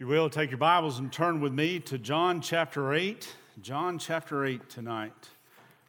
If 0.00 0.04
you 0.04 0.12
will, 0.12 0.30
take 0.30 0.50
your 0.50 0.56
Bibles 0.56 0.98
and 0.98 1.12
turn 1.12 1.42
with 1.42 1.52
me 1.52 1.78
to 1.80 1.98
John 1.98 2.40
chapter 2.40 2.94
8. 2.94 3.36
John 3.60 3.98
chapter 3.98 4.46
8 4.46 4.70
tonight. 4.70 5.28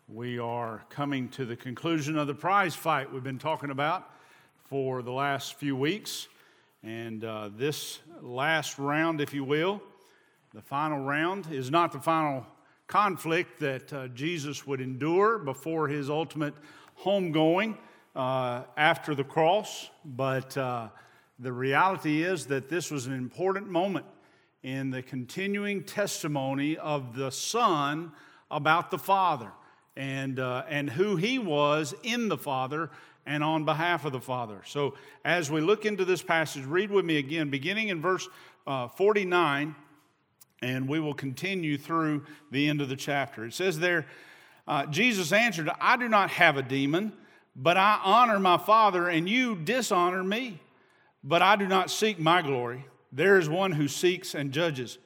We 0.09 0.37
are 0.37 0.83
coming 0.89 1.29
to 1.29 1.45
the 1.45 1.55
conclusion 1.55 2.17
of 2.17 2.27
the 2.27 2.33
prize 2.33 2.75
fight 2.75 3.09
we've 3.09 3.23
been 3.23 3.39
talking 3.39 3.69
about 3.69 4.13
for 4.67 5.01
the 5.01 5.13
last 5.13 5.53
few 5.53 5.77
weeks. 5.77 6.27
And 6.83 7.23
uh, 7.23 7.51
this 7.55 7.99
last 8.21 8.77
round, 8.77 9.21
if 9.21 9.33
you 9.33 9.45
will, 9.45 9.81
the 10.53 10.61
final 10.61 10.99
round, 10.99 11.47
is 11.49 11.71
not 11.71 11.93
the 11.93 12.01
final 12.01 12.45
conflict 12.87 13.61
that 13.61 13.93
uh, 13.93 14.07
Jesus 14.09 14.67
would 14.67 14.81
endure 14.81 15.37
before 15.39 15.87
his 15.87 16.09
ultimate 16.09 16.55
homegoing 17.01 17.77
uh, 18.13 18.63
after 18.75 19.15
the 19.15 19.23
cross, 19.23 19.89
but 20.03 20.57
uh, 20.57 20.89
the 21.41 21.51
reality 21.51 22.21
is 22.21 22.45
that 22.45 22.69
this 22.69 22.91
was 22.91 23.07
an 23.07 23.13
important 23.13 23.67
moment 23.67 24.05
in 24.61 24.91
the 24.91 25.01
continuing 25.01 25.83
testimony 25.83 26.77
of 26.77 27.15
the 27.15 27.31
Son 27.31 28.11
about 28.51 28.91
the 28.91 28.99
Father 28.99 29.51
and, 29.97 30.39
uh, 30.39 30.63
and 30.69 30.87
who 30.87 31.15
he 31.15 31.39
was 31.39 31.95
in 32.03 32.27
the 32.27 32.37
Father 32.37 32.91
and 33.25 33.43
on 33.43 33.65
behalf 33.65 34.05
of 34.05 34.11
the 34.11 34.21
Father. 34.21 34.61
So, 34.67 34.93
as 35.25 35.49
we 35.49 35.61
look 35.61 35.83
into 35.83 36.05
this 36.05 36.21
passage, 36.21 36.63
read 36.63 36.91
with 36.91 37.05
me 37.05 37.17
again, 37.17 37.49
beginning 37.49 37.89
in 37.89 38.01
verse 38.01 38.29
uh, 38.67 38.87
49, 38.87 39.75
and 40.61 40.87
we 40.87 40.99
will 40.99 41.15
continue 41.15 41.75
through 41.75 42.23
the 42.51 42.69
end 42.69 42.81
of 42.81 42.89
the 42.89 42.95
chapter. 42.95 43.45
It 43.45 43.55
says 43.55 43.79
there, 43.79 44.05
uh, 44.67 44.85
Jesus 44.85 45.31
answered, 45.31 45.71
I 45.79 45.97
do 45.97 46.07
not 46.07 46.29
have 46.29 46.57
a 46.57 46.63
demon, 46.63 47.13
but 47.55 47.77
I 47.77 47.99
honor 48.03 48.39
my 48.39 48.59
Father, 48.59 49.07
and 49.07 49.27
you 49.27 49.55
dishonor 49.55 50.23
me. 50.23 50.59
But 51.23 51.41
I 51.41 51.55
do 51.55 51.67
not 51.67 51.91
seek 51.91 52.19
my 52.19 52.41
glory. 52.41 52.85
There 53.11 53.37
is 53.37 53.49
one 53.49 53.73
who 53.73 53.87
seeks 53.87 54.33
and 54.33 54.51
judges. 54.51 54.97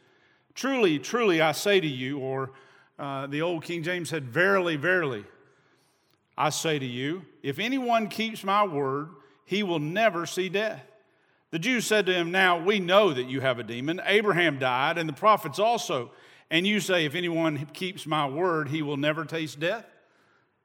Truly, 0.54 1.00
truly, 1.00 1.42
I 1.42 1.52
say 1.52 1.80
to 1.80 1.88
you, 1.88 2.20
or 2.20 2.52
uh, 2.98 3.28
the 3.28 3.42
old 3.42 3.64
King 3.64 3.84
James 3.84 4.10
said, 4.10 4.26
Verily, 4.26 4.78
verily, 4.78 5.26
I 6.38 6.50
say 6.50 6.80
to 6.80 6.86
you, 6.86 7.24
if 7.44 7.60
anyone 7.60 8.08
keeps 8.08 8.44
my 8.44 8.66
word, 8.66 9.10
he 9.46 9.64
will 9.64 9.80
never 9.80 10.26
see 10.26 10.50
death. 10.50 10.84
The 11.52 11.60
Jews 11.60 11.86
said 11.86 12.06
to 12.08 12.14
him, 12.14 12.32
Now 12.32 12.58
we 12.60 12.80
know 12.80 13.14
that 13.14 13.28
you 13.28 13.42
have 13.42 13.60
a 13.60 13.64
demon. 13.64 14.02
Abraham 14.06 14.60
died, 14.60 14.98
and 14.98 15.08
the 15.08 15.14
prophets 15.14 15.60
also. 15.60 16.12
And 16.50 16.66
you 16.66 16.80
say, 16.80 17.06
If 17.06 17.16
anyone 17.16 17.66
keeps 17.74 18.06
my 18.06 18.28
word, 18.28 18.70
he 18.70 18.82
will 18.82 18.98
never 18.98 19.26
taste 19.26 19.60
death. 19.60 19.86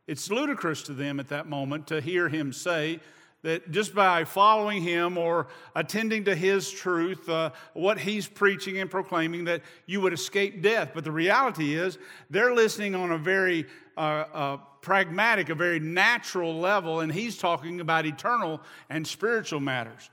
It's 0.06 0.30
ludicrous 0.30 0.82
to 0.84 0.92
them 0.92 1.20
at 1.20 1.28
that 1.28 1.48
moment 1.48 1.86
to 1.88 2.00
hear 2.00 2.28
him 2.28 2.52
say, 2.52 3.00
that 3.42 3.70
just 3.70 3.94
by 3.94 4.24
following 4.24 4.82
him 4.82 5.16
or 5.16 5.46
attending 5.74 6.24
to 6.24 6.34
his 6.34 6.70
truth, 6.70 7.28
uh, 7.28 7.50
what 7.72 7.98
he's 7.98 8.28
preaching 8.28 8.78
and 8.78 8.90
proclaiming, 8.90 9.44
that 9.44 9.62
you 9.86 10.00
would 10.00 10.12
escape 10.12 10.62
death. 10.62 10.90
But 10.94 11.04
the 11.04 11.12
reality 11.12 11.74
is, 11.74 11.98
they're 12.28 12.54
listening 12.54 12.94
on 12.94 13.12
a 13.12 13.18
very 13.18 13.66
uh, 13.96 14.00
uh, 14.00 14.56
pragmatic, 14.82 15.48
a 15.48 15.54
very 15.54 15.80
natural 15.80 16.54
level, 16.54 17.00
and 17.00 17.12
he's 17.12 17.38
talking 17.38 17.80
about 17.80 18.04
eternal 18.04 18.60
and 18.90 19.06
spiritual 19.06 19.60
matters. 19.60 20.10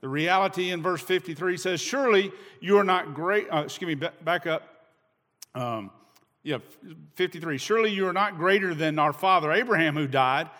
The 0.00 0.08
reality 0.08 0.70
in 0.70 0.82
verse 0.82 1.02
53 1.02 1.56
says, 1.56 1.80
Surely 1.80 2.32
you 2.60 2.78
are 2.78 2.84
not 2.84 3.14
great. 3.14 3.46
Uh, 3.50 3.62
excuse 3.64 3.88
me, 3.88 4.08
back 4.22 4.46
up. 4.46 4.62
Um, 5.54 5.90
yeah, 6.42 6.58
53. 7.14 7.56
Surely 7.56 7.90
you 7.90 8.06
are 8.06 8.12
not 8.12 8.36
greater 8.36 8.74
than 8.74 8.98
our 8.98 9.14
father 9.14 9.50
Abraham 9.50 9.94
who 9.94 10.06
died 10.06 10.50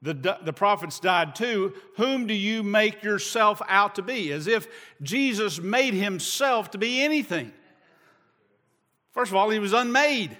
the, 0.00 0.38
the 0.42 0.52
prophets 0.52 1.00
died 1.00 1.34
too. 1.34 1.74
Whom 1.96 2.26
do 2.26 2.34
you 2.34 2.62
make 2.62 3.02
yourself 3.02 3.60
out 3.68 3.96
to 3.96 4.02
be? 4.02 4.32
As 4.32 4.46
if 4.46 4.68
Jesus 5.02 5.60
made 5.60 5.94
himself 5.94 6.70
to 6.72 6.78
be 6.78 7.02
anything. 7.02 7.52
First 9.10 9.32
of 9.32 9.36
all, 9.36 9.50
he 9.50 9.58
was 9.58 9.72
unmade, 9.72 10.36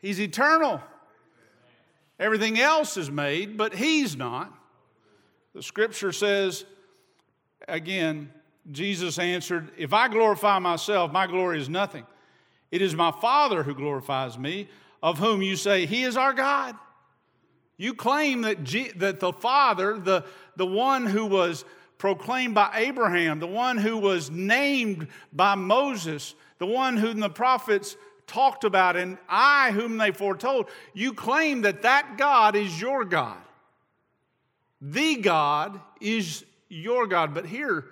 he's 0.00 0.20
eternal. 0.20 0.82
Everything 2.18 2.60
else 2.60 2.98
is 2.98 3.10
made, 3.10 3.56
but 3.56 3.74
he's 3.74 4.14
not. 4.14 4.52
The 5.54 5.62
scripture 5.62 6.12
says, 6.12 6.66
again, 7.66 8.30
Jesus 8.70 9.18
answered, 9.18 9.70
If 9.78 9.94
I 9.94 10.08
glorify 10.08 10.58
myself, 10.58 11.12
my 11.12 11.26
glory 11.26 11.58
is 11.58 11.70
nothing. 11.70 12.04
It 12.70 12.82
is 12.82 12.94
my 12.94 13.10
Father 13.10 13.62
who 13.62 13.74
glorifies 13.74 14.38
me, 14.38 14.68
of 15.02 15.18
whom 15.18 15.40
you 15.40 15.56
say, 15.56 15.86
He 15.86 16.02
is 16.02 16.18
our 16.18 16.34
God. 16.34 16.76
You 17.80 17.94
claim 17.94 18.42
that, 18.42 18.62
G- 18.62 18.92
that 18.96 19.20
the 19.20 19.32
Father, 19.32 19.98
the, 19.98 20.22
the 20.54 20.66
one 20.66 21.06
who 21.06 21.24
was 21.24 21.64
proclaimed 21.96 22.54
by 22.54 22.72
Abraham, 22.74 23.40
the 23.40 23.46
one 23.46 23.78
who 23.78 23.96
was 23.96 24.30
named 24.30 25.08
by 25.32 25.54
Moses, 25.54 26.34
the 26.58 26.66
one 26.66 26.98
whom 26.98 27.20
the 27.20 27.30
prophets 27.30 27.96
talked 28.26 28.64
about, 28.64 28.96
and 28.96 29.16
I, 29.30 29.70
whom 29.70 29.96
they 29.96 30.10
foretold, 30.10 30.68
you 30.92 31.14
claim 31.14 31.62
that 31.62 31.80
that 31.80 32.18
God 32.18 32.54
is 32.54 32.78
your 32.78 33.06
God. 33.06 33.38
The 34.82 35.16
God 35.16 35.80
is 36.02 36.44
your 36.68 37.06
God. 37.06 37.32
But 37.32 37.46
here 37.46 37.86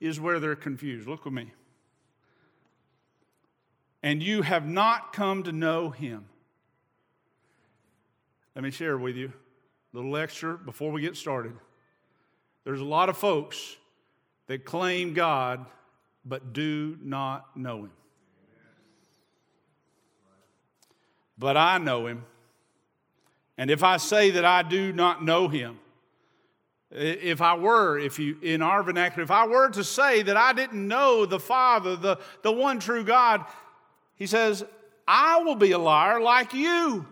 is 0.00 0.20
where 0.20 0.38
they're 0.38 0.54
confused. 0.54 1.08
Look 1.08 1.24
with 1.24 1.32
me. 1.32 1.50
And 4.02 4.22
you 4.22 4.42
have 4.42 4.66
not 4.66 5.14
come 5.14 5.44
to 5.44 5.52
know 5.52 5.88
him. 5.88 6.26
Let 8.60 8.64
me 8.64 8.72
share 8.72 8.98
with 8.98 9.16
you 9.16 9.32
a 9.94 9.96
little 9.96 10.14
extra 10.18 10.58
before 10.58 10.92
we 10.92 11.00
get 11.00 11.16
started. 11.16 11.54
There's 12.64 12.82
a 12.82 12.84
lot 12.84 13.08
of 13.08 13.16
folks 13.16 13.78
that 14.48 14.66
claim 14.66 15.14
God 15.14 15.64
but 16.26 16.52
do 16.52 16.98
not 17.00 17.56
know 17.56 17.84
Him. 17.84 17.92
But 21.38 21.56
I 21.56 21.78
know 21.78 22.06
Him. 22.06 22.26
And 23.56 23.70
if 23.70 23.82
I 23.82 23.96
say 23.96 24.32
that 24.32 24.44
I 24.44 24.62
do 24.62 24.92
not 24.92 25.24
know 25.24 25.48
Him, 25.48 25.78
if 26.90 27.40
I 27.40 27.54
were, 27.54 27.98
if 27.98 28.18
you, 28.18 28.36
in 28.42 28.60
our 28.60 28.82
vernacular, 28.82 29.22
if 29.22 29.30
I 29.30 29.46
were 29.46 29.70
to 29.70 29.82
say 29.82 30.20
that 30.20 30.36
I 30.36 30.52
didn't 30.52 30.86
know 30.86 31.24
the 31.24 31.40
Father, 31.40 31.96
the, 31.96 32.18
the 32.42 32.52
one 32.52 32.78
true 32.78 33.04
God, 33.04 33.42
He 34.16 34.26
says, 34.26 34.62
I 35.08 35.38
will 35.38 35.56
be 35.56 35.70
a 35.70 35.78
liar 35.78 36.20
like 36.20 36.52
you. 36.52 37.06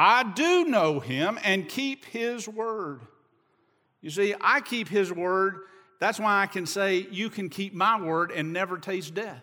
I 0.00 0.22
do 0.22 0.64
know 0.64 1.00
him 1.00 1.40
and 1.42 1.68
keep 1.68 2.04
his 2.04 2.48
word. 2.48 3.00
You 4.00 4.10
see, 4.10 4.32
I 4.40 4.60
keep 4.60 4.86
his 4.86 5.12
word. 5.12 5.56
That's 5.98 6.20
why 6.20 6.40
I 6.40 6.46
can 6.46 6.66
say, 6.66 7.08
You 7.10 7.28
can 7.28 7.48
keep 7.48 7.74
my 7.74 8.00
word 8.00 8.30
and 8.30 8.52
never 8.52 8.78
taste 8.78 9.14
death. 9.14 9.42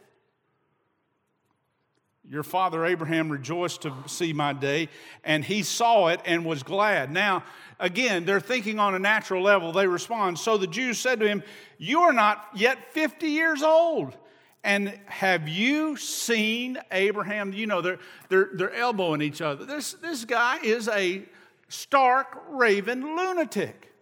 Your 2.23 2.41
father 2.41 2.85
Abraham 2.85 3.29
rejoiced 3.29 3.81
to 3.81 3.93
see 4.07 4.31
my 4.31 4.53
day, 4.53 4.87
and 5.25 5.43
he 5.43 5.61
saw 5.61 6.07
it 6.07 6.21
and 6.23 6.45
was 6.45 6.63
glad. 6.63 7.11
Now, 7.11 7.43
again, 7.77 8.23
they're 8.23 8.39
thinking 8.39 8.79
on 8.79 8.95
a 8.95 8.99
natural 8.99 9.43
level. 9.43 9.73
They 9.73 9.87
respond. 9.87 10.39
So 10.39 10.57
the 10.57 10.67
Jews 10.67 10.97
said 10.97 11.19
to 11.19 11.27
him, 11.27 11.43
You 11.77 11.99
are 12.03 12.13
not 12.13 12.47
yet 12.55 12.93
50 12.93 13.27
years 13.27 13.61
old 13.61 14.15
and 14.65 14.99
have 15.05 15.47
you 15.47 15.95
seen 15.95 16.79
Abraham? 16.91 17.53
You 17.53 17.67
know, 17.67 17.81
they're, 17.81 17.99
they're, 18.29 18.49
they're 18.53 18.73
elbowing 18.73 19.21
each 19.21 19.39
other. 19.39 19.63
This, 19.63 19.93
this 19.93 20.25
guy 20.25 20.57
is 20.63 20.87
a 20.87 21.23
stark, 21.69 22.43
raven 22.49 23.15
lunatic. 23.15 23.93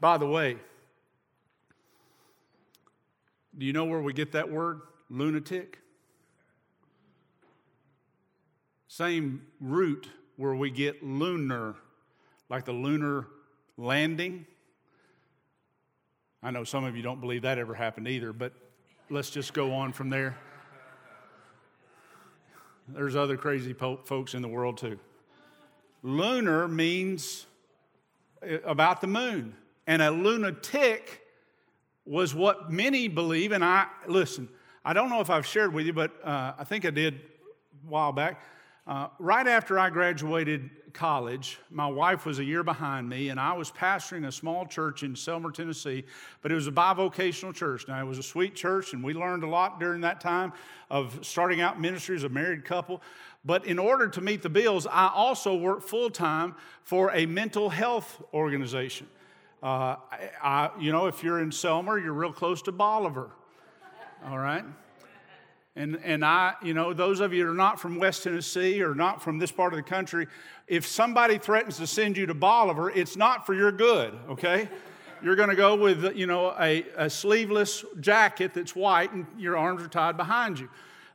By 0.00 0.16
the 0.16 0.28
way, 0.28 0.56
do 3.58 3.66
you 3.66 3.72
know 3.72 3.84
where 3.84 4.00
we 4.00 4.12
get 4.12 4.32
that 4.32 4.50
word, 4.50 4.80
lunatic? 5.10 5.80
Same 8.86 9.42
root 9.60 10.08
where 10.36 10.54
we 10.54 10.70
get 10.70 11.02
lunar, 11.02 11.74
like 12.48 12.64
the 12.64 12.72
lunar 12.72 13.26
landing. 13.76 14.46
I 16.42 16.50
know 16.50 16.64
some 16.64 16.84
of 16.84 16.96
you 16.96 17.02
don't 17.02 17.20
believe 17.20 17.42
that 17.42 17.58
ever 17.58 17.74
happened 17.74 18.08
either, 18.08 18.32
but 18.32 18.54
let's 19.10 19.28
just 19.28 19.52
go 19.52 19.74
on 19.74 19.92
from 19.92 20.08
there. 20.08 20.38
There's 22.88 23.14
other 23.14 23.36
crazy 23.36 23.74
po- 23.74 24.00
folks 24.04 24.32
in 24.32 24.40
the 24.40 24.48
world 24.48 24.78
too. 24.78 24.98
Lunar 26.02 26.66
means 26.66 27.46
eh, 28.42 28.58
about 28.64 29.02
the 29.02 29.06
moon, 29.06 29.54
and 29.86 30.00
a 30.00 30.10
lunatic 30.10 31.20
was 32.06 32.34
what 32.34 32.72
many 32.72 33.06
believe. 33.06 33.52
And 33.52 33.62
I 33.62 33.86
listen. 34.08 34.48
I 34.82 34.94
don't 34.94 35.10
know 35.10 35.20
if 35.20 35.28
I've 35.28 35.46
shared 35.46 35.74
with 35.74 35.84
you, 35.84 35.92
but 35.92 36.12
uh, 36.24 36.54
I 36.58 36.64
think 36.64 36.86
I 36.86 36.90
did 36.90 37.14
a 37.14 37.90
while 37.90 38.12
back. 38.12 38.42
Uh, 38.86 39.08
right 39.18 39.46
after 39.46 39.78
I 39.78 39.90
graduated 39.90 40.70
college. 40.92 41.58
My 41.70 41.86
wife 41.86 42.26
was 42.26 42.38
a 42.38 42.44
year 42.44 42.62
behind 42.62 43.08
me, 43.08 43.28
and 43.28 43.38
I 43.38 43.52
was 43.52 43.70
pastoring 43.70 44.26
a 44.26 44.32
small 44.32 44.66
church 44.66 45.02
in 45.02 45.14
Selmer, 45.14 45.52
Tennessee, 45.52 46.04
but 46.42 46.50
it 46.50 46.54
was 46.54 46.66
a 46.66 46.72
bivocational 46.72 47.54
church. 47.54 47.86
Now, 47.88 48.00
it 48.00 48.06
was 48.06 48.18
a 48.18 48.22
sweet 48.22 48.54
church, 48.54 48.92
and 48.92 49.02
we 49.02 49.14
learned 49.14 49.44
a 49.44 49.48
lot 49.48 49.80
during 49.80 50.00
that 50.02 50.20
time 50.20 50.52
of 50.90 51.18
starting 51.22 51.60
out 51.60 51.80
ministry 51.80 52.16
as 52.16 52.24
a 52.24 52.28
married 52.28 52.64
couple. 52.64 53.02
But 53.44 53.66
in 53.66 53.78
order 53.78 54.08
to 54.08 54.20
meet 54.20 54.42
the 54.42 54.50
bills, 54.50 54.86
I 54.86 55.10
also 55.14 55.54
worked 55.54 55.88
full 55.88 56.10
time 56.10 56.54
for 56.82 57.10
a 57.14 57.26
mental 57.26 57.70
health 57.70 58.22
organization. 58.34 59.06
Uh, 59.62 59.96
I, 60.10 60.30
I, 60.42 60.70
you 60.78 60.92
know, 60.92 61.06
if 61.06 61.22
you're 61.22 61.40
in 61.40 61.50
Selmer, 61.50 62.02
you're 62.02 62.12
real 62.12 62.32
close 62.32 62.62
to 62.62 62.72
Bolivar. 62.72 63.30
All 64.26 64.38
right? 64.38 64.64
And, 65.80 65.98
and 66.04 66.22
I, 66.22 66.56
you 66.62 66.74
know, 66.74 66.92
those 66.92 67.20
of 67.20 67.32
you 67.32 67.42
that 67.42 67.50
are 67.50 67.54
not 67.54 67.80
from 67.80 67.98
West 67.98 68.24
Tennessee 68.24 68.82
or 68.82 68.94
not 68.94 69.22
from 69.22 69.38
this 69.38 69.50
part 69.50 69.72
of 69.72 69.78
the 69.78 69.82
country, 69.82 70.26
if 70.68 70.86
somebody 70.86 71.38
threatens 71.38 71.78
to 71.78 71.86
send 71.86 72.18
you 72.18 72.26
to 72.26 72.34
Bolivar, 72.34 72.90
it's 72.90 73.16
not 73.16 73.46
for 73.46 73.54
your 73.54 73.72
good, 73.72 74.12
okay? 74.28 74.68
You're 75.22 75.36
going 75.36 75.48
to 75.48 75.56
go 75.56 75.76
with, 75.76 76.14
you 76.14 76.26
know, 76.26 76.54
a, 76.60 76.84
a, 76.98 77.08
sleeveless 77.08 77.82
jacket 77.98 78.52
that's 78.52 78.76
white 78.76 79.12
and 79.12 79.26
your 79.38 79.56
arms 79.56 79.82
are 79.82 79.88
tied 79.88 80.18
behind 80.18 80.58
you, 80.58 80.68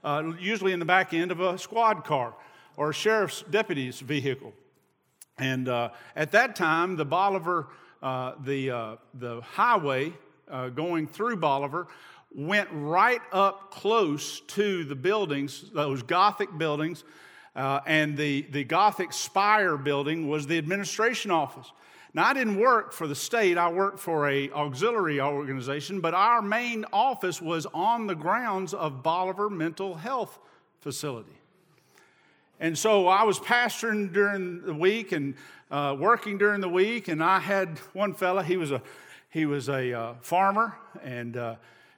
uh, 0.03 0.31
usually 0.39 0.71
in 0.71 0.79
the 0.79 0.85
back 0.85 1.13
end 1.13 1.31
of 1.31 1.41
a 1.41 1.59
squad 1.59 2.03
car 2.03 2.33
or 2.75 2.89
a 2.89 2.93
sheriff's 2.93 3.43
deputy's 3.51 3.99
vehicle. 3.99 4.51
And 5.37 5.69
uh, 5.69 5.89
at 6.15 6.31
that 6.31 6.55
time, 6.55 6.95
the 6.95 7.05
Bolivar, 7.05 7.67
uh, 8.01 8.33
the, 8.43 8.71
uh, 8.71 8.95
the 9.13 9.41
highway 9.41 10.13
uh, 10.49 10.69
going 10.69 11.05
through 11.05 11.37
Bolivar 11.37 11.87
went 12.35 12.67
right 12.71 13.21
up 13.31 13.71
close 13.71 14.41
to 14.41 14.83
the 14.83 14.95
buildings, 14.95 15.71
those 15.73 16.03
Gothic 16.03 16.55
buildings, 16.57 17.03
uh, 17.55 17.79
and 17.85 18.17
the, 18.17 18.41
the 18.51 18.65
Gothic 18.65 19.13
Spire 19.13 19.77
building 19.77 20.27
was 20.27 20.45
the 20.45 20.57
administration 20.57 21.31
office. 21.31 21.71
Now, 22.13 22.25
I 22.25 22.33
didn't 22.33 22.59
work 22.59 22.91
for 22.91 23.07
the 23.07 23.15
state, 23.15 23.57
I 23.57 23.69
worked 23.69 23.99
for 23.99 24.29
a 24.29 24.49
auxiliary 24.51 25.21
organization, 25.21 26.01
but 26.01 26.13
our 26.13 26.41
main 26.41 26.85
office 26.91 27.41
was 27.41 27.65
on 27.73 28.07
the 28.07 28.15
grounds 28.15 28.73
of 28.73 29.01
Bolivar 29.01 29.49
Mental 29.49 29.95
Health 29.95 30.37
Facility. 30.81 31.37
And 32.59 32.77
so 32.77 33.07
I 33.07 33.23
was 33.23 33.39
pastoring 33.39 34.13
during 34.13 34.61
the 34.61 34.73
week 34.73 35.11
and 35.11 35.35
uh, 35.71 35.95
working 35.97 36.37
during 36.37 36.61
the 36.61 36.69
week, 36.69 37.07
and 37.07 37.23
I 37.23 37.39
had 37.39 37.79
one 37.93 38.13
fella, 38.13 38.43
he 38.43 38.55
was 38.55 38.71
a, 38.71 38.81
he 39.29 39.45
was 39.45 39.67
a 39.67 39.93
uh, 39.93 40.13
farmer, 40.21 40.75
and 41.03 41.35
uh, 41.35 41.55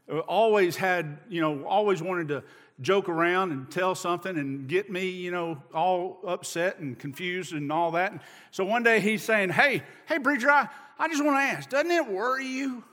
always 0.09 0.75
had, 0.75 1.19
you 1.30 1.42
know, 1.42 1.65
always 1.65 2.01
wanted 2.01 2.30
to 2.30 2.44
joke 2.80 3.09
around 3.09 3.51
and 3.51 3.69
tell 3.69 3.95
something 3.95 4.38
and 4.38 4.68
get 4.68 4.89
me, 4.89 5.09
you 5.09 5.31
know, 5.31 5.62
all 5.74 6.19
upset 6.25 6.80
and 6.80 6.98
confused 6.98 7.54
and 7.54 7.71
all 7.71 7.92
that. 7.92 8.12
And 8.12 8.21
so 8.51 8.65
one 8.65 8.83
day 8.83 9.00
he's 9.00 9.24
saying, 9.24 9.50
Hey, 9.50 9.83
hey, 10.07 10.19
preacher, 10.19 10.50
I, 10.50 10.68
I 11.00 11.07
just 11.07 11.24
want 11.24 11.38
to 11.38 11.42
ask, 11.42 11.69
doesn't 11.69 11.92
it 11.92 12.07
worry 12.07 12.45
you? 12.45 12.83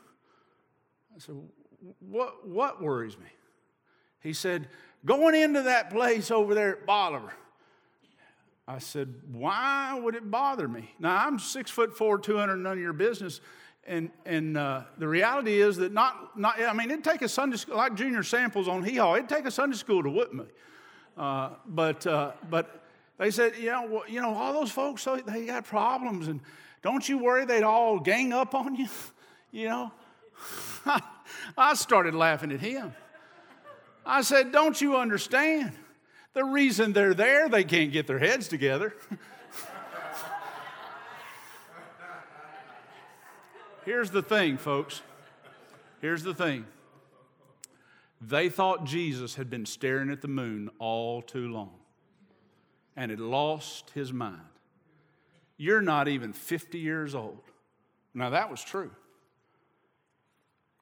I 1.15 1.19
said, 1.19 1.37
What, 2.01 2.49
what 2.49 2.83
worries 2.83 3.19
me? 3.19 3.27
He 4.21 4.33
said, 4.33 4.69
Going 5.05 5.35
into 5.35 5.63
that 5.63 5.91
place 5.91 6.31
over 6.31 6.55
there 6.55 6.79
at 6.79 6.87
Bolivar. 6.87 7.35
I 8.67 8.79
said, 8.79 9.15
Why 9.31 9.99
would 9.99 10.15
it 10.15 10.31
bother 10.31 10.67
me? 10.67 10.95
Now, 10.99 11.27
I'm 11.27 11.39
six 11.39 11.71
foot 11.71 11.97
four, 11.97 12.19
200, 12.19 12.57
none 12.57 12.73
of 12.73 12.79
your 12.79 12.95
business. 12.95 13.41
And, 13.87 14.11
and 14.25 14.57
uh, 14.57 14.83
the 14.97 15.07
reality 15.07 15.61
is 15.61 15.77
that 15.77 15.93
not, 15.93 16.39
not, 16.39 16.61
I 16.61 16.73
mean, 16.73 16.91
it'd 16.91 17.05
take 17.05 17.21
a 17.23 17.29
Sunday 17.29 17.59
school, 17.59 17.77
like 17.77 17.95
junior 17.95 18.23
samples 18.23 18.67
on 18.67 18.83
Hee 18.83 18.97
Haw, 18.97 19.17
it'd 19.17 19.29
take 19.29 19.45
a 19.45 19.51
Sunday 19.51 19.77
school 19.77 20.03
to 20.03 20.11
whip 20.11 20.33
me. 20.33 20.45
Uh, 21.17 21.51
but, 21.67 22.07
uh, 22.07 22.33
but 22.49 22.83
they 23.19 23.31
said, 23.31 23.57
you 23.57 23.71
know, 23.71 23.87
well, 23.87 24.03
you 24.09 24.21
know, 24.23 24.35
all 24.35 24.53
those 24.55 24.71
folks, 24.71 25.07
they 25.27 25.47
got 25.47 25.65
problems, 25.67 26.29
and 26.29 26.41
don't 26.83 27.07
you 27.09 27.19
worry 27.19 27.45
they'd 27.45 27.63
all 27.63 28.01
gang 28.01 28.33
up 28.33 28.55
on 28.55 28.75
you, 28.75 28.89
you 29.53 29.69
know? 29.69 29.93
I 31.59 31.75
started 31.75 32.15
laughing 32.15 32.53
at 32.53 32.61
him. 32.61 32.93
I 34.07 34.23
said, 34.23 34.53
don't 34.53 34.81
you 34.81 34.97
understand? 34.97 35.73
The 36.35 36.45
reason 36.45 36.93
they're 36.93 37.15
there, 37.15 37.49
they 37.49 37.65
can't 37.65 37.93
get 37.93 38.07
their 38.07 38.19
heads 38.19 38.49
together. 38.49 38.95
Here's 43.85 44.11
the 44.11 44.23
thing, 44.23 44.57
folks. 44.57 45.03
Here's 46.01 46.23
the 46.23 46.35
thing. 46.35 46.65
They 48.21 48.49
thought 48.49 48.85
Jesus 48.85 49.35
had 49.35 49.51
been 49.51 49.67
staring 49.67 50.11
at 50.11 50.23
the 50.23 50.29
moon 50.29 50.71
all 50.79 51.21
too 51.21 51.49
long 51.49 51.75
and 52.97 53.11
had 53.11 53.21
lost 53.21 53.91
his 53.91 54.11
mind. 54.11 54.41
You're 55.59 55.83
not 55.83 56.09
even 56.09 56.33
50 56.33 56.79
years 56.79 57.15
old. 57.15 57.43
Now, 58.15 58.31
that 58.31 58.51
was 58.51 58.63
true. 58.63 58.91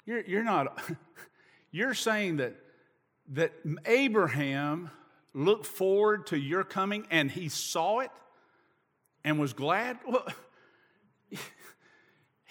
You're, 0.07 0.21
you're 0.21 0.45
not, 0.45 0.81
you're 1.73 1.95
saying 1.95 2.37
that, 2.37 2.55
that 3.31 3.53
Abraham 3.85 4.91
looked 5.35 5.67
forward 5.67 6.29
to 6.29 6.39
your 6.39 6.63
coming 6.63 7.07
and 7.11 7.31
he 7.31 7.49
saw 7.49 7.99
it 7.99 8.11
and 9.25 9.41
was 9.41 9.53
glad? 9.53 9.99
Well, 10.07 10.27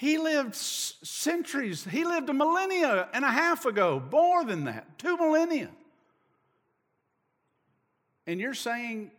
he 0.01 0.17
lived 0.17 0.55
centuries, 0.55 1.83
he 1.85 2.05
lived 2.05 2.27
a 2.27 2.33
millennia 2.33 3.07
and 3.13 3.23
a 3.23 3.29
half 3.29 3.67
ago, 3.67 4.01
more 4.11 4.43
than 4.43 4.63
that, 4.63 4.97
two 4.97 5.15
millennia. 5.15 5.69
And 8.25 8.39
you're 8.39 8.55
saying 8.55 9.11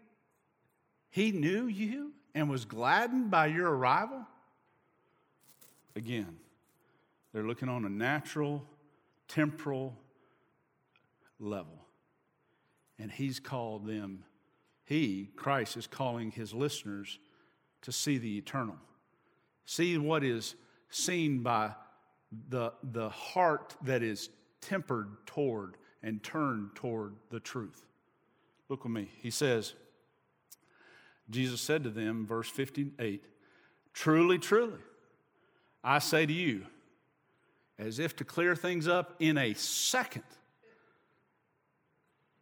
he 1.08 1.31
knew 1.31 1.67
you 1.69 2.11
and 2.34 2.50
was 2.50 2.64
gladdened 2.64 3.31
by 3.31 3.46
your 3.46 3.70
arrival? 3.70 4.26
Again, 5.94 6.37
they're 7.32 7.46
looking 7.46 7.69
on 7.69 7.84
a 7.84 7.88
natural, 7.88 8.64
temporal 9.29 9.96
level. 11.38 11.87
And 12.99 13.08
he's 13.08 13.38
called 13.38 13.87
them, 13.87 14.25
he, 14.84 15.31
Christ, 15.37 15.76
is 15.76 15.87
calling 15.87 16.32
his 16.32 16.52
listeners 16.52 17.20
to 17.82 17.93
see 17.93 18.19
the 18.19 18.37
eternal. 18.37 18.79
See 19.64 19.96
what 19.96 20.25
is 20.25 20.56
seen 20.94 21.43
by 21.43 21.73
the, 22.49 22.73
the 22.83 23.09
heart 23.09 23.75
that 23.83 24.03
is 24.03 24.31
tempered 24.61 25.09
toward 25.27 25.77
and 26.03 26.23
turned 26.23 26.75
toward 26.75 27.15
the 27.31 27.41
truth. 27.41 27.87
Look 28.69 28.85
with 28.85 28.93
me. 28.93 29.09
He 29.21 29.31
says, 29.31 29.75
Jesus 31.31 31.61
said 31.61 31.85
to 31.85 31.91
them, 31.91 32.27
verse 32.27 32.49
58, 32.49 33.25
Truly, 33.93 34.39
truly, 34.39 34.79
I 35.85 35.99
say 35.99 36.27
to 36.27 36.33
you, 36.33 36.67
as 37.79 37.99
if 37.99 38.17
to 38.17 38.25
clear 38.25 38.55
things 38.55 38.89
up 38.89 39.17
in 39.19 39.37
a 39.37 39.55
second, 39.55 40.25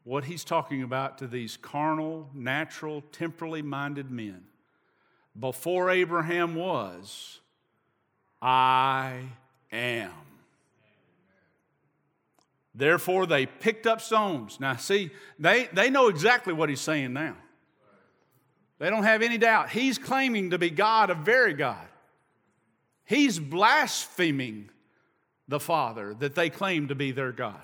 what 0.05 0.25
he's 0.25 0.44
talking 0.44 0.82
about 0.82 1.19
to 1.19 1.26
these 1.26 1.56
carnal, 1.56 2.31
natural, 2.35 3.02
temporally 3.12 3.62
minded 3.62 4.11
men. 4.11 4.44
Before 5.38 5.91
Abraham 5.91 6.55
was, 6.55 7.39
I 8.40 9.22
am. 9.72 10.10
Therefore, 12.75 13.26
they 13.26 13.47
picked 13.47 13.87
up 13.87 14.00
stones. 14.00 14.59
Now, 14.61 14.76
see, 14.76 15.11
they, 15.38 15.68
they 15.73 15.90
know 15.90 16.09
exactly 16.09 16.52
what 16.52 16.68
he's 16.68 16.80
saying 16.80 17.12
now. 17.12 17.37
They 18.78 18.88
don't 18.88 19.02
have 19.02 19.20
any 19.20 19.37
doubt. 19.37 19.68
He's 19.68 19.99
claiming 19.99 20.50
to 20.50 20.59
be 20.59 20.70
God, 20.70 21.11
a 21.11 21.14
very 21.14 21.52
God. 21.52 21.87
He's 23.04 23.38
blaspheming 23.38 24.70
the 25.49 25.61
Father 25.61 26.14
that 26.14 26.35
they 26.35 26.49
claim 26.49 26.88
to 26.88 26.94
be 26.94 27.11
their 27.11 27.32
God. 27.32 27.61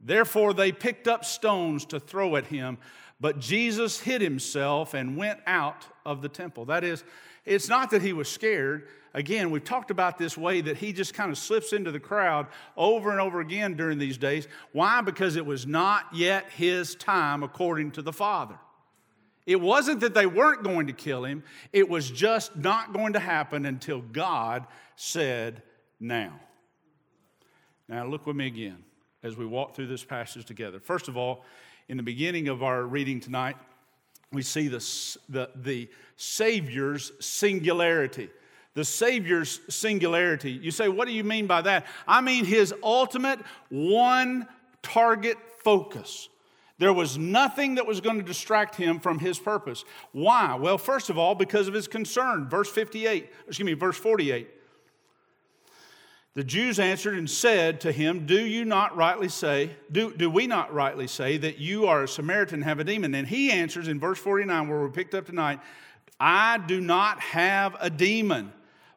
Therefore, 0.00 0.54
they 0.54 0.72
picked 0.72 1.06
up 1.06 1.24
stones 1.24 1.84
to 1.86 2.00
throw 2.00 2.36
at 2.36 2.46
him, 2.46 2.78
but 3.20 3.38
Jesus 3.38 4.00
hid 4.00 4.22
himself 4.22 4.94
and 4.94 5.16
went 5.16 5.40
out 5.46 5.84
of 6.06 6.22
the 6.22 6.28
temple. 6.28 6.64
That 6.66 6.84
is, 6.84 7.04
it's 7.50 7.68
not 7.68 7.90
that 7.90 8.00
he 8.00 8.12
was 8.12 8.28
scared. 8.28 8.86
Again, 9.12 9.50
we've 9.50 9.64
talked 9.64 9.90
about 9.90 10.18
this 10.18 10.38
way 10.38 10.60
that 10.60 10.76
he 10.76 10.92
just 10.92 11.14
kind 11.14 11.32
of 11.32 11.36
slips 11.36 11.72
into 11.72 11.90
the 11.90 11.98
crowd 11.98 12.46
over 12.76 13.10
and 13.10 13.20
over 13.20 13.40
again 13.40 13.74
during 13.74 13.98
these 13.98 14.16
days. 14.16 14.46
Why? 14.70 15.00
Because 15.00 15.34
it 15.34 15.44
was 15.44 15.66
not 15.66 16.04
yet 16.14 16.48
his 16.52 16.94
time 16.94 17.42
according 17.42 17.90
to 17.92 18.02
the 18.02 18.12
Father. 18.12 18.54
It 19.46 19.60
wasn't 19.60 19.98
that 20.00 20.14
they 20.14 20.26
weren't 20.26 20.62
going 20.62 20.86
to 20.86 20.92
kill 20.92 21.24
him, 21.24 21.42
it 21.72 21.88
was 21.88 22.08
just 22.08 22.54
not 22.54 22.92
going 22.92 23.14
to 23.14 23.18
happen 23.18 23.66
until 23.66 24.00
God 24.00 24.64
said, 24.94 25.62
now. 25.98 26.38
Now, 27.88 28.06
look 28.06 28.26
with 28.26 28.36
me 28.36 28.46
again 28.46 28.84
as 29.24 29.36
we 29.36 29.44
walk 29.44 29.74
through 29.74 29.88
this 29.88 30.04
passage 30.04 30.44
together. 30.44 30.78
First 30.78 31.08
of 31.08 31.16
all, 31.16 31.44
in 31.88 31.96
the 31.96 32.04
beginning 32.04 32.46
of 32.46 32.62
our 32.62 32.84
reading 32.84 33.18
tonight, 33.18 33.56
we 34.32 34.42
see 34.42 34.68
the, 34.68 34.78
the, 35.28 35.50
the 35.56 35.88
Savior's 36.16 37.12
singularity. 37.20 38.30
The 38.74 38.84
Savior's 38.84 39.60
singularity. 39.68 40.52
You 40.52 40.70
say, 40.70 40.88
what 40.88 41.08
do 41.08 41.14
you 41.14 41.24
mean 41.24 41.46
by 41.46 41.62
that? 41.62 41.86
I 42.06 42.20
mean 42.20 42.44
his 42.44 42.72
ultimate 42.82 43.40
one 43.68 44.46
target 44.82 45.36
focus. 45.64 46.28
There 46.78 46.92
was 46.92 47.18
nothing 47.18 47.74
that 47.74 47.86
was 47.86 48.00
going 48.00 48.16
to 48.18 48.22
distract 48.22 48.76
him 48.76 49.00
from 49.00 49.18
his 49.18 49.38
purpose. 49.38 49.84
Why? 50.12 50.54
Well, 50.54 50.78
first 50.78 51.10
of 51.10 51.18
all, 51.18 51.34
because 51.34 51.68
of 51.68 51.74
his 51.74 51.88
concern. 51.88 52.48
Verse 52.48 52.70
58, 52.70 53.28
excuse 53.48 53.66
me, 53.66 53.74
verse 53.74 53.98
48. 53.98 54.48
The 56.34 56.44
Jews 56.44 56.78
answered 56.78 57.18
and 57.18 57.28
said 57.28 57.80
to 57.80 57.92
him, 57.92 58.24
Do 58.24 58.38
you 58.38 58.64
not 58.64 58.96
rightly 58.96 59.28
say, 59.28 59.70
do, 59.90 60.14
do 60.14 60.30
we 60.30 60.46
not 60.46 60.72
rightly 60.72 61.08
say 61.08 61.36
that 61.38 61.58
you 61.58 61.86
are 61.86 62.04
a 62.04 62.08
Samaritan 62.08 62.62
have 62.62 62.78
a 62.78 62.84
demon? 62.84 63.14
And 63.14 63.26
he 63.26 63.50
answers 63.50 63.88
in 63.88 63.98
verse 63.98 64.18
49, 64.18 64.68
where 64.68 64.80
we 64.80 64.90
picked 64.90 65.14
up 65.14 65.26
tonight, 65.26 65.58
I 66.20 66.58
do 66.58 66.80
not 66.80 67.18
have 67.20 67.76
a 67.80 67.90
demon, 67.90 68.52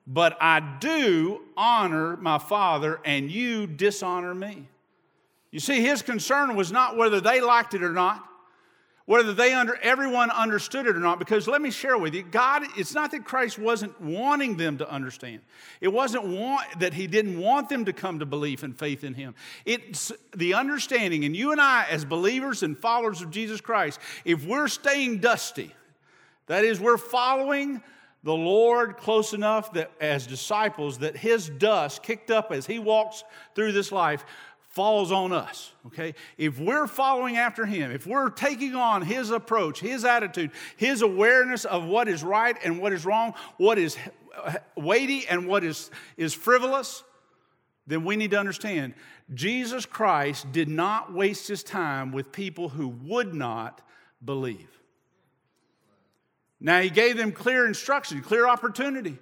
but 0.06 0.38
I 0.42 0.60
do 0.80 1.42
honor 1.58 2.18
my 2.18 2.38
Father, 2.38 3.00
and 3.04 3.32
you 3.32 3.66
dishonor 3.66 4.36
me. 4.36 4.68
You 5.50 5.60
see, 5.60 5.82
his 5.82 6.02
concern 6.02 6.56
was 6.56 6.72
not 6.72 6.98
whether 6.98 7.20
they 7.20 7.42
liked 7.42 7.74
it 7.74 7.84
or 7.84 7.94
not, 7.94 8.28
whether 9.05 9.33
they 9.33 9.53
under 9.53 9.75
everyone 9.81 10.31
understood 10.31 10.88
it 10.88 10.95
or 10.95 11.00
not 11.00 11.19
because 11.19 11.48
let 11.48 11.62
me 11.62 11.72
share 11.72 11.98
with 11.98 12.13
you 12.13 12.24
god 12.24 12.63
it's 12.77 12.93
not 12.93 13.12
that 13.12 13.25
christ 13.25 13.60
wasn't 13.60 14.00
wanting 14.01 14.57
them 14.57 14.77
to 14.77 14.89
understand. 14.89 15.41
It 15.81 15.88
wasn't 15.89 16.25
want, 16.25 16.79
that 16.79 16.93
he 16.93 17.07
didn't 17.07 17.39
want 17.39 17.69
them 17.69 17.86
to 17.86 17.93
come 17.93 18.19
to 18.19 18.25
belief 18.25 18.63
and 18.63 18.77
faith 18.77 19.03
in 19.03 19.13
him. 19.13 19.36
It's 19.65 20.12
the 20.36 20.53
understanding 20.53 21.25
and 21.25 21.36
you 21.36 21.51
and 21.51 21.62
i 21.62 21.86
as 21.89 22.05
believers 22.05 22.63
and 22.63 22.77
followers 22.77 23.22
of 23.22 23.31
jesus 23.31 23.62
christ 23.62 24.00
if 24.25 24.45
we're 24.45 24.67
staying 24.67 25.19
dusty 25.19 25.74
that 26.48 26.63
is 26.63 26.79
we're 26.79 26.98
following 26.98 27.81
the 28.24 28.33
lord 28.33 28.98
close 28.98 29.33
enough 29.33 29.74
that 29.74 29.91
as 30.00 30.25
disciples 30.25 31.00
that 31.00 31.15
his 31.15 31.50
dust 31.50 32.03
kicked 32.03 32.31
up 32.31 32.51
as 32.51 32.65
he 32.65 32.79
walks 32.79 33.24
through 33.55 33.72
this 33.72 33.91
life 33.91 34.25
falls 34.74 35.12
on 35.12 35.32
us, 35.32 35.72
okay? 35.86 36.15
If 36.36 36.60
we're 36.60 36.88
following 36.88 37.38
after 37.38 37.63
him, 37.65 37.92
if 37.92 38.08
we're 38.08 38.30
taking 38.30 38.74
on 38.74 39.03
his 39.03 39.30
approach, 39.30 39.80
his 39.80 40.03
attitude, 40.03 40.50
his 40.77 41.03
awareness 41.03 41.63
of 41.63 41.86
what 41.86 42.08
is 42.08 42.24
right 42.24 42.58
and 42.63 42.80
what 42.80 42.92
is 42.92 43.06
wrong, 43.06 43.36
what 43.58 43.77
is 43.77 43.98
weighty 44.75 45.27
and 45.27 45.48
what 45.48 45.63
is, 45.63 45.92
is 46.18 46.34
frivolous, 46.34 47.03
then 47.86 48.03
we 48.03 48.15
need 48.15 48.32
to 48.32 48.39
understand 48.39 48.96
Jesus 49.32 49.86
Christ 49.86 50.51
did 50.51 50.70
not 50.70 51.13
waste 51.13 51.48
his 51.48 51.63
time 51.63 52.12
with 52.12 52.32
people 52.32 52.70
who 52.70 52.88
would 52.88 53.34
not 53.34 53.82
believe. 54.25 54.80
Now, 56.60 56.82
he 56.82 56.89
gave 56.89 57.15
them 57.15 57.32
clear 57.32 57.68
instruction, 57.68 58.22
clear 58.22 58.48
opportunity. 58.48 59.20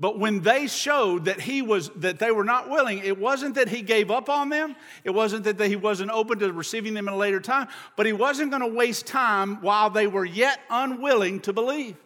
But 0.00 0.18
when 0.18 0.42
they 0.42 0.68
showed 0.68 1.24
that 1.24 1.40
he 1.40 1.60
was 1.60 1.90
that 1.96 2.20
they 2.20 2.30
were 2.30 2.44
not 2.44 2.70
willing, 2.70 2.98
it 2.98 3.18
wasn't 3.18 3.56
that 3.56 3.68
he 3.68 3.82
gave 3.82 4.10
up 4.12 4.28
on 4.28 4.48
them. 4.48 4.76
It 5.02 5.10
wasn't 5.10 5.44
that 5.44 5.60
he 5.60 5.74
wasn't 5.74 6.12
open 6.12 6.38
to 6.38 6.52
receiving 6.52 6.94
them 6.94 7.08
in 7.08 7.14
a 7.14 7.16
later 7.16 7.40
time, 7.40 7.68
but 7.96 8.06
he 8.06 8.12
wasn't 8.12 8.50
going 8.50 8.62
to 8.62 8.68
waste 8.68 9.06
time 9.06 9.60
while 9.60 9.90
they 9.90 10.06
were 10.06 10.24
yet 10.24 10.60
unwilling 10.70 11.40
to 11.40 11.52
believe. 11.52 11.96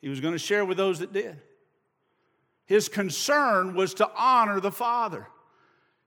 He 0.00 0.08
was 0.08 0.20
going 0.20 0.34
to 0.34 0.38
share 0.38 0.64
with 0.64 0.76
those 0.76 1.00
that 1.00 1.12
did. 1.12 1.40
His 2.66 2.88
concern 2.88 3.74
was 3.74 3.94
to 3.94 4.08
honor 4.16 4.60
the 4.60 4.70
Father. 4.70 5.26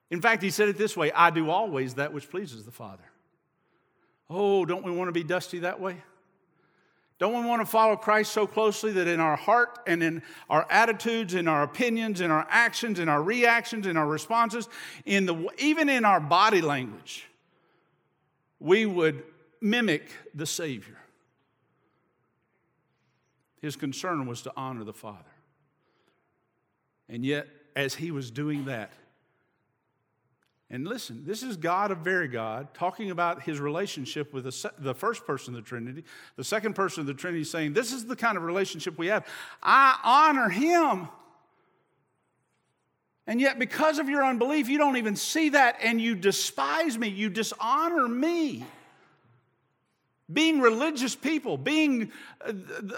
In 0.09 0.21
fact, 0.21 0.41
he 0.41 0.51
said 0.51 0.69
it 0.69 0.77
this 0.77 0.95
way 0.95 1.11
I 1.11 1.31
do 1.31 1.49
always 1.49 1.95
that 1.95 2.13
which 2.13 2.29
pleases 2.29 2.63
the 2.63 2.71
Father. 2.71 3.03
Oh, 4.29 4.63
don't 4.63 4.85
we 4.85 4.91
want 4.91 5.09
to 5.09 5.13
be 5.13 5.23
dusty 5.23 5.59
that 5.59 5.81
way? 5.81 5.97
Don't 7.21 7.39
we 7.39 7.47
want 7.47 7.61
to 7.61 7.67
follow 7.67 7.95
Christ 7.95 8.31
so 8.31 8.47
closely 8.47 8.91
that 8.93 9.07
in 9.07 9.19
our 9.19 9.35
heart 9.35 9.77
and 9.85 10.01
in 10.01 10.23
our 10.49 10.65
attitudes, 10.71 11.35
in 11.35 11.47
our 11.47 11.61
opinions, 11.61 12.19
in 12.19 12.31
our 12.31 12.47
actions, 12.49 12.97
in 12.97 13.07
our 13.07 13.21
reactions, 13.21 13.85
in 13.85 13.95
our 13.95 14.07
responses, 14.07 14.67
in 15.05 15.27
the, 15.27 15.47
even 15.59 15.87
in 15.87 16.03
our 16.03 16.19
body 16.19 16.61
language, 16.61 17.27
we 18.59 18.87
would 18.87 19.21
mimic 19.61 20.09
the 20.33 20.47
Savior? 20.47 20.97
His 23.61 23.75
concern 23.75 24.25
was 24.25 24.41
to 24.41 24.53
honor 24.57 24.83
the 24.83 24.91
Father. 24.91 25.19
And 27.07 27.23
yet, 27.23 27.47
as 27.75 27.93
he 27.93 28.09
was 28.09 28.31
doing 28.31 28.65
that, 28.65 28.93
and 30.73 30.87
listen, 30.87 31.23
this 31.25 31.43
is 31.43 31.57
God, 31.57 31.91
a 31.91 31.95
very 31.95 32.29
God, 32.29 32.73
talking 32.73 33.11
about 33.11 33.43
his 33.43 33.59
relationship 33.59 34.33
with 34.33 34.45
the, 34.45 34.71
the 34.79 34.95
first 34.95 35.27
person 35.27 35.53
of 35.53 35.61
the 35.61 35.67
Trinity. 35.67 36.05
The 36.37 36.45
second 36.45 36.75
person 36.75 37.01
of 37.01 37.07
the 37.07 37.13
Trinity 37.13 37.43
saying, 37.43 37.73
This 37.73 37.91
is 37.91 38.05
the 38.05 38.15
kind 38.15 38.37
of 38.37 38.43
relationship 38.43 38.97
we 38.97 39.07
have. 39.07 39.27
I 39.61 39.99
honor 40.01 40.47
him. 40.47 41.09
And 43.27 43.41
yet, 43.41 43.59
because 43.59 43.99
of 43.99 44.07
your 44.07 44.23
unbelief, 44.23 44.69
you 44.69 44.77
don't 44.77 44.95
even 44.95 45.17
see 45.17 45.49
that 45.49 45.75
and 45.83 45.99
you 45.99 46.15
despise 46.15 46.97
me. 46.97 47.09
You 47.09 47.29
dishonor 47.29 48.07
me 48.07 48.65
being 50.33 50.59
religious 50.59 51.15
people, 51.15 51.57
being 51.57 52.11
uh, 52.45 52.53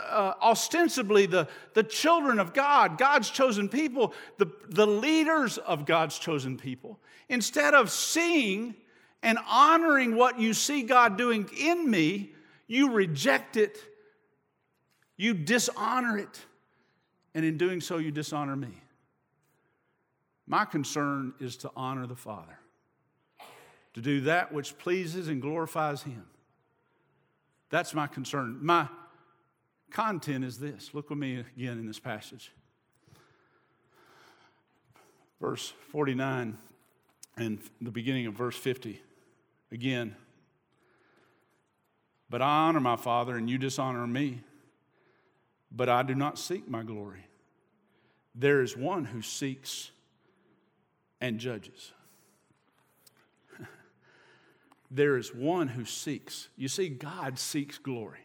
uh, 0.10 0.34
ostensibly 0.42 1.26
the, 1.26 1.48
the 1.74 1.84
children 1.84 2.40
of 2.40 2.54
God, 2.54 2.98
God's 2.98 3.30
chosen 3.30 3.70
people, 3.70 4.14
the, 4.38 4.48
the 4.70 4.88
leaders 4.88 5.58
of 5.58 5.86
God's 5.86 6.20
chosen 6.20 6.58
people, 6.58 7.00
instead 7.30 7.74
of 7.74 7.90
seeing 7.90 8.76
and 9.22 9.38
honoring 9.48 10.16
what 10.16 10.40
you 10.40 10.54
see 10.54 10.84
God 10.84 11.18
doing 11.18 11.50
in 11.58 11.90
me, 11.90 12.34
you 12.68 12.92
reject 12.92 13.58
it, 13.58 13.78
you 15.18 15.34
dishonor 15.34 16.18
it, 16.18 16.42
and 17.34 17.46
in 17.46 17.58
doing 17.58 17.82
so, 17.82 17.98
you 17.98 18.12
dishonor 18.12 18.56
me. 18.56 18.82
My 20.46 20.66
concern 20.66 21.34
is 21.40 21.58
to 21.58 21.72
honor 21.76 22.06
the 22.06 22.16
Father, 22.16 22.60
to 23.94 24.02
do 24.02 24.22
that 24.22 24.52
which 24.52 24.78
pleases 24.78 25.30
and 25.30 25.42
glorifies 25.42 26.04
Him. 26.04 26.26
That's 27.74 27.96
my 27.96 28.06
concern. 28.06 28.60
My 28.62 28.88
content 29.90 30.46
is 30.46 30.60
this. 30.60 30.92
Look 30.94 31.10
with 31.10 31.18
me 31.18 31.44
again 31.58 31.80
in 31.80 31.88
this 31.88 31.98
passage. 31.98 32.52
Verse 35.42 35.74
49 35.90 36.56
and 37.36 37.60
the 37.82 37.90
beginning 37.90 38.28
of 38.28 38.36
verse 38.36 38.56
50. 38.56 39.02
Again, 39.72 40.16
but 42.30 42.44
I 42.44 42.68
honor 42.68 42.80
my 42.80 42.96
Father, 42.96 43.38
and 43.38 43.50
you 43.50 43.58
dishonor 43.58 44.06
me. 44.06 44.42
But 45.72 45.90
I 45.90 46.04
do 46.04 46.14
not 46.14 46.38
seek 46.38 46.70
my 46.70 46.84
glory. 46.84 47.26
There 48.36 48.62
is 48.62 48.78
one 48.78 49.06
who 49.06 49.24
seeks 49.24 49.90
and 51.20 51.40
judges 51.40 51.92
there 54.94 55.18
is 55.18 55.34
one 55.34 55.68
who 55.68 55.86
seeks. 55.86 56.50
You 56.56 56.68
see, 56.68 56.88
God 56.88 57.40
seeks 57.40 57.80
glory. 57.80 58.20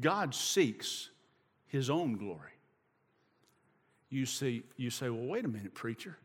God 0.00 0.34
seeks 0.34 1.10
his 1.68 1.88
own 1.88 2.16
glory. 2.16 2.50
You 4.08 4.26
see, 4.26 4.64
you 4.76 4.90
say, 4.90 5.08
well, 5.08 5.26
wait 5.26 5.44
a 5.44 5.48
minute, 5.48 5.74
preacher. 5.74 6.18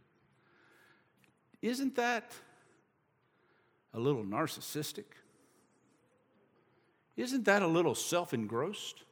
Isn't 1.61 1.95
that 1.95 2.33
a 3.93 3.99
little 3.99 4.23
narcissistic? 4.23 5.05
Isn't 7.15 7.45
that 7.45 7.61
a 7.61 7.67
little 7.67 7.95
self 7.95 8.33
engrossed? 8.33 9.03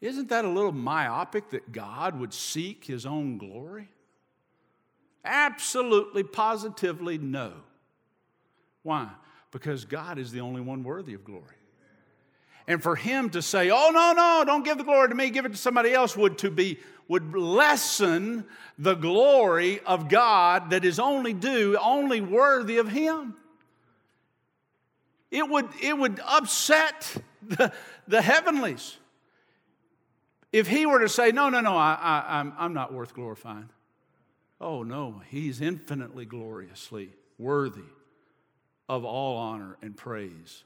Isn't 0.00 0.28
that 0.30 0.44
a 0.44 0.48
little 0.48 0.72
myopic 0.72 1.50
that 1.50 1.70
God 1.70 2.18
would 2.18 2.34
seek 2.34 2.84
his 2.84 3.06
own 3.06 3.38
glory? 3.38 3.88
Absolutely, 5.24 6.22
positively 6.22 7.18
no. 7.18 7.52
Why? 8.82 9.08
Because 9.50 9.84
God 9.84 10.18
is 10.18 10.32
the 10.32 10.40
only 10.40 10.60
one 10.60 10.82
worthy 10.82 11.14
of 11.14 11.24
glory. 11.24 11.56
And 12.66 12.82
for 12.82 12.96
him 12.96 13.30
to 13.30 13.42
say, 13.42 13.70
oh, 13.70 13.90
no, 13.92 14.12
no, 14.12 14.44
don't 14.46 14.64
give 14.64 14.78
the 14.78 14.84
glory 14.84 15.08
to 15.08 15.14
me, 15.14 15.30
give 15.30 15.44
it 15.44 15.50
to 15.50 15.58
somebody 15.58 15.92
else, 15.92 16.16
would, 16.16 16.38
to 16.38 16.50
be, 16.50 16.78
would 17.08 17.34
lessen 17.34 18.44
the 18.78 18.94
glory 18.94 19.80
of 19.80 20.08
God 20.08 20.70
that 20.70 20.84
is 20.84 20.98
only 20.98 21.32
due, 21.32 21.76
only 21.76 22.20
worthy 22.20 22.78
of 22.78 22.88
him. 22.88 23.34
It 25.30 25.48
would, 25.48 25.68
it 25.82 25.96
would 25.96 26.20
upset 26.26 27.16
the, 27.42 27.72
the 28.06 28.22
heavenlies 28.22 28.96
if 30.52 30.68
he 30.68 30.86
were 30.86 31.00
to 31.00 31.08
say, 31.08 31.32
no, 31.32 31.48
no, 31.48 31.60
no, 31.60 31.76
I, 31.76 31.98
I, 32.00 32.38
I'm, 32.40 32.52
I'm 32.58 32.74
not 32.74 32.92
worth 32.92 33.14
glorifying. 33.14 33.70
Oh, 34.62 34.84
no, 34.84 35.20
he's 35.28 35.60
infinitely 35.60 36.24
gloriously 36.24 37.10
worthy 37.36 37.82
of 38.88 39.04
all 39.04 39.36
honor 39.36 39.76
and 39.82 39.96
praise. 39.96 40.62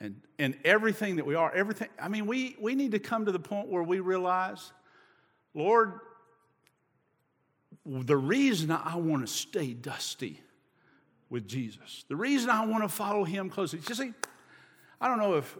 And, 0.00 0.22
and 0.38 0.56
everything 0.64 1.16
that 1.16 1.26
we 1.26 1.34
are, 1.34 1.52
everything, 1.52 1.88
I 2.00 2.08
mean, 2.08 2.26
we, 2.26 2.56
we 2.58 2.74
need 2.74 2.92
to 2.92 2.98
come 2.98 3.26
to 3.26 3.32
the 3.32 3.38
point 3.38 3.68
where 3.68 3.82
we 3.82 4.00
realize, 4.00 4.72
Lord, 5.52 6.00
the 7.84 8.16
reason 8.16 8.70
I 8.70 8.96
want 8.96 9.26
to 9.26 9.32
stay 9.32 9.74
dusty 9.74 10.40
with 11.28 11.46
Jesus, 11.46 12.06
the 12.08 12.16
reason 12.16 12.48
I 12.48 12.64
want 12.64 12.82
to 12.82 12.88
follow 12.88 13.24
him 13.24 13.50
closely, 13.50 13.78
you 13.86 13.94
see, 13.94 14.12
I 15.02 15.08
don't 15.08 15.18
know 15.18 15.34
if, 15.34 15.58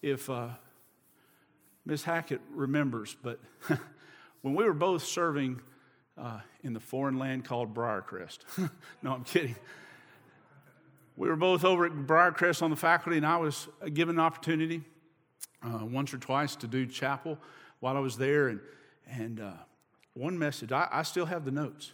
if 0.00 0.30
uh, 0.30 0.48
Miss 1.84 2.02
Hackett 2.02 2.40
remembers, 2.50 3.14
but 3.22 3.38
when 4.40 4.54
we 4.54 4.64
were 4.64 4.72
both 4.72 5.04
serving 5.04 5.60
uh, 6.16 6.40
in 6.62 6.72
the 6.72 6.80
foreign 6.80 7.18
land 7.18 7.44
called 7.44 7.74
Briarcrest. 7.74 8.38
no, 9.02 9.12
I'm 9.12 9.24
kidding. 9.24 9.56
We 11.16 11.28
were 11.28 11.36
both 11.36 11.64
over 11.64 11.86
at 11.86 11.92
Briarcrest 11.92 12.62
on 12.62 12.70
the 12.70 12.76
faculty, 12.76 13.16
and 13.16 13.26
I 13.26 13.36
was 13.36 13.68
given 13.92 14.16
an 14.16 14.20
opportunity 14.20 14.82
uh, 15.62 15.84
once 15.84 16.12
or 16.12 16.18
twice 16.18 16.56
to 16.56 16.66
do 16.66 16.86
chapel 16.86 17.38
while 17.80 17.96
I 17.96 18.00
was 18.00 18.16
there. 18.16 18.48
And, 18.48 18.60
and 19.08 19.40
uh, 19.40 19.52
one 20.14 20.38
message, 20.38 20.72
I, 20.72 20.88
I, 20.90 21.02
still 21.02 21.26
have 21.26 21.44
the 21.44 21.50
notes. 21.50 21.92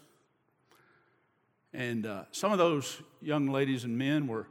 And 1.73 2.07
uh, 2.07 2.25
some 2.33 2.53
of 2.53 2.59
those 2.59 3.00
young 3.21 3.49
ladies 3.49 3.85
and 3.85 3.97
men 3.97 4.27
were, 4.27 4.49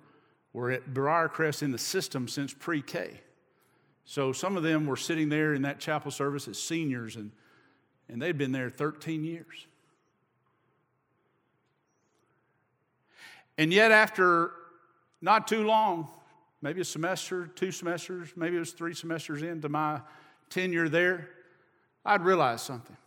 were 0.54 0.72
at 0.72 0.94
Briarcrest 0.94 1.64
in 1.64 1.72
the 1.72 1.78
system 1.78 2.28
since 2.28 2.54
pre 2.54 2.82
K. 2.82 3.22
So 4.06 4.32
some 4.32 4.58
of 4.58 4.64
them 4.64 4.86
were 4.86 4.98
sitting 4.98 5.30
there 5.30 5.54
in 5.54 5.64
that 5.64 5.80
chapel 5.80 6.12
service 6.12 6.48
as 6.48 6.60
seniors, 6.60 7.16
and, 7.16 7.32
and 8.10 8.22
they'd 8.22 8.38
been 8.38 8.52
there 8.52 8.70
13 8.70 9.24
years. 9.24 9.68
And 13.58 13.72
yet, 13.72 13.92
after 13.92 14.52
not 15.22 15.48
too 15.48 15.64
long, 15.64 16.08
maybe 16.62 16.82
a 16.82 16.86
semester, 16.86 17.48
two 17.48 17.72
semesters, 17.72 18.30
maybe 18.36 18.56
it 18.56 18.60
was 18.60 18.72
three 18.72 18.94
semesters 18.94 19.42
into 19.44 19.70
my 19.70 20.02
tenure 20.50 20.90
there, 20.90 21.30
I'd 22.06 22.22
realized 22.22 22.66
something. 22.66 22.98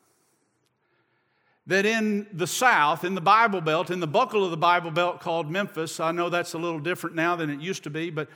That 1.67 1.87
in 1.87 2.27
the 2.33 2.47
South, 2.47 3.05
in 3.05 3.15
the 3.15 3.21
Bible 3.21 3.61
Belt, 3.61 3.91
in 3.91 4.01
the 4.01 4.07
buckle 4.07 4.45
of 4.45 4.51
the 4.51 4.57
Bible 4.57 4.91
Belt 4.91 5.21
called 5.21 5.51
Memphis, 5.51 6.01
I 6.01 6.13
know 6.13 6.29
that's 6.29 6.55
a 6.55 6.59
little 6.59 6.81
different 6.81 7.17
now 7.17 7.35
than 7.37 7.51
it 7.51 7.61
used 7.61 7.85
to 7.85 7.91
be, 7.91 8.11
but, 8.11 8.29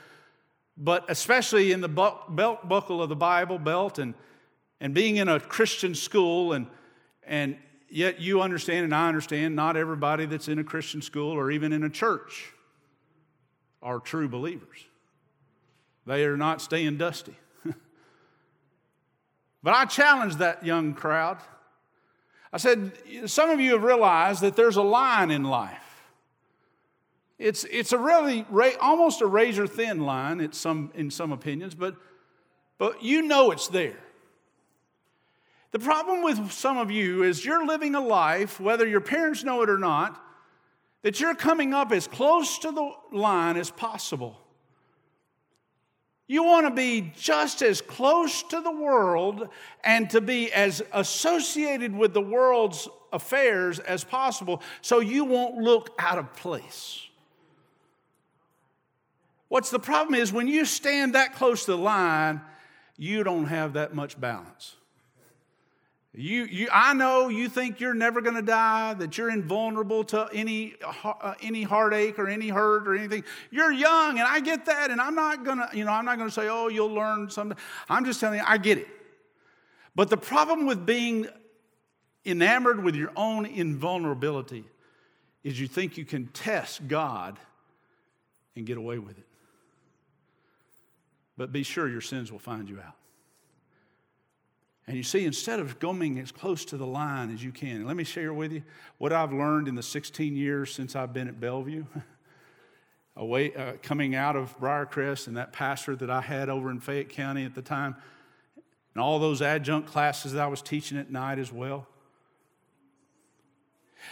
but 0.77 1.05
especially 1.09 1.71
in 1.71 1.81
the 1.81 1.89
belt 1.89 2.67
buckle 2.67 3.01
of 3.03 3.09
the 3.09 3.15
Bible 3.15 3.59
Belt 3.59 3.99
and, 3.99 4.15
and 4.79 4.93
being 4.93 5.17
in 5.17 5.27
a 5.27 5.39
Christian 5.39 5.95
school, 5.95 6.53
and, 6.53 6.67
and 7.25 7.57
yet 7.89 8.19
you 8.19 8.41
understand 8.41 8.85
and 8.85 8.93
I 8.93 9.07
understand 9.07 9.55
not 9.55 9.75
everybody 9.77 10.25
that's 10.25 10.47
in 10.47 10.59
a 10.59 10.63
Christian 10.63 11.01
school 11.01 11.31
or 11.31 11.51
even 11.51 11.73
in 11.73 11.83
a 11.83 11.89
church 11.89 12.53
are 13.81 13.99
true 13.99 14.27
believers. 14.27 14.85
They 16.05 16.25
are 16.25 16.37
not 16.37 16.61
staying 16.61 16.97
dusty. 16.97 17.35
but 19.63 19.73
I 19.73 19.85
challenged 19.85 20.39
that 20.39 20.65
young 20.65 20.93
crowd. 20.93 21.37
I 22.51 22.57
said, 22.57 22.91
Some 23.25 23.49
of 23.49 23.59
you 23.59 23.73
have 23.73 23.83
realized 23.83 24.41
that 24.41 24.55
there's 24.55 24.77
a 24.77 24.83
line 24.83 25.31
in 25.31 25.43
life. 25.43 25.83
It's, 27.37 27.65
it's 27.65 27.91
a 27.91 27.97
really, 27.97 28.45
almost 28.81 29.21
a 29.21 29.27
razor 29.27 29.67
thin 29.67 30.01
line 30.01 30.41
it's 30.41 30.57
some, 30.57 30.91
in 30.95 31.11
some 31.11 31.31
opinions, 31.31 31.75
but, 31.75 31.95
but 32.79 33.03
you 33.03 33.21
know 33.21 33.51
it's 33.51 33.67
there. 33.67 33.99
The 35.71 35.79
problem 35.79 36.23
with 36.23 36.51
some 36.51 36.77
of 36.77 36.91
you 36.91 37.23
is 37.23 37.43
you're 37.45 37.65
living 37.65 37.95
a 37.95 38.01
life, 38.01 38.59
whether 38.59 38.87
your 38.87 39.01
parents 39.01 39.43
know 39.43 39.61
it 39.61 39.69
or 39.69 39.77
not, 39.77 40.21
that 41.01 41.19
you're 41.19 41.35
coming 41.35 41.73
up 41.73 41.91
as 41.91 42.07
close 42.07 42.59
to 42.59 42.71
the 42.71 42.91
line 43.11 43.57
as 43.57 43.69
possible. 43.69 44.39
You 46.27 46.43
want 46.43 46.67
to 46.67 46.71
be 46.71 47.13
just 47.17 47.61
as 47.61 47.79
close 47.81 48.43
to 48.43 48.59
the 48.59 48.71
world 48.71 49.47
and 49.83 50.09
to 50.09 50.19
be 50.19 50.51
as 50.51 50.81
associated 50.91 51.95
with 51.95 52.13
the 52.13 52.21
world's 52.21 52.89
affairs 53.13 53.79
as 53.79 54.03
possible 54.03 54.61
so 54.81 54.99
you 54.99 55.23
won't 55.23 55.57
look 55.57 55.95
out 55.97 56.17
of 56.17 56.33
place. 56.33 57.01
What's 59.47 59.69
the 59.69 59.79
problem 59.79 60.15
is 60.15 60.33
when 60.33 60.47
you 60.47 60.65
stand 60.65 61.15
that 61.15 61.33
close 61.33 61.63
to 61.65 61.71
the 61.71 61.77
line, 61.77 62.41
you 62.97 63.23
don't 63.23 63.45
have 63.45 63.73
that 63.73 63.95
much 63.95 64.19
balance. 64.19 64.75
You, 66.13 66.45
you, 66.45 66.67
I 66.71 66.93
know 66.93 67.29
you 67.29 67.47
think 67.47 67.79
you're 67.79 67.93
never 67.93 68.21
going 68.21 68.35
to 68.35 68.41
die, 68.41 68.95
that 68.95 69.17
you're 69.17 69.29
invulnerable 69.29 70.03
to 70.05 70.27
any, 70.33 70.73
uh, 71.03 71.35
any 71.41 71.61
heartache 71.61 72.17
or 72.17 72.27
any 72.27 72.49
hurt 72.49 72.87
or 72.87 72.95
anything. 72.95 73.23
You're 73.51 73.71
young, 73.71 74.17
and 74.17 74.27
I 74.27 74.39
get 74.39 74.65
that, 74.65 74.89
and 74.89 74.99
I'm 74.99 75.13
not 75.13 75.43
going 75.43 75.59
to, 75.59 75.69
you 75.73 75.85
know, 75.85 75.91
I'm 75.91 76.05
not 76.05 76.17
going 76.17 76.29
to 76.29 76.33
say, 76.33 76.47
oh, 76.49 76.69
you'll 76.69 76.93
learn 76.93 77.29
something. 77.29 77.57
I'm 77.87 78.03
just 78.03 78.19
telling 78.19 78.39
you, 78.39 78.45
I 78.47 78.57
get 78.57 78.79
it. 78.79 78.87
But 79.95 80.09
the 80.09 80.17
problem 80.17 80.65
with 80.65 80.85
being 80.85 81.27
enamored 82.25 82.83
with 82.83 82.95
your 82.95 83.11
own 83.15 83.45
invulnerability 83.45 84.63
is 85.43 85.59
you 85.59 85.67
think 85.67 85.97
you 85.97 86.05
can 86.05 86.27
test 86.27 86.87
God 86.87 87.37
and 88.55 88.65
get 88.65 88.77
away 88.77 88.97
with 88.97 89.17
it. 89.17 89.27
But 91.37 91.51
be 91.51 91.63
sure 91.63 91.87
your 91.87 92.01
sins 92.01 92.31
will 92.31 92.39
find 92.39 92.67
you 92.67 92.79
out. 92.79 92.95
And 94.87 94.95
you 94.95 95.03
see, 95.03 95.25
instead 95.25 95.59
of 95.59 95.79
going 95.79 96.17
as 96.19 96.31
close 96.31 96.63
to 96.65 96.77
the 96.77 96.85
line 96.87 97.33
as 97.33 97.43
you 97.43 97.51
can, 97.51 97.85
let 97.85 97.97
me 97.97 98.05
share 98.05 98.33
with 98.33 98.53
you 98.53 98.63
what 98.97 99.11
I've 99.11 99.33
learned 99.33 99.67
in 99.67 99.75
the 99.75 99.83
16 99.83 100.35
years 100.35 100.73
since 100.73 100.95
I've 100.95 101.13
been 101.13 101.27
at 101.27 101.39
Bellevue. 101.39 101.85
Away, 103.17 103.53
uh, 103.53 103.73
coming 103.81 104.15
out 104.15 104.35
of 104.35 104.57
Briarcrest 104.59 105.27
and 105.27 105.35
that 105.37 105.51
pastor 105.51 105.95
that 105.95 106.09
I 106.09 106.21
had 106.21 106.49
over 106.49 106.69
in 106.69 106.79
Fayette 106.79 107.09
County 107.09 107.43
at 107.45 107.55
the 107.55 107.63
time, 107.63 107.95
and 108.93 109.01
all 109.01 109.17
those 109.17 109.41
adjunct 109.41 109.89
classes 109.89 110.33
that 110.33 110.43
I 110.43 110.47
was 110.47 110.61
teaching 110.61 110.99
at 110.99 111.11
night 111.11 111.39
as 111.39 111.51
well. 111.51 111.87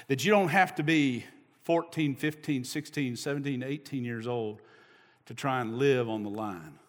That 0.08 0.26
you 0.26 0.32
don't 0.32 0.48
have 0.48 0.74
to 0.76 0.84
be 0.84 1.24
14, 1.66 2.16
15, 2.16 2.64
16, 2.64 3.16
17, 3.16 3.64
18 3.64 4.04
years 4.04 4.28
old 4.28 4.62
to 5.28 5.36
try 5.36 5.62
and 5.62 5.78
live 5.78 6.10
on 6.10 6.24
the 6.24 6.30
line. 6.30 6.80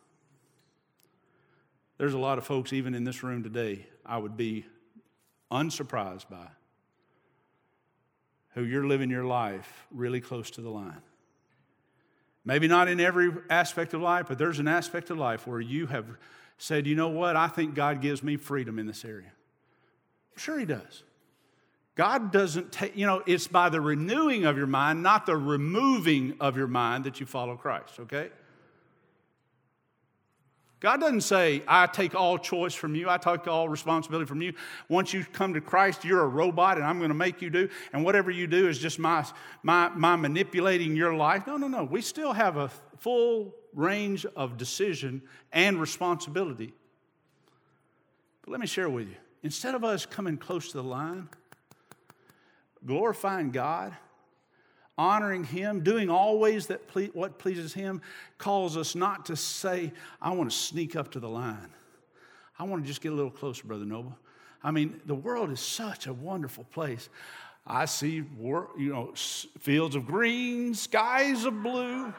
There's 1.99 2.15
a 2.15 2.19
lot 2.19 2.39
of 2.39 2.45
folks, 2.45 2.73
even 2.73 2.95
in 2.95 3.05
this 3.05 3.23
room 3.23 3.43
today, 3.43 3.87
I 4.05 4.19
would 4.19 4.37
be 4.37 4.67
unsurprised 5.51 6.29
by, 6.29 6.47
who 8.51 8.65
you're 8.65 8.87
living 8.87 9.11
your 9.11 9.25
life 9.25 9.87
really 9.91 10.21
close 10.21 10.51
to 10.53 10.61
the 10.61 10.71
line. 10.71 11.01
Maybe 12.45 12.69
not 12.69 12.89
in 12.89 13.01
every 13.01 13.33
aspect 13.51 13.95
of 13.95 14.03
life, 14.03 14.27
but 14.29 14.39
there's 14.39 14.59
an 14.59 14.69
aspect 14.69 15.11
of 15.11 15.19
life 15.19 15.47
where 15.47 15.61
you 15.61 15.87
have 15.87 16.07
said, 16.59 16.87
you 16.87 16.95
know 16.95 17.09
what, 17.09 17.35
I 17.35 17.49
think 17.49 17.75
God 17.75 18.01
gives 18.01 18.23
me 18.23 18.37
freedom 18.37 18.79
in 18.79 18.87
this 18.87 19.05
area. 19.05 19.33
Sure, 20.37 20.59
He 20.59 20.65
does. 20.65 21.03
God 21.97 22.31
doesn't 22.31 22.73
take, 22.73 22.95
you 22.95 23.07
know, 23.07 23.23
it's 23.27 23.47
by 23.47 23.71
the 23.71 23.81
renewing 23.81 24.45
of 24.45 24.59
your 24.59 24.67
mind, 24.67 25.03
not 25.03 25.25
the 25.25 25.37
removing 25.37 26.37
of 26.41 26.57
your 26.57 26.67
mind 26.67 27.05
that 27.05 27.21
you 27.21 27.27
follow 27.27 27.57
Christ, 27.57 27.99
okay? 28.01 28.29
God 30.79 31.01
doesn't 31.01 31.23
say, 31.23 31.62
I 31.67 31.87
take 31.87 32.15
all 32.15 32.37
choice 32.37 32.75
from 32.75 32.95
you, 32.95 33.09
I 33.09 33.17
take 33.17 33.49
all 33.49 33.69
responsibility 33.69 34.27
from 34.27 34.43
you. 34.43 34.53
Once 34.89 35.15
you 35.15 35.25
come 35.25 35.55
to 35.55 35.61
Christ, 35.61 36.05
you're 36.05 36.23
a 36.23 36.29
robot 36.29 36.77
and 36.77 36.85
I'm 36.85 36.99
going 36.99 37.09
to 37.09 37.15
make 37.15 37.41
you 37.41 37.49
do, 37.49 37.69
and 37.93 38.05
whatever 38.05 38.31
you 38.31 38.47
do 38.47 38.69
is 38.69 38.79
just 38.79 38.99
my, 38.99 39.25
my, 39.62 39.89
my 39.91 40.17
manipulating 40.17 40.95
your 40.95 41.15
life. 41.15 41.47
No, 41.47 41.57
no, 41.57 41.67
no. 41.67 41.85
We 41.85 42.03
still 42.03 42.35
have 42.35 42.59
a 42.59 42.71
full 42.99 43.55
range 43.73 44.27
of 44.37 44.59
decision 44.59 45.23
and 45.53 45.81
responsibility. 45.81 46.75
But 48.43 48.51
let 48.51 48.61
me 48.61 48.67
share 48.67 48.91
with 48.91 49.09
you 49.09 49.17
instead 49.43 49.75
of 49.75 49.83
us 49.83 50.05
coming 50.05 50.37
close 50.37 50.73
to 50.73 50.77
the 50.77 50.85
line, 50.85 51.29
glorifying 52.85 53.51
God, 53.51 53.97
honoring 54.99 55.45
Him, 55.45 55.83
doing 55.83 56.11
always 56.11 56.69
that 56.69 56.89
ple- 56.89 57.07
what 57.13 57.39
pleases 57.39 57.75
Him, 57.75 58.01
calls 58.39 58.77
us 58.77 58.95
not 58.95 59.27
to 59.27 59.37
say, 59.37 59.93
I 60.21 60.31
want 60.31 60.51
to 60.51 60.57
sneak 60.57 60.97
up 60.97 61.13
to 61.13 61.21
the 61.21 61.29
line. 61.29 61.71
I 62.59 62.65
want 62.65 62.83
to 62.83 62.89
just 62.89 63.01
get 63.01 63.13
a 63.13 63.15
little 63.15 63.31
closer, 63.31 63.67
Brother 63.67 63.85
Noble. 63.85 64.17
I 64.63 64.71
mean, 64.71 65.01
the 65.07 65.15
world 65.15 65.51
is 65.51 65.61
such 65.61 66.07
a 66.07 66.13
wonderful 66.13 66.65
place. 66.65 67.09
I 67.67 67.85
see, 67.85 68.25
you 68.41 68.69
know, 68.79 69.13
fields 69.59 69.97
of 69.97 70.07
green, 70.07 70.75
skies 70.75 71.45
of 71.45 71.63
blue. 71.63 72.13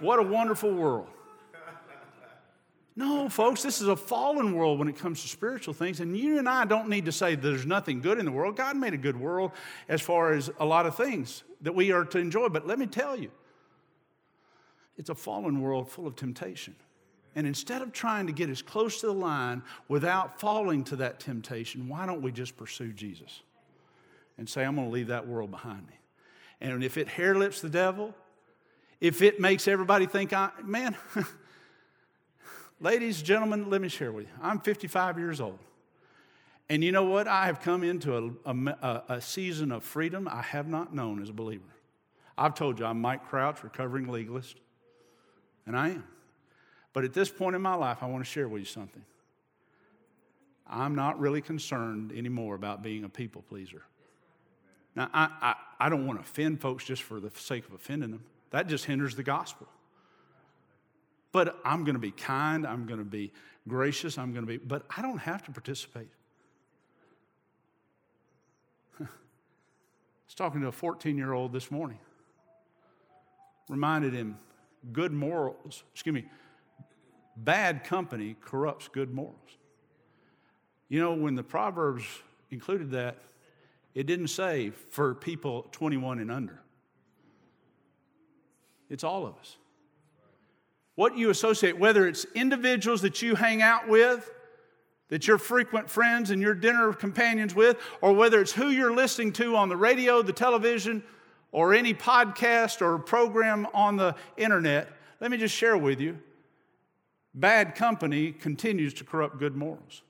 What 0.00 0.18
a 0.18 0.22
wonderful 0.22 0.72
world. 0.72 1.06
No, 2.94 3.28
folks, 3.30 3.62
this 3.62 3.80
is 3.80 3.88
a 3.88 3.96
fallen 3.96 4.54
world 4.54 4.78
when 4.78 4.88
it 4.88 4.98
comes 4.98 5.22
to 5.22 5.28
spiritual 5.28 5.72
things. 5.72 6.00
And 6.00 6.14
you 6.14 6.38
and 6.38 6.46
I 6.46 6.66
don't 6.66 6.88
need 6.88 7.06
to 7.06 7.12
say 7.12 7.34
there's 7.36 7.64
nothing 7.64 8.02
good 8.02 8.18
in 8.18 8.26
the 8.26 8.32
world. 8.32 8.56
God 8.56 8.76
made 8.76 8.92
a 8.92 8.98
good 8.98 9.18
world 9.18 9.52
as 9.88 10.02
far 10.02 10.34
as 10.34 10.50
a 10.60 10.66
lot 10.66 10.84
of 10.84 10.94
things 10.94 11.42
that 11.62 11.74
we 11.74 11.92
are 11.92 12.04
to 12.04 12.18
enjoy. 12.18 12.48
But 12.48 12.66
let 12.66 12.78
me 12.78 12.86
tell 12.86 13.18
you, 13.18 13.30
it's 14.96 15.10
a 15.10 15.14
fallen 15.14 15.60
world 15.60 15.88
full 15.90 16.06
of 16.06 16.16
temptation. 16.16 16.74
And 17.34 17.46
instead 17.46 17.80
of 17.80 17.92
trying 17.92 18.26
to 18.26 18.32
get 18.32 18.50
as 18.50 18.60
close 18.60 19.00
to 19.00 19.06
the 19.06 19.14
line 19.14 19.62
without 19.88 20.38
falling 20.38 20.84
to 20.84 20.96
that 20.96 21.18
temptation, 21.18 21.88
why 21.88 22.04
don't 22.04 22.20
we 22.20 22.30
just 22.30 22.56
pursue 22.56 22.92
Jesus 22.92 23.40
and 24.36 24.48
say, 24.48 24.64
I'm 24.64 24.74
going 24.74 24.88
to 24.88 24.92
leave 24.92 25.06
that 25.06 25.26
world 25.26 25.50
behind 25.50 25.86
me? 25.86 25.94
And 26.60 26.84
if 26.84 26.98
it 26.98 27.08
hair 27.08 27.34
lips 27.34 27.62
the 27.62 27.70
devil, 27.70 28.14
if 29.00 29.22
it 29.22 29.40
makes 29.40 29.66
everybody 29.66 30.06
think, 30.06 30.32
I, 30.32 30.50
man, 30.62 30.94
Ladies, 32.82 33.22
gentlemen, 33.22 33.70
let 33.70 33.80
me 33.80 33.88
share 33.88 34.10
with 34.10 34.26
you. 34.26 34.32
I'm 34.42 34.58
55 34.58 35.16
years 35.16 35.40
old. 35.40 35.60
And 36.68 36.82
you 36.82 36.92
know 36.92 37.04
what? 37.04 37.28
I 37.28 37.46
have 37.46 37.60
come 37.60 37.82
into 37.82 38.38
a, 38.44 38.52
a, 38.52 39.02
a, 39.08 39.20
season 39.20 39.72
of 39.72 39.84
freedom 39.84 40.28
I 40.28 40.42
have 40.42 40.68
not 40.68 40.94
known 40.94 41.20
as 41.20 41.28
a 41.28 41.32
believer. 41.32 41.64
I've 42.38 42.54
told 42.54 42.78
you 42.78 42.86
I'm 42.86 43.00
Mike 43.00 43.28
Crouch, 43.28 43.62
recovering 43.62 44.08
legalist, 44.08 44.56
and 45.66 45.76
I 45.76 45.90
am. 45.90 46.04
But 46.92 47.04
at 47.04 47.12
this 47.12 47.30
point 47.30 47.56
in 47.56 47.62
my 47.62 47.74
life, 47.74 47.98
I 48.00 48.06
want 48.06 48.24
to 48.24 48.30
share 48.30 48.48
with 48.48 48.60
you 48.60 48.66
something. 48.66 49.04
I'm 50.66 50.94
not 50.94 51.20
really 51.20 51.42
concerned 51.42 52.12
anymore 52.12 52.54
about 52.54 52.82
being 52.82 53.04
a 53.04 53.08
people 53.08 53.42
pleaser. 53.42 53.82
Now, 54.94 55.10
I, 55.12 55.28
I, 55.40 55.54
I 55.86 55.88
don't 55.88 56.06
want 56.06 56.18
to 56.18 56.22
offend 56.22 56.60
folks 56.60 56.84
just 56.84 57.02
for 57.02 57.20
the 57.20 57.30
sake 57.34 57.66
of 57.66 57.74
offending 57.74 58.10
them, 58.10 58.24
that 58.50 58.68
just 58.68 58.84
hinders 58.84 59.16
the 59.16 59.22
gospel. 59.22 59.66
But 61.32 61.58
I'm 61.64 61.84
going 61.84 61.94
to 61.94 62.00
be 62.00 62.10
kind, 62.10 62.66
I'm 62.66 62.86
going 62.86 62.98
to 62.98 63.04
be 63.04 63.32
gracious, 63.66 64.18
I'm 64.18 64.32
going 64.32 64.46
to 64.46 64.50
be, 64.50 64.58
but 64.58 64.84
I 64.94 65.02
don't 65.02 65.18
have 65.18 65.42
to 65.44 65.50
participate. 65.50 66.08
I 69.00 69.04
was 70.26 70.34
talking 70.34 70.60
to 70.62 70.68
a 70.68 70.72
14 70.72 71.16
year 71.16 71.32
old 71.32 71.52
this 71.52 71.70
morning. 71.70 71.98
Reminded 73.68 74.12
him 74.12 74.38
good 74.92 75.12
morals, 75.12 75.84
excuse 75.92 76.14
me, 76.14 76.26
bad 77.36 77.84
company 77.84 78.36
corrupts 78.40 78.88
good 78.88 79.12
morals. 79.14 79.36
You 80.88 81.00
know, 81.00 81.14
when 81.14 81.34
the 81.34 81.42
Proverbs 81.42 82.04
included 82.50 82.90
that, 82.90 83.18
it 83.94 84.06
didn't 84.06 84.28
say 84.28 84.70
for 84.70 85.14
people 85.14 85.68
21 85.72 86.18
and 86.18 86.30
under. 86.30 86.60
It's 88.90 89.04
all 89.04 89.26
of 89.26 89.34
us. 89.38 89.56
What 90.94 91.16
you 91.16 91.30
associate, 91.30 91.78
whether 91.78 92.06
it's 92.06 92.26
individuals 92.34 93.02
that 93.02 93.22
you 93.22 93.34
hang 93.34 93.62
out 93.62 93.88
with, 93.88 94.30
that 95.08 95.26
you're 95.26 95.38
frequent 95.38 95.90
friends 95.90 96.30
and 96.30 96.40
your 96.40 96.54
dinner 96.54 96.92
companions 96.92 97.54
with, 97.54 97.76
or 98.00 98.12
whether 98.12 98.40
it's 98.40 98.52
who 98.52 98.70
you're 98.70 98.94
listening 98.94 99.32
to 99.32 99.56
on 99.56 99.68
the 99.68 99.76
radio, 99.76 100.22
the 100.22 100.32
television, 100.32 101.02
or 101.50 101.74
any 101.74 101.92
podcast 101.92 102.80
or 102.80 102.98
program 102.98 103.66
on 103.74 103.96
the 103.96 104.14
internet, 104.36 104.88
let 105.20 105.30
me 105.30 105.36
just 105.36 105.54
share 105.54 105.76
with 105.76 106.00
you 106.00 106.18
bad 107.34 107.74
company 107.74 108.32
continues 108.32 108.92
to 108.94 109.04
corrupt 109.04 109.38
good 109.38 109.56
morals. 109.56 110.02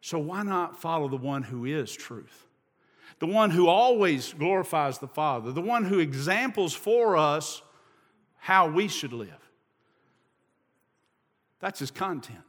So 0.00 0.18
why 0.18 0.42
not 0.42 0.80
follow 0.80 1.08
the 1.08 1.16
one 1.16 1.42
who 1.42 1.64
is 1.64 1.92
truth? 1.92 2.46
The 3.18 3.26
one 3.26 3.50
who 3.50 3.66
always 3.66 4.32
glorifies 4.32 4.98
the 4.98 5.08
Father, 5.08 5.52
the 5.52 5.62
one 5.62 5.84
who 5.84 5.98
examples 5.98 6.74
for 6.74 7.16
us 7.16 7.62
how 8.38 8.68
we 8.68 8.88
should 8.88 9.12
live. 9.12 9.50
That's 11.60 11.80
his 11.80 11.90
content. 11.90 12.45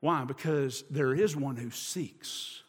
Why? 0.00 0.24
Because 0.24 0.84
there 0.90 1.14
is 1.14 1.36
one 1.36 1.56
who 1.56 1.70
seeks. 1.70 2.62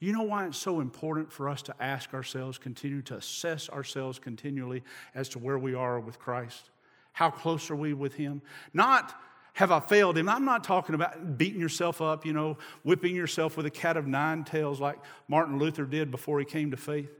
You 0.00 0.12
know 0.12 0.22
why 0.22 0.46
it's 0.46 0.58
so 0.58 0.80
important 0.80 1.32
for 1.32 1.48
us 1.48 1.62
to 1.62 1.74
ask 1.80 2.12
ourselves, 2.12 2.58
continue 2.58 3.02
to 3.02 3.16
assess 3.16 3.70
ourselves 3.70 4.18
continually 4.18 4.82
as 5.14 5.28
to 5.30 5.38
where 5.38 5.58
we 5.58 5.74
are 5.74 6.00
with 6.00 6.18
Christ? 6.18 6.70
How 7.12 7.30
close 7.30 7.70
are 7.70 7.76
we 7.76 7.94
with 7.94 8.14
Him? 8.14 8.42
Not 8.74 9.14
have 9.52 9.70
I 9.70 9.78
failed 9.78 10.18
Him? 10.18 10.28
I'm 10.28 10.44
not 10.44 10.64
talking 10.64 10.96
about 10.96 11.38
beating 11.38 11.60
yourself 11.60 12.00
up, 12.00 12.26
you 12.26 12.32
know, 12.32 12.58
whipping 12.82 13.14
yourself 13.14 13.56
with 13.56 13.66
a 13.66 13.70
cat 13.70 13.96
of 13.96 14.08
nine 14.08 14.42
tails 14.42 14.80
like 14.80 14.98
Martin 15.28 15.58
Luther 15.58 15.84
did 15.84 16.10
before 16.10 16.40
he 16.40 16.44
came 16.44 16.72
to 16.72 16.76
faith. 16.76 17.10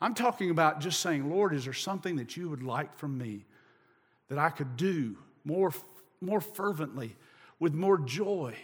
I'm 0.00 0.14
talking 0.14 0.50
about 0.50 0.80
just 0.80 1.00
saying, 1.00 1.30
Lord, 1.30 1.54
is 1.54 1.64
there 1.64 1.74
something 1.74 2.16
that 2.16 2.36
you 2.36 2.48
would 2.48 2.62
like 2.62 2.96
from 2.96 3.18
me 3.18 3.44
that 4.28 4.38
I 4.38 4.50
could 4.50 4.76
do 4.76 5.16
more, 5.44 5.72
more 6.20 6.40
fervently, 6.40 7.14
with 7.60 7.74
more 7.74 7.98
joy? 7.98 8.56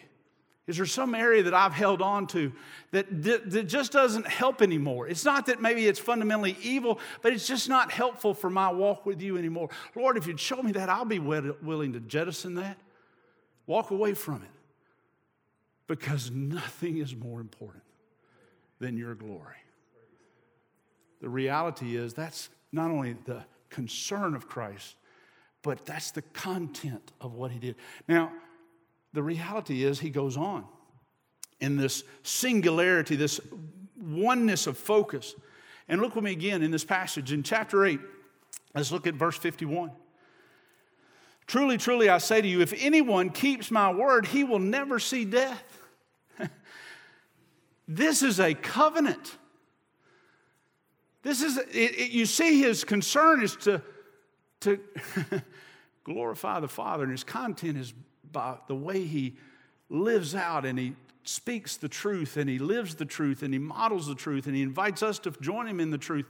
Is 0.66 0.78
there 0.78 0.87
some 0.87 1.14
area 1.14 1.44
that 1.44 1.54
I've 1.54 1.72
held 1.72 2.02
on 2.02 2.26
to 2.28 2.52
that, 2.90 3.22
that, 3.22 3.50
that, 3.50 3.62
just 3.64 3.92
doesn't 3.92 4.26
help 4.26 4.62
anymore? 4.62 5.06
It's 5.06 5.24
not 5.24 5.46
that 5.46 5.62
maybe 5.62 5.87
it's 5.87 6.00
fundamentally 6.00 6.56
evil, 6.61 6.98
but 7.22 7.32
it's 7.32 7.46
just 7.46 7.68
not 7.68 7.92
helpful 7.92 8.35
for 8.35 8.50
my 8.50 8.72
walk 8.72 9.06
with 9.06 9.22
you 9.22 9.38
anymore. 9.38 9.70
Lord, 9.94 10.16
if 10.16 10.26
you'd 10.26 10.40
show 10.40 10.61
me 10.61 10.72
that, 10.72 10.88
I'll 10.88 11.04
be 11.04 11.20
willing 11.20 11.92
to 11.92 12.00
jettison 12.00 12.56
that, 12.56 12.78
walk 13.66 13.92
away 13.92 14.14
from 14.14 14.42
it, 14.42 14.50
because 15.87 16.32
nothing 16.32 16.96
is 16.96 17.14
more 17.14 17.40
important 17.40 17.85
than 18.80 18.96
your 18.96 19.14
glory. 19.14 19.54
The 21.20 21.28
reality 21.28 21.96
is 21.96 22.12
that's 22.12 22.48
not 22.72 22.90
only 22.90 23.14
the 23.24 23.44
concern 23.70 24.35
of 24.35 24.48
Christ, 24.48 24.96
but 25.62 25.87
that's 25.87 26.11
the 26.11 26.22
content 26.22 27.12
of 27.20 27.35
what 27.35 27.52
he 27.52 27.59
did. 27.61 27.76
Now, 28.09 28.32
the 29.16 29.22
reality 29.22 29.83
is, 29.83 29.98
he 29.98 30.11
goes 30.11 30.37
on 30.37 30.66
in 31.59 31.76
this 31.76 32.05
singularity, 32.22 33.16
this 33.16 33.40
oneness 33.98 34.66
of 34.66 34.76
focus. 34.76 35.35
And 35.88 36.02
look 36.02 36.14
with 36.14 36.22
me 36.22 36.33
again 36.33 36.62
in 36.62 36.70
this 36.70 36.85
passage 36.85 37.33
in 37.33 37.42
chapter 37.42 37.87
8. 37.87 37.98
Let's 38.74 38.92
look 38.92 39.07
at 39.07 39.14
verse 39.14 39.38
51. 39.38 39.90
Truly, 41.46 41.79
truly, 41.79 42.11
I 42.11 42.18
say 42.18 42.42
to 42.42 42.46
you, 42.46 42.61
if 42.61 42.74
anyone 42.76 43.31
keeps 43.31 43.70
my 43.70 43.90
word, 43.90 44.26
he 44.26 44.44
will 44.44 44.59
never 44.59 44.98
see 44.98 45.24
death. 45.24 45.79
this 47.88 48.22
is 48.22 48.38
a 48.38 48.52
covenant. 48.52 49.38
This 51.22 51.40
is, 51.40 51.57
it, 51.57 51.68
it, 51.72 52.11
you 52.11 52.26
see, 52.26 52.61
his 52.61 52.85
concern 52.85 53.42
is 53.42 53.57
to, 53.57 53.81
to 54.61 54.79
glorify 56.05 56.61
the 56.61 56.68
Father, 56.68 57.05
and 57.05 57.12
his 57.12 57.24
content 57.24 57.79
is 57.79 57.94
by 58.37 58.59
the 58.66 58.75
way 58.75 59.03
he 59.03 59.35
lives 59.88 60.35
out 60.35 60.66
and 60.66 60.79
he 60.79 60.92
speaks 61.25 61.79
the 61.79 61.88
truth 61.88 62.37
and 62.37 62.51
he 62.51 62.59
lives 62.59 62.94
the 62.96 63.07
truth 63.07 63.42
and 63.42 63.55
he 63.55 63.59
models 63.59 64.09
the 64.09 64.14
truth 64.14 64.46
and 64.46 64.55
he 64.55 64.61
invites 64.61 65.03
us 65.03 65.18
to 65.18 65.31
join 65.40 65.66
him 65.66 65.81
in 65.81 65.90
the 65.90 65.96
truth. 65.96 66.27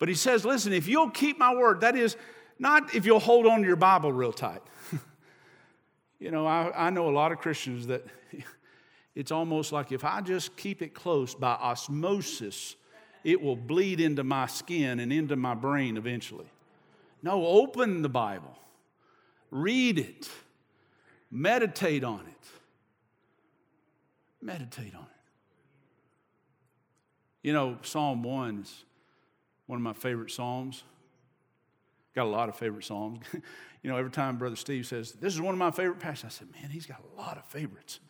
But 0.00 0.08
he 0.08 0.16
says, 0.16 0.44
listen, 0.44 0.72
if 0.72 0.88
you'll 0.88 1.10
keep 1.10 1.38
my 1.38 1.54
word, 1.54 1.82
that 1.82 1.94
is, 1.94 2.16
not 2.58 2.96
if 2.96 3.06
you'll 3.06 3.20
hold 3.20 3.46
on 3.46 3.60
to 3.60 3.64
your 3.64 3.76
Bible 3.76 4.12
real 4.12 4.32
tight. 4.32 4.60
you 6.18 6.32
know, 6.32 6.48
I, 6.48 6.88
I 6.88 6.90
know 6.90 7.08
a 7.08 7.14
lot 7.14 7.30
of 7.30 7.38
Christians 7.38 7.86
that 7.86 8.04
it's 9.14 9.30
almost 9.30 9.70
like 9.70 9.92
if 9.92 10.04
I 10.04 10.22
just 10.22 10.56
keep 10.56 10.82
it 10.82 10.94
close 10.94 11.32
by 11.32 11.52
osmosis, 11.52 12.74
it 13.22 13.40
will 13.40 13.54
bleed 13.54 14.00
into 14.00 14.24
my 14.24 14.48
skin 14.48 14.98
and 14.98 15.12
into 15.12 15.36
my 15.36 15.54
brain 15.54 15.96
eventually. 15.96 16.50
No, 17.22 17.46
open 17.46 18.02
the 18.02 18.08
Bible, 18.08 18.58
read 19.52 20.00
it 20.00 20.28
Meditate 21.30 22.04
on 22.04 22.20
it. 22.20 22.46
Meditate 24.42 24.94
on 24.94 25.02
it. 25.02 25.06
You 27.42 27.52
know, 27.52 27.78
Psalm 27.82 28.22
1 28.22 28.62
is 28.62 28.84
one 29.66 29.78
of 29.78 29.82
my 29.82 29.92
favorite 29.92 30.30
Psalms. 30.30 30.82
Got 32.14 32.24
a 32.24 32.28
lot 32.28 32.48
of 32.48 32.56
favorite 32.56 32.84
Psalms. 32.84 33.20
you 33.82 33.90
know, 33.90 33.96
every 33.96 34.10
time 34.10 34.36
Brother 34.36 34.56
Steve 34.56 34.86
says, 34.86 35.12
This 35.12 35.34
is 35.34 35.40
one 35.40 35.54
of 35.54 35.58
my 35.58 35.70
favorite 35.70 36.00
passages, 36.00 36.24
I 36.24 36.38
said, 36.40 36.48
Man, 36.60 36.70
he's 36.70 36.86
got 36.86 37.00
a 37.00 37.20
lot 37.20 37.38
of 37.38 37.44
favorites. 37.46 38.00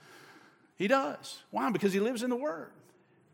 He 0.77 0.89
does. 0.89 1.43
Why? 1.51 1.71
Because 1.71 1.93
he 1.93 2.01
lives 2.01 2.23
in 2.23 2.31
the 2.31 2.37
Word. 2.37 2.71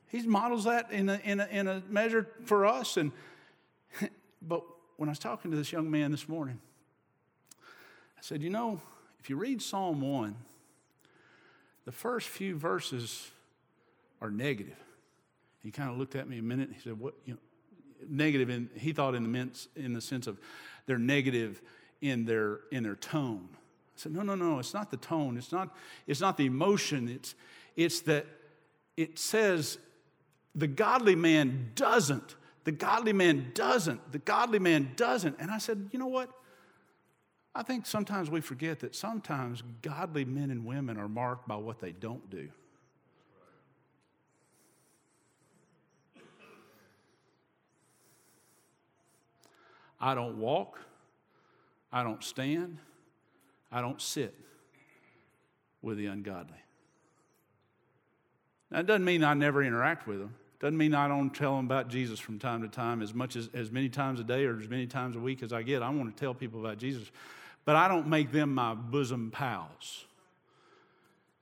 He 0.09 0.21
models 0.23 0.65
that 0.65 0.91
in 0.91 1.09
a, 1.09 1.21
in 1.25 1.41
a, 1.41 1.47
in 1.47 1.69
a 1.69 1.83
measure 1.89 2.27
for 2.45 2.67
us. 2.67 2.97
And, 2.97 3.13
but 4.43 4.65
when 4.97 5.09
I 5.09 5.13
was 5.13 5.19
talking 5.19 5.51
to 5.51 5.57
this 5.57 5.73
young 5.73 5.91
man 5.91 6.11
this 6.11 6.29
morning, 6.29 6.61
I 7.63 8.23
said, 8.23 8.43
You 8.43 8.51
know, 8.51 8.81
if 9.27 9.31
you 9.31 9.35
read 9.35 9.61
Psalm 9.61 10.03
1, 10.03 10.37
the 11.85 11.91
first 11.91 12.29
few 12.29 12.55
verses 12.55 13.29
are 14.21 14.31
negative. 14.31 14.79
He 15.65 15.73
kind 15.73 15.91
of 15.91 15.99
looked 15.99 16.15
at 16.15 16.29
me 16.29 16.39
a 16.39 16.43
minute. 16.43 16.71
He 16.73 16.79
said, 16.79 16.97
"What? 16.97 17.15
You 17.25 17.33
know, 17.33 17.41
negative?" 18.09 18.49
And 18.51 18.71
he 18.77 18.93
thought 18.93 19.17
in 19.17 19.25
the 19.25 19.37
sense, 19.37 19.67
in 19.75 19.95
the 19.95 20.01
sense 20.01 20.29
of 20.29 20.39
they're 20.87 20.97
negative 20.97 21.61
in 22.01 22.25
their 22.25 22.61
in 22.71 22.85
their 22.85 22.95
tone. 22.95 23.49
I 23.53 23.57
said, 23.97 24.13
"No, 24.13 24.23
no, 24.23 24.37
no. 24.37 24.61
It's 24.61 24.73
not 24.73 24.93
the 24.93 24.97
tone. 24.97 25.37
It's 25.37 25.51
not. 25.51 25.77
It's 26.07 26.21
not 26.21 26.37
the 26.37 26.47
emotion. 26.47 27.09
It's 27.09 27.35
it's 27.75 28.03
that 28.03 28.27
it 28.97 29.19
says 29.19 29.79
the 30.55 30.69
godly 30.69 31.17
man 31.17 31.73
doesn't. 31.75 32.37
The 32.63 32.71
godly 32.71 33.13
man 33.13 33.51
doesn't. 33.55 34.13
The 34.13 34.21
godly 34.21 34.61
man 34.61 34.93
doesn't." 34.95 35.35
And 35.41 35.51
I 35.51 35.59
said, 35.59 35.89
"You 35.91 35.99
know 35.99 36.07
what? 36.07 36.31
I 37.57 37.63
think 37.63 37.87
sometimes 37.87 38.31
we 38.31 38.43
forget 38.43 38.81
that 38.81 38.95
sometimes 38.95 39.63
godly 39.81 40.27
men 40.27 40.51
and 40.51 40.67
women 40.67 40.99
are 40.99 41.09
marked 41.09 41.49
by 41.49 41.57
what 41.57 41.81
they 41.81 41.93
don't 41.93 42.29
do. 42.29 42.51
I 49.99 50.15
don't 50.15 50.37
walk, 50.37 50.79
I 51.91 52.03
don't 52.03 52.23
stand, 52.23 52.77
I 53.73 53.81
don't 53.81 54.03
sit 54.03 54.35
with 55.81 55.97
the 55.97 56.07
ungodly. 56.07 56.59
That 58.71 58.85
doesn't 58.85 59.07
mean 59.07 59.25
I 59.25 59.33
never 59.33 59.63
interact 59.63 60.07
with 60.07 60.19
them. 60.19 60.35
It 60.57 60.61
Doesn't 60.61 60.77
mean 60.77 60.95
I 60.95 61.09
don't 61.09 61.35
tell 61.35 61.57
them 61.57 61.65
about 61.65 61.89
Jesus 61.89 62.21
from 62.21 62.39
time 62.39 62.61
to 62.61 62.69
time 62.69 63.01
as 63.01 63.15
much 63.15 63.35
as, 63.35 63.49
as 63.55 63.73
many 63.73 63.89
times 63.89 64.21
a 64.21 64.25
day 64.25 64.45
or 64.45 64.61
as 64.61 64.69
many 64.69 64.87
times 64.87 65.17
a 65.17 65.21
week 65.21 65.43
as 65.43 65.55
I 65.55 65.63
get. 65.63 65.83
I 65.83 65.89
want 65.89 66.15
to 66.15 66.21
tell 66.21 66.35
people 66.35 66.61
about 66.61 66.77
Jesus 66.77 67.11
but 67.67 67.75
I 67.77 67.89
don't 67.89 68.07
make 68.07 68.33
them 68.33 68.55
my 68.55 68.73
bosom 68.75 69.31
pals. 69.31 70.07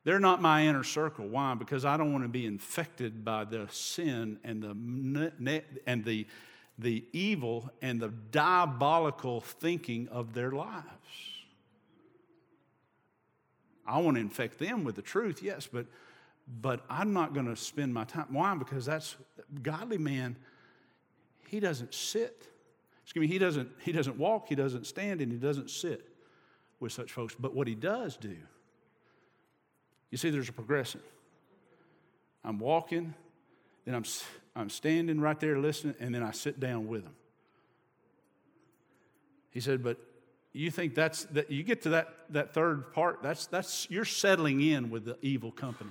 They're 0.04 0.18
not 0.18 0.42
my 0.42 0.66
inner 0.66 0.82
circle. 0.82 1.28
Why? 1.28 1.54
Because 1.54 1.84
I 1.84 1.96
don't 1.96 2.12
want 2.12 2.24
to 2.24 2.28
be 2.28 2.46
infected 2.46 3.24
by 3.24 3.44
the 3.44 3.68
sin 3.70 4.38
and 4.42 4.62
the, 4.62 5.62
and 5.87 6.04
the, 6.04 6.26
the 6.78 7.04
evil 7.12 7.70
and 7.80 8.00
the 8.00 8.08
diabolical 8.08 9.42
thinking 9.42 10.08
of 10.08 10.34
their 10.34 10.50
lives. 10.50 10.84
I 13.87 13.98
want 13.98 14.16
to 14.16 14.20
infect 14.22 14.58
them 14.58 14.82
with 14.82 14.96
the 14.96 15.02
truth, 15.02 15.42
yes, 15.42 15.68
but, 15.70 15.87
but 16.60 16.80
I'm 16.88 17.12
not 17.12 17.34
going 17.34 17.46
to 17.46 17.56
spend 17.56 17.92
my 17.92 18.04
time. 18.04 18.26
Why? 18.30 18.54
Because 18.54 18.87
that's 18.87 19.14
godly 19.62 19.98
man, 19.98 20.37
he 21.48 21.60
doesn't 21.60 21.92
sit. 21.92 22.48
Excuse 23.02 23.20
me, 23.20 23.26
he 23.26 23.38
doesn't, 23.38 23.68
he 23.80 23.92
doesn't 23.92 24.16
walk, 24.16 24.48
he 24.48 24.54
doesn't 24.54 24.87
stand, 24.87 25.20
and 25.20 25.30
he 25.30 25.37
doesn't 25.37 25.68
sit 25.68 26.13
with 26.80 26.92
such 26.92 27.12
folks. 27.12 27.34
But 27.38 27.54
what 27.54 27.66
he 27.66 27.74
does 27.74 28.16
do, 28.16 28.37
you 30.10 30.18
see, 30.18 30.30
there's 30.30 30.48
a 30.48 30.52
progression. 30.52 31.00
I'm 32.44 32.58
walking, 32.58 33.14
then 33.84 33.94
I'm, 33.94 34.04
I'm 34.54 34.68
standing 34.68 35.20
right 35.20 35.38
there 35.38 35.58
listening, 35.58 35.94
and 35.98 36.14
then 36.14 36.22
I 36.22 36.32
sit 36.32 36.60
down 36.60 36.87
with 36.87 37.02
him. 37.02 37.14
He 39.50 39.60
said, 39.60 39.82
But 39.82 39.98
you 40.52 40.70
think 40.70 40.94
that's 40.94 41.24
that 41.26 41.50
you 41.50 41.62
get 41.62 41.82
to 41.82 41.90
that, 41.90 42.14
that 42.30 42.54
third 42.54 42.92
part, 42.92 43.22
that's 43.22 43.46
that's 43.46 43.88
you're 43.90 44.04
settling 44.04 44.60
in 44.60 44.88
with 44.88 45.04
the 45.04 45.18
evil 45.20 45.50
company. 45.50 45.90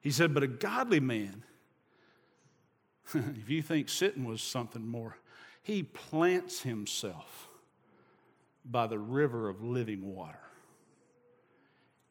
He 0.00 0.12
said, 0.12 0.32
but 0.32 0.44
a 0.44 0.46
godly 0.46 1.00
man, 1.00 1.42
if 3.14 3.50
you 3.50 3.60
think 3.60 3.88
sitting 3.88 4.24
was 4.24 4.40
something 4.40 4.86
more, 4.86 5.18
he 5.64 5.82
plants 5.82 6.62
himself 6.62 7.48
by 8.70 8.86
the 8.86 8.98
river 8.98 9.48
of 9.48 9.62
living 9.62 10.14
water. 10.14 10.38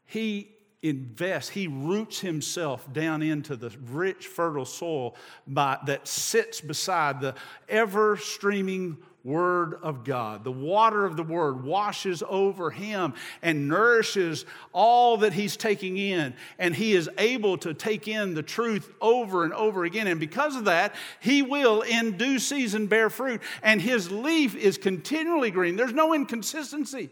He 0.06 0.52
invests, 0.82 1.50
he 1.50 1.68
roots 1.68 2.20
himself 2.20 2.92
down 2.94 3.22
into 3.22 3.56
the 3.56 3.76
rich, 3.88 4.28
fertile 4.28 4.66
soil 4.66 5.16
by, 5.48 5.80
that 5.86 6.08
sits 6.08 6.62
beside 6.62 7.22
the 7.22 7.34
ever 7.68 8.18
streaming 8.18 8.98
Word 9.26 9.80
of 9.82 10.04
God. 10.04 10.44
The 10.44 10.52
water 10.52 11.04
of 11.04 11.18
the 11.18 11.24
Word 11.24 11.64
washes 11.64 12.22
over 12.30 12.70
him 12.70 13.16
and 13.42 13.68
nourishes 13.68 14.46
all 14.72 15.18
that 15.18 15.34
he's 15.34 15.58
taking 15.58 15.98
in. 15.98 16.36
And 16.60 16.76
he 16.76 16.94
is 16.94 17.10
able 17.18 17.58
to 17.58 17.74
take 17.74 18.08
in 18.08 18.36
the 18.36 18.44
truth 18.44 18.88
over 19.02 19.44
and 19.44 19.52
over 19.52 19.84
again. 19.84 20.06
And 20.06 20.20
because 20.20 20.56
of 20.56 20.66
that, 20.66 20.94
he 21.20 21.42
will 21.42 21.82
in 21.82 22.18
due 22.18 22.38
season 22.38 22.86
bear 22.86 23.10
fruit. 23.10 23.42
And 23.64 23.82
his 23.82 24.12
leaf 24.12 24.56
is 24.56 24.78
continually 24.78 25.50
green. 25.50 25.76
There's 25.76 25.92
no 25.92 26.14
inconsistency. 26.14 27.10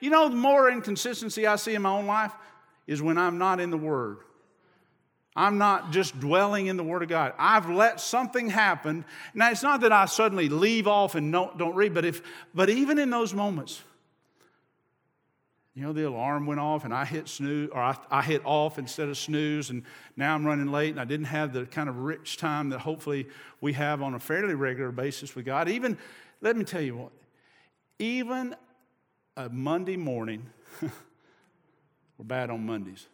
You 0.00 0.10
know, 0.10 0.28
the 0.28 0.34
more 0.34 0.68
inconsistency 0.68 1.46
I 1.46 1.54
see 1.54 1.76
in 1.76 1.82
my 1.82 1.90
own 1.90 2.06
life 2.06 2.32
is 2.88 3.00
when 3.00 3.16
I'm 3.16 3.38
not 3.38 3.60
in 3.60 3.70
the 3.70 3.78
Word. 3.78 4.18
I'm 5.36 5.58
not 5.58 5.92
just 5.92 6.18
dwelling 6.18 6.66
in 6.66 6.76
the 6.76 6.82
Word 6.82 7.02
of 7.02 7.08
God. 7.08 7.32
I've 7.38 7.70
let 7.70 8.00
something 8.00 8.50
happen. 8.50 9.04
Now, 9.34 9.50
it's 9.50 9.62
not 9.62 9.82
that 9.82 9.92
I 9.92 10.06
suddenly 10.06 10.48
leave 10.48 10.88
off 10.88 11.14
and 11.14 11.30
don't, 11.30 11.56
don't 11.56 11.74
read, 11.74 11.94
but, 11.94 12.04
if, 12.04 12.22
but 12.54 12.68
even 12.68 12.98
in 12.98 13.10
those 13.10 13.32
moments, 13.32 13.80
you 15.74 15.84
know, 15.84 15.92
the 15.92 16.08
alarm 16.08 16.46
went 16.46 16.58
off 16.58 16.84
and 16.84 16.92
I 16.92 17.04
hit 17.04 17.28
snooze, 17.28 17.70
or 17.72 17.80
I, 17.80 17.96
I 18.10 18.20
hit 18.22 18.42
off 18.44 18.78
instead 18.80 19.08
of 19.08 19.16
snooze, 19.16 19.70
and 19.70 19.84
now 20.16 20.34
I'm 20.34 20.44
running 20.44 20.72
late 20.72 20.90
and 20.90 21.00
I 21.00 21.04
didn't 21.04 21.26
have 21.26 21.52
the 21.52 21.66
kind 21.66 21.88
of 21.88 21.98
rich 21.98 22.36
time 22.36 22.70
that 22.70 22.80
hopefully 22.80 23.28
we 23.60 23.74
have 23.74 24.02
on 24.02 24.14
a 24.14 24.18
fairly 24.18 24.54
regular 24.54 24.90
basis 24.90 25.36
with 25.36 25.46
God. 25.46 25.68
Even, 25.68 25.96
let 26.40 26.56
me 26.56 26.64
tell 26.64 26.80
you 26.80 26.96
what, 26.96 27.12
even 28.00 28.56
a 29.36 29.48
Monday 29.48 29.96
morning, 29.96 30.50
we're 30.82 30.90
bad 32.24 32.50
on 32.50 32.66
Mondays 32.66 33.06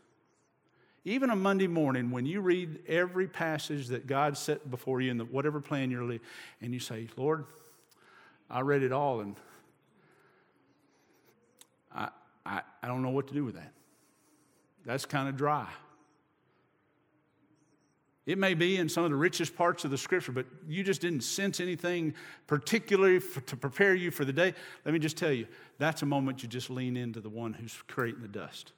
even 1.05 1.31
a 1.31 1.37
Monday 1.37 1.67
morning, 1.67 2.11
when 2.11 2.25
you 2.25 2.41
read 2.41 2.79
every 2.89 3.27
passage 3.29 3.89
that 3.89 4.07
God 4.07 4.39
set 4.39 4.71
before 4.71 5.01
you 5.01 5.11
in 5.11 5.19
the, 5.19 5.25
whatever 5.25 5.61
plan 5.61 5.91
you're 5.91 6.03
leading, 6.03 6.27
and 6.63 6.73
you 6.73 6.81
say, 6.81 7.09
Lord, 7.17 7.45
I 8.51 8.61
read 8.61 8.83
it 8.83 8.93
all 8.93 9.21
and 9.21 9.37
I, 11.95 12.09
I, 12.47 12.63
I 12.83 12.89
don't 12.89 13.03
know 13.03 13.11
what 13.11 13.29
to 13.29 13.35
do 13.35 13.45
with 13.45 13.55
that. 13.55 13.73
That's 14.87 15.05
kind 15.05 15.29
of 15.29 15.37
dry. 15.37 15.69
It 18.27 18.39
may 18.39 18.55
be 18.55 18.79
in 18.79 18.89
some 18.89 19.05
of 19.05 19.11
the 19.11 19.17
richest 19.17 19.55
parts 19.55 19.85
of 19.85 19.91
the 19.91 19.99
scripture, 19.99 20.33
but 20.33 20.47
you 20.67 20.83
just 20.83 21.03
didn't 21.03 21.23
sense 21.23 21.61
anything 21.61 22.15
particularly 22.47 23.19
for, 23.19 23.43
to 23.43 23.57
prepare 23.57 23.95
you 23.95 24.11
for 24.11 24.25
the 24.25 24.33
day. 24.33 24.55
Let 24.87 24.93
me 24.95 24.99
just 24.99 25.19
tell 25.19 25.33
you, 25.33 25.47
that's 25.79 26.01
a 26.01 26.07
moment 26.07 26.43
you 26.43 26.49
just 26.49 26.71
lean 26.71 26.97
into 26.97 27.21
the 27.21 27.29
one 27.29 27.53
who's 27.53 27.77
creating 27.87 28.23
the 28.23 28.29
dust. 28.29 28.73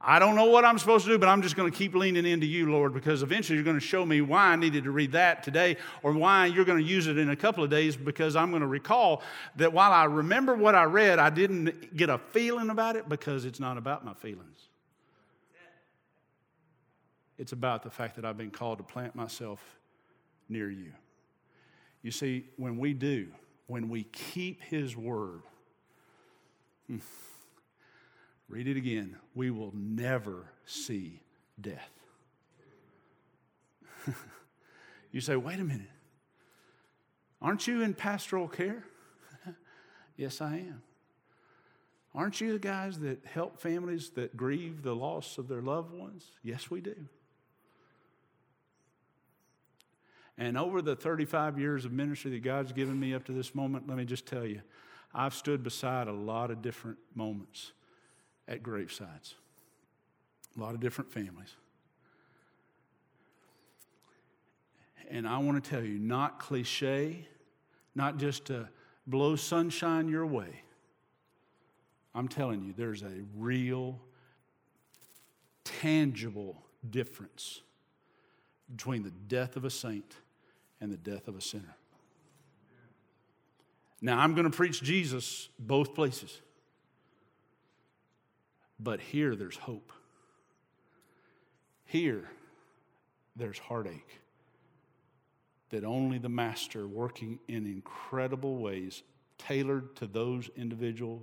I 0.00 0.20
don't 0.20 0.36
know 0.36 0.44
what 0.44 0.64
I'm 0.64 0.78
supposed 0.78 1.06
to 1.06 1.10
do, 1.10 1.18
but 1.18 1.28
I'm 1.28 1.42
just 1.42 1.56
going 1.56 1.70
to 1.70 1.76
keep 1.76 1.92
leaning 1.92 2.24
into 2.24 2.46
you, 2.46 2.70
Lord, 2.70 2.94
because 2.94 3.22
eventually 3.24 3.56
you're 3.56 3.64
going 3.64 3.80
to 3.80 3.84
show 3.84 4.06
me 4.06 4.20
why 4.20 4.46
I 4.46 4.56
needed 4.56 4.84
to 4.84 4.92
read 4.92 5.12
that 5.12 5.42
today 5.42 5.76
or 6.04 6.12
why 6.12 6.46
you're 6.46 6.64
going 6.64 6.78
to 6.78 6.88
use 6.88 7.08
it 7.08 7.18
in 7.18 7.30
a 7.30 7.36
couple 7.36 7.64
of 7.64 7.70
days 7.70 7.96
because 7.96 8.36
I'm 8.36 8.50
going 8.50 8.62
to 8.62 8.68
recall 8.68 9.22
that 9.56 9.72
while 9.72 9.90
I 9.90 10.04
remember 10.04 10.54
what 10.54 10.76
I 10.76 10.84
read, 10.84 11.18
I 11.18 11.30
didn't 11.30 11.96
get 11.96 12.10
a 12.10 12.18
feeling 12.18 12.70
about 12.70 12.94
it 12.94 13.08
because 13.08 13.44
it's 13.44 13.58
not 13.58 13.76
about 13.76 14.04
my 14.04 14.14
feelings. 14.14 14.68
It's 17.36 17.52
about 17.52 17.82
the 17.82 17.90
fact 17.90 18.16
that 18.16 18.24
I've 18.24 18.38
been 18.38 18.50
called 18.50 18.78
to 18.78 18.84
plant 18.84 19.16
myself 19.16 19.60
near 20.48 20.70
you. 20.70 20.92
You 22.02 22.12
see, 22.12 22.46
when 22.56 22.78
we 22.78 22.94
do, 22.94 23.28
when 23.66 23.88
we 23.88 24.04
keep 24.04 24.62
His 24.62 24.96
word, 24.96 25.42
hmm, 26.86 26.98
Read 28.48 28.66
it 28.66 28.76
again. 28.76 29.16
We 29.34 29.50
will 29.50 29.72
never 29.74 30.46
see 30.64 31.20
death. 31.60 31.90
you 35.12 35.20
say, 35.20 35.36
wait 35.36 35.60
a 35.60 35.64
minute. 35.64 35.90
Aren't 37.42 37.66
you 37.66 37.82
in 37.82 37.94
pastoral 37.94 38.48
care? 38.48 38.84
yes, 40.16 40.40
I 40.40 40.56
am. 40.56 40.82
Aren't 42.14 42.40
you 42.40 42.54
the 42.54 42.58
guys 42.58 42.98
that 43.00 43.24
help 43.26 43.60
families 43.60 44.10
that 44.10 44.36
grieve 44.36 44.82
the 44.82 44.96
loss 44.96 45.36
of 45.38 45.46
their 45.46 45.60
loved 45.60 45.92
ones? 45.92 46.24
Yes, 46.42 46.70
we 46.70 46.80
do. 46.80 46.96
And 50.38 50.56
over 50.56 50.80
the 50.80 50.96
35 50.96 51.58
years 51.58 51.84
of 51.84 51.92
ministry 51.92 52.30
that 52.30 52.42
God's 52.42 52.72
given 52.72 52.98
me 52.98 53.12
up 53.12 53.24
to 53.26 53.32
this 53.32 53.54
moment, 53.54 53.88
let 53.88 53.98
me 53.98 54.04
just 54.04 54.24
tell 54.24 54.46
you, 54.46 54.62
I've 55.14 55.34
stood 55.34 55.62
beside 55.62 56.08
a 56.08 56.12
lot 56.12 56.50
of 56.50 56.62
different 56.62 56.98
moments 57.14 57.72
at 58.48 58.62
gravesides. 58.62 59.34
A 60.56 60.60
lot 60.60 60.74
of 60.74 60.80
different 60.80 61.12
families. 61.12 61.54
And 65.10 65.28
I 65.28 65.38
want 65.38 65.62
to 65.62 65.70
tell 65.70 65.82
you, 65.82 65.98
not 65.98 66.38
cliche, 66.38 67.28
not 67.94 68.18
just 68.18 68.46
to 68.46 68.68
blow 69.06 69.36
sunshine 69.36 70.08
your 70.08 70.26
way. 70.26 70.62
I'm 72.14 72.28
telling 72.28 72.62
you, 72.62 72.74
there's 72.76 73.02
a 73.02 73.22
real, 73.36 74.00
tangible 75.64 76.62
difference 76.90 77.60
between 78.70 79.02
the 79.02 79.12
death 79.28 79.56
of 79.56 79.64
a 79.64 79.70
saint 79.70 80.16
and 80.80 80.92
the 80.92 80.96
death 80.96 81.28
of 81.28 81.36
a 81.36 81.40
sinner. 81.40 81.76
Now, 84.00 84.18
I'm 84.18 84.34
going 84.34 84.50
to 84.50 84.56
preach 84.56 84.82
Jesus 84.82 85.48
both 85.58 85.94
places. 85.94 86.40
But 88.80 89.00
here 89.00 89.34
there's 89.34 89.56
hope. 89.56 89.92
Here 91.84 92.28
there's 93.34 93.58
heartache 93.58 94.20
that 95.70 95.84
only 95.84 96.18
the 96.18 96.28
Master, 96.28 96.86
working 96.86 97.38
in 97.48 97.66
incredible 97.66 98.56
ways, 98.56 99.02
tailored 99.36 99.94
to 99.96 100.06
those 100.06 100.50
individuals 100.56 101.22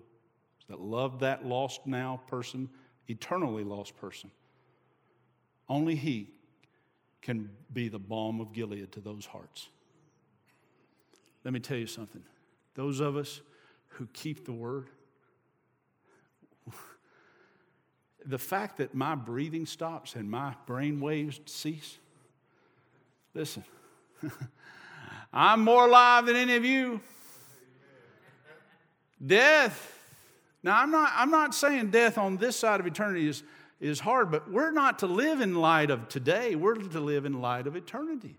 that 0.68 0.80
love 0.80 1.20
that 1.20 1.46
lost 1.46 1.86
now 1.86 2.22
person, 2.28 2.70
eternally 3.08 3.64
lost 3.64 3.96
person, 3.98 4.32
only 5.68 5.96
He 5.96 6.30
can 7.22 7.50
be 7.74 7.90
the 7.90 8.00
balm 8.00 8.40
of 8.40 8.54
Gilead 8.54 8.92
to 8.92 9.00
those 9.00 9.26
hearts. 9.26 9.70
Let 11.44 11.54
me 11.54 11.60
tell 11.60 11.78
you 11.78 11.88
something. 11.88 12.24
Those 12.76 13.00
of 13.00 13.18
us 13.18 13.42
who 13.88 14.08
keep 14.14 14.46
the 14.46 14.52
word, 14.52 14.90
the 18.26 18.38
fact 18.38 18.78
that 18.78 18.96
my 18.96 19.16
breathing 19.16 19.66
stops 19.66 20.16
and 20.16 20.30
my 20.30 20.56
brain 20.66 21.00
waves 21.00 21.40
cease, 21.46 21.98
listen, 23.34 23.64
I'm 25.34 25.64
more 25.64 25.88
alive 25.88 26.26
than 26.26 26.36
any 26.36 26.56
of 26.56 26.66
you. 26.66 27.02
Death. 29.26 29.92
Now, 30.64 30.82
I'm 30.82 30.92
not, 30.92 31.12
I'm 31.16 31.30
not 31.30 31.54
saying 31.54 31.92
death 31.92 32.18
on 32.18 32.38
this 32.38 32.56
side 32.56 32.80
of 32.80 32.88
eternity 32.88 33.28
is, 33.28 33.44
is 33.80 34.00
hard, 34.00 34.32
but 34.32 34.50
we're 34.52 34.72
not 34.72 35.00
to 35.00 35.08
live 35.08 35.42
in 35.42 35.56
light 35.56 35.92
of 35.92 36.10
today. 36.10 36.56
We're 36.56 36.76
to 36.76 37.00
live 37.00 37.26
in 37.26 37.42
light 37.42 37.68
of 37.68 37.76
eternity. 37.76 38.36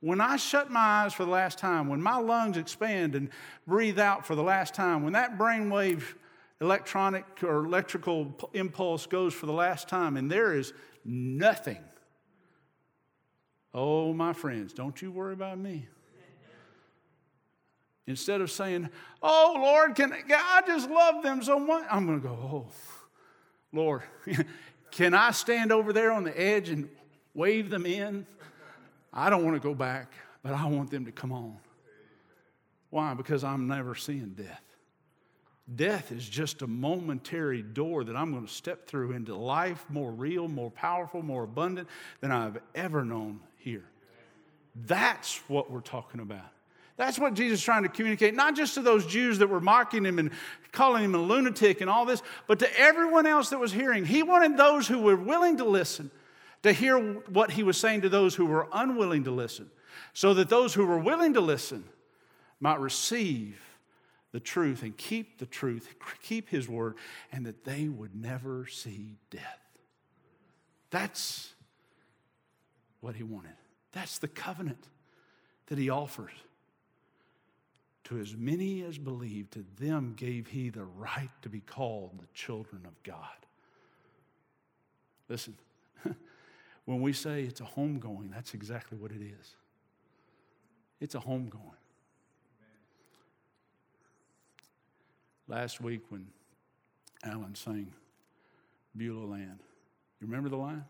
When 0.00 0.20
I 0.20 0.36
shut 0.36 0.70
my 0.70 0.80
eyes 0.80 1.14
for 1.14 1.24
the 1.24 1.30
last 1.30 1.58
time, 1.58 1.88
when 1.88 2.02
my 2.02 2.16
lungs 2.16 2.56
expand 2.56 3.14
and 3.14 3.30
breathe 3.66 3.98
out 3.98 4.26
for 4.26 4.34
the 4.34 4.42
last 4.42 4.74
time, 4.74 5.02
when 5.02 5.14
that 5.14 5.38
brain 5.38 5.70
wave 5.70 6.14
electronic 6.60 7.24
or 7.42 7.64
electrical 7.64 8.50
impulse 8.52 9.06
goes 9.06 9.34
for 9.34 9.46
the 9.46 9.52
last 9.52 9.88
time, 9.88 10.16
and 10.16 10.30
there 10.30 10.54
is 10.54 10.72
nothing. 11.04 11.82
Oh, 13.72 14.12
my 14.12 14.32
friends, 14.32 14.72
don't 14.72 15.00
you 15.02 15.10
worry 15.10 15.32
about 15.32 15.58
me. 15.58 15.88
Instead 18.06 18.40
of 18.40 18.50
saying, 18.50 18.88
Oh, 19.22 19.54
Lord, 19.56 19.94
can 19.94 20.12
I 20.12 20.62
just 20.66 20.90
love 20.90 21.22
them 21.22 21.42
so 21.42 21.58
much? 21.58 21.84
I'm 21.90 22.06
going 22.06 22.20
to 22.20 22.28
go, 22.28 22.34
Oh, 22.34 22.66
Lord, 23.72 24.02
can 24.90 25.14
I 25.14 25.30
stand 25.30 25.72
over 25.72 25.92
there 25.92 26.12
on 26.12 26.24
the 26.24 26.38
edge 26.38 26.68
and 26.68 26.88
wave 27.32 27.70
them 27.70 27.86
in? 27.86 28.26
I 29.12 29.30
don't 29.30 29.44
want 29.44 29.56
to 29.56 29.60
go 29.60 29.74
back, 29.74 30.12
but 30.42 30.52
I 30.52 30.66
want 30.66 30.90
them 30.90 31.06
to 31.06 31.12
come 31.12 31.32
on. 31.32 31.56
Why? 32.90 33.14
Because 33.14 33.42
I'm 33.42 33.66
never 33.66 33.94
seeing 33.94 34.30
death. 34.30 34.62
Death 35.72 36.12
is 36.12 36.28
just 36.28 36.60
a 36.60 36.66
momentary 36.66 37.62
door 37.62 38.04
that 38.04 38.14
I'm 38.14 38.32
going 38.32 38.46
to 38.46 38.52
step 38.52 38.86
through 38.86 39.12
into 39.12 39.34
life 39.34 39.84
more 39.88 40.10
real, 40.10 40.46
more 40.46 40.70
powerful, 40.70 41.22
more 41.22 41.44
abundant 41.44 41.88
than 42.20 42.30
I've 42.30 42.58
ever 42.74 43.04
known 43.04 43.40
here. 43.56 43.84
That's 44.74 45.38
what 45.48 45.70
we're 45.70 45.80
talking 45.80 46.20
about. 46.20 46.44
That's 46.96 47.18
what 47.18 47.34
Jesus 47.34 47.60
is 47.60 47.64
trying 47.64 47.82
to 47.84 47.88
communicate, 47.88 48.34
not 48.34 48.54
just 48.54 48.74
to 48.74 48.82
those 48.82 49.06
Jews 49.06 49.38
that 49.38 49.48
were 49.48 49.60
mocking 49.60 50.04
him 50.04 50.18
and 50.18 50.30
calling 50.70 51.02
him 51.02 51.14
a 51.14 51.18
lunatic 51.18 51.80
and 51.80 51.88
all 51.88 52.04
this, 52.04 52.22
but 52.46 52.58
to 52.60 52.78
everyone 52.78 53.26
else 53.26 53.50
that 53.50 53.58
was 53.58 53.72
hearing. 53.72 54.04
He 54.04 54.22
wanted 54.22 54.56
those 54.56 54.86
who 54.86 55.00
were 55.00 55.16
willing 55.16 55.56
to 55.56 55.64
listen 55.64 56.10
to 56.62 56.72
hear 56.72 56.98
what 56.98 57.50
he 57.50 57.62
was 57.62 57.78
saying 57.78 58.02
to 58.02 58.08
those 58.08 58.34
who 58.34 58.46
were 58.46 58.68
unwilling 58.72 59.24
to 59.24 59.30
listen, 59.30 59.70
so 60.12 60.34
that 60.34 60.48
those 60.48 60.74
who 60.74 60.86
were 60.86 60.98
willing 60.98 61.34
to 61.34 61.40
listen 61.40 61.84
might 62.60 62.80
receive 62.80 63.60
the 64.34 64.40
truth 64.40 64.82
and 64.82 64.96
keep 64.96 65.38
the 65.38 65.46
truth, 65.46 65.94
keep 66.20 66.48
his 66.48 66.68
word, 66.68 66.96
and 67.30 67.46
that 67.46 67.62
they 67.62 67.86
would 67.86 68.16
never 68.16 68.66
see 68.66 69.14
death. 69.30 69.60
That's 70.90 71.54
what 72.98 73.14
he 73.14 73.22
wanted. 73.22 73.54
That's 73.92 74.18
the 74.18 74.26
covenant 74.26 74.88
that 75.66 75.78
he 75.78 75.88
offers. 75.88 76.32
To 78.04 78.18
as 78.18 78.36
many 78.36 78.82
as 78.82 78.98
believed, 78.98 79.52
to 79.52 79.64
them 79.78 80.14
gave 80.16 80.48
he 80.48 80.68
the 80.68 80.84
right 80.84 81.30
to 81.42 81.48
be 81.48 81.60
called 81.60 82.18
the 82.18 82.26
children 82.34 82.82
of 82.86 83.00
God. 83.04 83.46
Listen, 85.28 85.54
when 86.86 87.00
we 87.00 87.12
say 87.12 87.44
it's 87.44 87.60
a 87.60 87.64
homegoing, 87.78 88.32
that's 88.32 88.52
exactly 88.52 88.98
what 88.98 89.12
it 89.12 89.22
is. 89.22 89.54
It's 91.00 91.14
a 91.14 91.20
homegoing. 91.20 91.78
Last 95.46 95.80
week, 95.80 96.02
when 96.08 96.26
Alan 97.22 97.54
sang 97.54 97.92
Beulah 98.96 99.26
Land, 99.26 99.58
you 100.20 100.26
remember 100.26 100.48
the 100.48 100.56
line? 100.56 100.84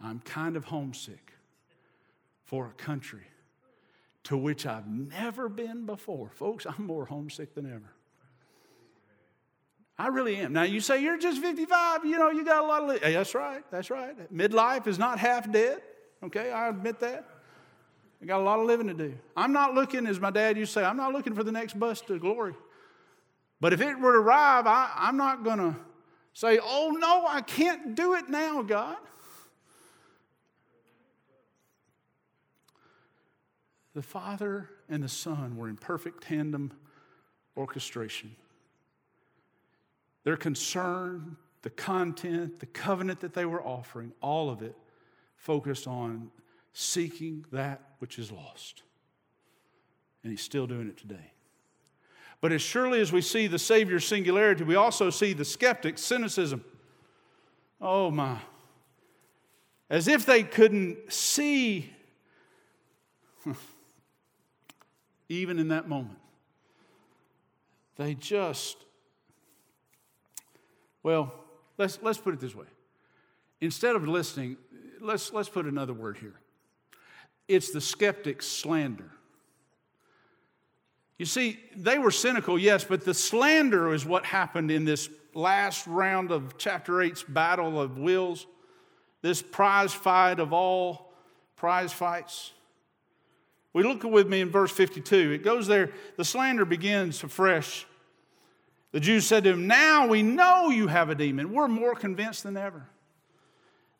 I'm 0.00 0.20
kind 0.20 0.56
of 0.56 0.64
homesick 0.64 1.32
for 2.44 2.66
a 2.66 2.82
country 2.82 3.26
to 4.24 4.36
which 4.36 4.66
I've 4.66 4.86
never 4.86 5.48
been 5.48 5.86
before. 5.86 6.30
Folks, 6.34 6.66
I'm 6.66 6.86
more 6.86 7.04
homesick 7.04 7.54
than 7.54 7.66
ever. 7.66 7.92
I 9.98 10.08
really 10.08 10.36
am. 10.36 10.52
Now, 10.52 10.62
you 10.62 10.80
say 10.80 11.02
you're 11.02 11.18
just 11.18 11.40
55, 11.40 12.04
you 12.04 12.18
know, 12.18 12.30
you 12.30 12.44
got 12.44 12.64
a 12.64 12.66
lot 12.66 12.82
of. 12.82 12.88
Li-. 12.88 12.98
That's 12.98 13.34
right, 13.34 13.62
that's 13.70 13.90
right. 13.90 14.34
Midlife 14.34 14.86
is 14.86 14.98
not 14.98 15.18
half 15.18 15.50
dead, 15.52 15.82
okay? 16.24 16.50
I 16.50 16.68
admit 16.68 16.98
that. 17.00 17.28
I 18.20 18.26
got 18.26 18.40
a 18.40 18.42
lot 18.42 18.58
of 18.58 18.66
living 18.66 18.88
to 18.88 18.94
do. 18.94 19.14
I'm 19.36 19.52
not 19.52 19.74
looking, 19.74 20.06
as 20.06 20.18
my 20.18 20.30
dad 20.30 20.56
used 20.56 20.72
to 20.72 20.80
say, 20.80 20.84
I'm 20.84 20.96
not 20.96 21.12
looking 21.12 21.34
for 21.34 21.44
the 21.44 21.52
next 21.52 21.78
bus 21.78 22.00
to 22.02 22.18
glory. 22.18 22.54
But 23.60 23.72
if 23.72 23.80
it 23.80 23.98
were 23.98 24.12
to 24.12 24.18
arrive, 24.18 24.66
I, 24.66 24.90
I'm 24.94 25.16
not 25.16 25.44
going 25.44 25.58
to 25.58 25.76
say, 26.32 26.58
oh 26.62 26.94
no, 26.98 27.26
I 27.26 27.40
can't 27.40 27.94
do 27.94 28.14
it 28.14 28.28
now, 28.28 28.62
God. 28.62 28.96
The 33.94 34.02
Father 34.02 34.68
and 34.88 35.02
the 35.02 35.08
Son 35.08 35.56
were 35.56 35.68
in 35.68 35.76
perfect 35.76 36.24
tandem 36.24 36.72
orchestration. 37.56 38.34
Their 40.24 40.36
concern, 40.36 41.36
the 41.62 41.70
content, 41.70 42.58
the 42.58 42.66
covenant 42.66 43.20
that 43.20 43.34
they 43.34 43.44
were 43.44 43.62
offering, 43.62 44.12
all 44.20 44.50
of 44.50 44.62
it 44.62 44.76
focused 45.36 45.86
on 45.86 46.30
seeking 46.72 47.44
that 47.52 47.80
which 48.00 48.18
is 48.18 48.32
lost. 48.32 48.82
And 50.22 50.32
He's 50.32 50.42
still 50.42 50.66
doing 50.66 50.88
it 50.88 50.96
today. 50.96 51.33
But 52.44 52.52
as 52.52 52.60
surely 52.60 53.00
as 53.00 53.10
we 53.10 53.22
see 53.22 53.46
the 53.46 53.58
Savior's 53.58 54.06
singularity, 54.06 54.64
we 54.64 54.76
also 54.76 55.08
see 55.08 55.32
the 55.32 55.46
skeptic's 55.46 56.02
cynicism. 56.02 56.62
Oh 57.80 58.10
my. 58.10 58.36
As 59.88 60.08
if 60.08 60.26
they 60.26 60.42
couldn't 60.42 61.10
see 61.10 61.90
even 65.30 65.58
in 65.58 65.68
that 65.68 65.88
moment. 65.88 66.18
They 67.96 68.12
just, 68.12 68.76
well, 71.02 71.32
let's, 71.78 71.98
let's 72.02 72.18
put 72.18 72.34
it 72.34 72.40
this 72.40 72.54
way. 72.54 72.66
Instead 73.62 73.96
of 73.96 74.06
listening, 74.06 74.58
let's, 75.00 75.32
let's 75.32 75.48
put 75.48 75.64
another 75.64 75.94
word 75.94 76.18
here. 76.18 76.34
It's 77.48 77.70
the 77.70 77.80
skeptic's 77.80 78.46
slander. 78.46 79.12
You 81.18 81.26
see, 81.26 81.60
they 81.76 81.98
were 81.98 82.10
cynical, 82.10 82.58
yes, 82.58 82.84
but 82.84 83.04
the 83.04 83.14
slander 83.14 83.94
is 83.94 84.04
what 84.04 84.24
happened 84.24 84.70
in 84.70 84.84
this 84.84 85.08
last 85.32 85.86
round 85.86 86.30
of 86.30 86.58
chapter 86.58 86.94
8's 86.94 87.22
battle 87.22 87.80
of 87.80 87.98
wills, 87.98 88.46
this 89.22 89.40
prize 89.40 89.94
fight 89.94 90.40
of 90.40 90.52
all 90.52 91.12
prize 91.56 91.92
fights. 91.92 92.52
We 93.72 93.82
look 93.82 94.04
with 94.04 94.28
me 94.28 94.40
in 94.40 94.50
verse 94.50 94.70
52. 94.70 95.32
It 95.32 95.44
goes 95.44 95.66
there, 95.66 95.90
the 96.16 96.24
slander 96.24 96.64
begins 96.64 97.22
afresh. 97.22 97.86
The 98.92 99.00
Jews 99.00 99.26
said 99.26 99.44
to 99.44 99.50
him, 99.50 99.66
Now 99.66 100.06
we 100.06 100.22
know 100.22 100.70
you 100.70 100.86
have 100.86 101.10
a 101.10 101.14
demon. 101.14 101.52
We're 101.52 101.68
more 101.68 101.94
convinced 101.94 102.44
than 102.44 102.56
ever. 102.56 102.86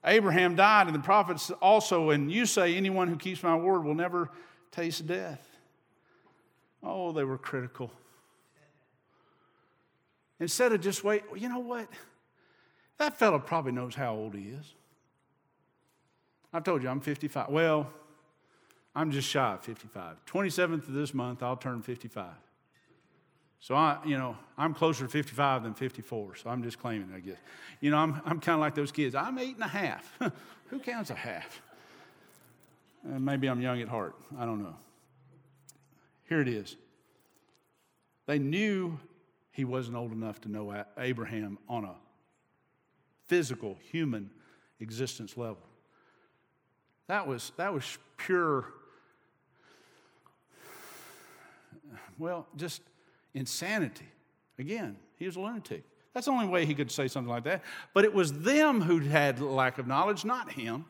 Abraham 0.05 0.55
died, 0.55 0.87
and 0.87 0.95
the 0.95 1.01
prophets 1.01 1.51
also, 1.51 2.11
and 2.11 2.31
you 2.31 2.47
say, 2.47 2.77
Anyone 2.77 3.09
who 3.09 3.17
keeps 3.17 3.43
my 3.43 3.57
word 3.57 3.85
will 3.85 3.95
never 3.95 4.31
taste 4.71 5.07
death. 5.07 5.54
Oh, 6.85 7.13
they 7.13 7.25
were 7.25 7.39
critical. 7.39 7.91
Instead 10.41 10.73
of 10.73 10.81
just 10.81 11.03
wait, 11.03 11.23
you 11.35 11.49
know 11.49 11.61
what? 11.61 11.89
That 12.99 13.19
fellow 13.19 13.39
probably 13.39 13.73
knows 13.73 13.95
how 13.95 14.15
old 14.15 14.35
he 14.35 14.43
is. 14.43 14.75
I've 16.53 16.65
told 16.65 16.83
you 16.83 16.89
I'm 16.89 17.01
55. 17.01 17.49
Well, 17.49 17.91
I'm 18.95 19.11
just 19.11 19.29
shy 19.29 19.55
of 19.55 19.63
55. 19.63 20.25
27th 20.27 20.89
of 20.89 20.93
this 20.93 21.15
month, 21.15 21.43
I'll 21.43 21.57
turn 21.57 21.83
55. 21.83 22.27
So 23.59 23.75
I, 23.75 23.99
you 24.05 24.19
know, 24.19 24.37
I'm 24.59 24.75
closer 24.75 25.05
to 25.05 25.11
55 25.11 25.63
than 25.63 25.75
54. 25.75 26.37
So 26.37 26.51
I'm 26.51 26.63
just 26.63 26.79
claiming, 26.79 27.11
I 27.15 27.21
guess. 27.21 27.39
You 27.81 27.91
know, 27.91 27.97
I'm, 27.97 28.21
I'm 28.25 28.39
kind 28.39 28.55
of 28.55 28.61
like 28.61 28.75
those 28.75 28.93
kids. 28.93 29.15
I'm 29.15 29.39
eight 29.39 29.55
and 29.55 29.65
a 29.65 29.69
half. 29.69 30.13
Who 30.69 30.79
counts 30.79 31.11
a 31.11 31.15
half? 31.15 31.63
Uh, 33.07 33.19
maybe 33.19 33.49
I'm 33.49 33.61
young 33.61 33.81
at 33.81 33.89
heart. 33.89 34.15
I 34.39 34.45
don't 34.45 34.63
know. 34.63 34.77
Here 36.29 36.41
it 36.41 36.49
is. 36.49 36.77
They 38.27 38.39
knew 38.39 38.99
he 39.53 39.65
wasn't 39.65 39.97
old 39.97 40.13
enough 40.13 40.41
to 40.43 40.51
know 40.51 40.85
Abraham 40.99 41.59
on 41.69 41.85
a 41.85 41.95
physical, 43.27 43.77
human 43.91 44.31
existence 44.81 45.37
level. 45.37 45.63
That 47.07 47.27
was, 47.27 47.53
that 47.57 47.73
was 47.73 47.99
pure 48.17 48.67
Well, 52.19 52.47
just 52.57 52.83
insanity. 53.35 54.07
Again, 54.59 54.97
he 55.17 55.27
was 55.27 55.37
a 55.37 55.41
lunatic. 55.41 55.85
That's 56.13 56.27
the 56.27 56.33
only 56.33 56.47
way 56.47 56.65
he 56.65 56.75
could 56.75 56.91
say 56.91 57.09
something 57.09 57.31
like 57.31 57.45
that. 57.45 57.63
But 57.93 58.05
it 58.05 58.15
was 58.15 58.33
them 58.33 58.81
who 58.81 59.01
had 59.01 59.41
lack 59.41 59.79
of 59.79 59.87
knowledge, 59.87 60.25
not 60.25 60.53
him. 60.53 60.85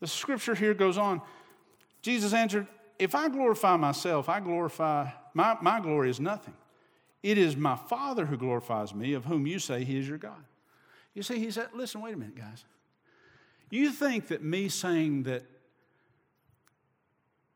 The 0.00 0.06
scripture 0.06 0.54
here 0.54 0.74
goes 0.74 0.96
on. 0.96 1.20
Jesus 2.00 2.32
answered, 2.32 2.66
If 2.98 3.14
I 3.14 3.28
glorify 3.28 3.76
myself, 3.76 4.28
I 4.28 4.40
glorify, 4.40 5.08
my, 5.32 5.56
my 5.60 5.80
glory 5.80 6.10
is 6.10 6.20
nothing. 6.20 6.54
It 7.22 7.38
is 7.38 7.56
my 7.56 7.76
Father 7.76 8.26
who 8.26 8.36
glorifies 8.36 8.94
me, 8.94 9.14
of 9.14 9.24
whom 9.24 9.46
you 9.46 9.58
say 9.58 9.82
he 9.82 9.98
is 9.98 10.08
your 10.08 10.18
God. 10.18 10.44
You 11.14 11.22
see, 11.22 11.38
he 11.38 11.50
said, 11.50 11.68
Listen, 11.74 12.02
wait 12.02 12.14
a 12.14 12.16
minute, 12.18 12.36
guys. 12.36 12.64
You 13.70 13.90
think 13.90 14.28
that 14.28 14.42
me 14.42 14.68
saying 14.68 15.24
that 15.24 15.42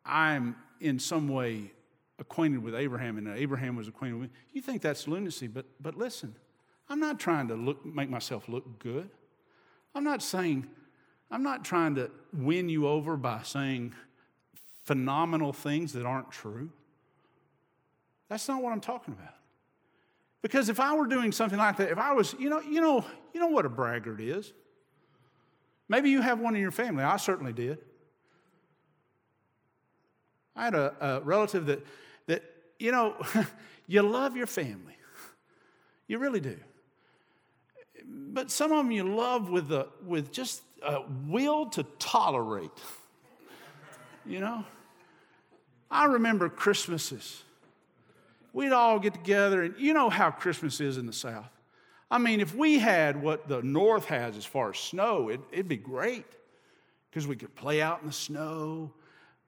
I'm 0.05 0.57
in 0.81 0.99
some 0.99 1.29
way 1.29 1.73
acquainted 2.19 2.63
with 2.63 2.75
Abraham 2.75 3.19
and 3.19 3.29
Abraham 3.29 3.77
was 3.77 3.89
acquainted 3.89 4.19
with 4.19 4.31
me, 4.31 4.37
you 4.53 4.63
think 4.63 4.83
that's 4.83 5.07
lunacy. 5.07 5.47
But, 5.47 5.67
but 5.81 5.97
listen, 5.97 6.35
I'm 6.89 7.01
not 7.01 7.21
trying 7.21 7.49
to 7.49 7.55
look, 7.55 7.85
make 7.85 8.11
myself 8.11 8.49
look 8.49 8.79
good. 8.79 9.11
I'm 9.95 10.05
not 10.05 10.23
saying, 10.23 10.67
I'm 11.31 11.43
not 11.43 11.65
trying 11.65 11.95
to 11.97 12.11
win 12.33 12.69
you 12.69 12.89
over 12.89 13.17
by 13.17 13.43
saying 13.43 13.95
phenomenal 14.89 15.53
things 15.53 15.93
that 15.93 16.07
aren't 16.07 16.31
true. 16.31 16.71
That's 18.31 18.49
not 18.49 18.63
what 18.63 18.73
I'm 18.73 18.81
talking 18.81 19.13
about. 19.13 19.35
Because 20.41 20.71
if 20.71 20.81
I 20.81 20.95
were 20.95 21.07
doing 21.07 21.31
something 21.31 21.59
like 21.59 21.77
that, 21.77 21.91
if 21.91 21.99
I 21.99 22.13
was, 22.13 22.35
you 22.39 22.49
know, 22.49 22.61
you 22.61 22.81
know, 22.81 23.05
you 23.35 23.41
know 23.41 23.49
what 23.49 23.67
a 23.67 23.69
braggart 23.69 24.19
is. 24.19 24.51
Maybe 25.91 26.09
you 26.09 26.23
have 26.23 26.41
one 26.41 26.55
in 26.55 26.63
your 26.63 26.71
family. 26.71 27.05
I 27.05 27.19
certainly 27.19 27.53
did. 27.53 27.79
I 30.57 30.65
had 30.65 30.75
a, 30.75 30.95
a 31.01 31.21
relative 31.21 31.67
that 31.67 31.87
that, 32.27 32.43
you 32.79 32.91
know, 32.91 33.15
you 33.87 34.01
love 34.01 34.39
your 34.39 34.47
family. 34.47 34.97
You 36.07 36.19
really 36.19 36.41
do. 36.41 36.57
But 38.07 38.51
some 38.51 38.73
of 38.73 38.79
them 38.79 38.91
you 38.91 39.03
love 39.03 39.51
with, 39.51 39.71
a, 39.71 39.89
with 40.07 40.33
just 40.33 40.63
a 40.83 41.03
will 41.27 41.67
to 41.67 41.83
tolerate. 41.99 42.71
You 44.27 44.41
know? 44.41 44.63
I 45.91 46.07
remember 46.07 46.49
Christmases. 46.49 47.43
We'd 48.53 48.73
all 48.73 48.99
get 48.99 49.15
together, 49.15 49.63
and 49.63 49.75
you 49.79 49.95
know 49.95 50.11
how 50.11 50.31
Christmas 50.31 50.81
is 50.81 50.97
in 50.97 51.07
the 51.07 51.13
South. 51.13 51.51
I 52.11 52.19
mean, 52.19 52.41
if 52.41 52.55
we 52.55 52.79
had 52.79 53.23
what 53.23 53.49
the 53.49 53.63
North 53.63 54.07
has 54.07 54.37
as 54.37 54.45
far 54.45 54.71
as 54.71 54.79
snow, 54.79 55.29
it, 55.29 55.41
it'd 55.53 55.69
be 55.69 55.77
great 55.77 56.25
because 57.11 57.27
we 57.27 57.37
could 57.37 57.55
play 57.55 57.83
out 57.83 58.01
in 58.01 58.07
the 58.07 58.13
snow 58.13 58.93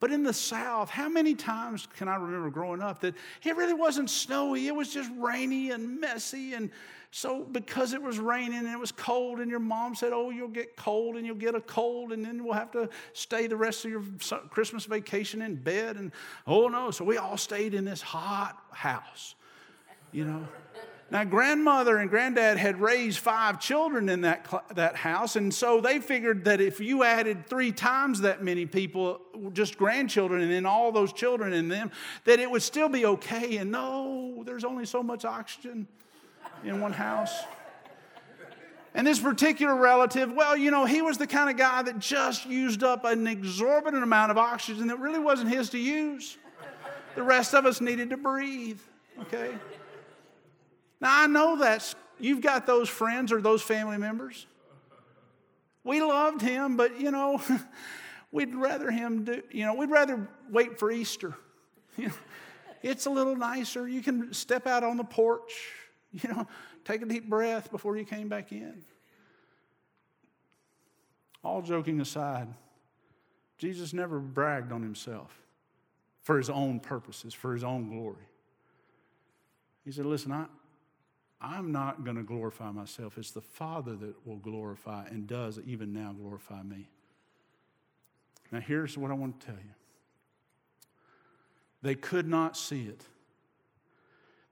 But 0.00 0.10
in 0.10 0.22
the 0.22 0.32
South, 0.32 0.88
how 0.88 1.10
many 1.10 1.34
times 1.34 1.86
can 1.96 2.08
I 2.08 2.16
remember 2.16 2.48
growing 2.48 2.80
up 2.80 3.00
that 3.02 3.14
it 3.44 3.56
really 3.56 3.74
wasn't 3.74 4.08
snowy? 4.08 4.66
It 4.66 4.74
was 4.74 4.92
just 4.92 5.10
rainy 5.18 5.72
and 5.72 6.00
messy. 6.00 6.54
And 6.54 6.70
so, 7.10 7.44
because 7.44 7.92
it 7.92 8.00
was 8.00 8.18
raining 8.18 8.60
and 8.60 8.68
it 8.68 8.78
was 8.78 8.92
cold, 8.92 9.40
and 9.40 9.50
your 9.50 9.60
mom 9.60 9.94
said, 9.94 10.14
Oh, 10.14 10.30
you'll 10.30 10.48
get 10.48 10.74
cold 10.74 11.16
and 11.16 11.26
you'll 11.26 11.36
get 11.36 11.54
a 11.54 11.60
cold, 11.60 12.12
and 12.12 12.24
then 12.24 12.42
we'll 12.42 12.54
have 12.54 12.70
to 12.72 12.88
stay 13.12 13.46
the 13.46 13.56
rest 13.56 13.84
of 13.84 13.90
your 13.90 14.02
Christmas 14.48 14.86
vacation 14.86 15.42
in 15.42 15.56
bed. 15.56 15.96
And 15.96 16.12
oh, 16.46 16.68
no. 16.68 16.90
So, 16.90 17.04
we 17.04 17.18
all 17.18 17.36
stayed 17.36 17.74
in 17.74 17.84
this 17.84 18.00
hot 18.00 18.56
house, 18.70 19.34
you 20.12 20.24
know. 20.24 20.48
Now, 21.12 21.24
grandmother 21.24 21.96
and 21.96 22.08
granddad 22.08 22.56
had 22.56 22.80
raised 22.80 23.18
five 23.18 23.58
children 23.58 24.08
in 24.08 24.20
that, 24.20 24.46
that 24.76 24.94
house, 24.94 25.34
and 25.34 25.52
so 25.52 25.80
they 25.80 25.98
figured 25.98 26.44
that 26.44 26.60
if 26.60 26.78
you 26.78 27.02
added 27.02 27.48
three 27.48 27.72
times 27.72 28.20
that 28.20 28.44
many 28.44 28.64
people, 28.64 29.20
just 29.52 29.76
grandchildren, 29.76 30.40
and 30.40 30.52
then 30.52 30.66
all 30.66 30.92
those 30.92 31.12
children 31.12 31.52
in 31.52 31.68
them, 31.68 31.90
that 32.26 32.38
it 32.38 32.48
would 32.48 32.62
still 32.62 32.88
be 32.88 33.06
okay. 33.06 33.56
And 33.56 33.72
no, 33.72 34.44
there's 34.46 34.62
only 34.62 34.86
so 34.86 35.02
much 35.02 35.24
oxygen 35.24 35.88
in 36.62 36.80
one 36.80 36.92
house. 36.92 37.34
And 38.94 39.04
this 39.04 39.18
particular 39.18 39.74
relative, 39.74 40.32
well, 40.32 40.56
you 40.56 40.70
know, 40.70 40.84
he 40.84 41.02
was 41.02 41.18
the 41.18 41.26
kind 41.26 41.50
of 41.50 41.56
guy 41.56 41.82
that 41.82 41.98
just 41.98 42.46
used 42.46 42.84
up 42.84 43.04
an 43.04 43.26
exorbitant 43.26 44.02
amount 44.02 44.30
of 44.30 44.38
oxygen 44.38 44.86
that 44.88 45.00
really 45.00 45.20
wasn't 45.20 45.50
his 45.50 45.70
to 45.70 45.78
use. 45.78 46.38
The 47.16 47.22
rest 47.22 47.52
of 47.54 47.66
us 47.66 47.80
needed 47.80 48.10
to 48.10 48.16
breathe, 48.16 48.80
okay? 49.22 49.54
Now, 51.00 51.22
I 51.22 51.26
know 51.26 51.58
that 51.58 51.94
you've 52.18 52.40
got 52.40 52.66
those 52.66 52.88
friends 52.88 53.32
or 53.32 53.40
those 53.40 53.62
family 53.62 53.98
members. 53.98 54.46
We 55.82 56.02
loved 56.02 56.42
him, 56.42 56.76
but, 56.76 57.00
you 57.00 57.10
know, 57.10 57.40
we'd 58.32 58.54
rather 58.54 58.90
him 58.90 59.24
do, 59.24 59.42
you 59.50 59.64
know, 59.64 59.74
we'd 59.74 59.90
rather 59.90 60.28
wait 60.50 60.78
for 60.78 60.90
Easter. 60.90 61.34
it's 62.82 63.06
a 63.06 63.10
little 63.10 63.36
nicer. 63.36 63.88
You 63.88 64.02
can 64.02 64.32
step 64.34 64.66
out 64.66 64.84
on 64.84 64.96
the 64.98 65.04
porch, 65.04 65.52
you 66.12 66.28
know, 66.28 66.46
take 66.84 67.02
a 67.02 67.06
deep 67.06 67.28
breath 67.28 67.70
before 67.70 67.96
you 67.96 68.04
came 68.04 68.28
back 68.28 68.52
in. 68.52 68.82
All 71.42 71.62
joking 71.62 72.00
aside, 72.00 72.48
Jesus 73.56 73.94
never 73.94 74.18
bragged 74.18 74.72
on 74.72 74.82
himself 74.82 75.34
for 76.20 76.36
his 76.36 76.50
own 76.50 76.80
purposes, 76.80 77.32
for 77.32 77.54
his 77.54 77.64
own 77.64 77.88
glory. 77.88 78.28
He 79.84 79.92
said, 79.92 80.04
Listen, 80.04 80.32
I, 80.32 80.44
I'm 81.40 81.72
not 81.72 82.04
going 82.04 82.16
to 82.16 82.22
glorify 82.22 82.70
myself. 82.70 83.16
It's 83.16 83.30
the 83.30 83.40
Father 83.40 83.96
that 83.96 84.26
will 84.26 84.36
glorify 84.36 85.06
and 85.06 85.26
does 85.26 85.58
even 85.66 85.92
now 85.92 86.12
glorify 86.12 86.62
me. 86.62 86.88
Now, 88.52 88.60
here's 88.60 88.98
what 88.98 89.10
I 89.10 89.14
want 89.14 89.40
to 89.40 89.46
tell 89.46 89.56
you 89.56 89.70
they 91.82 91.94
could 91.94 92.28
not 92.28 92.56
see 92.56 92.82
it. 92.82 93.02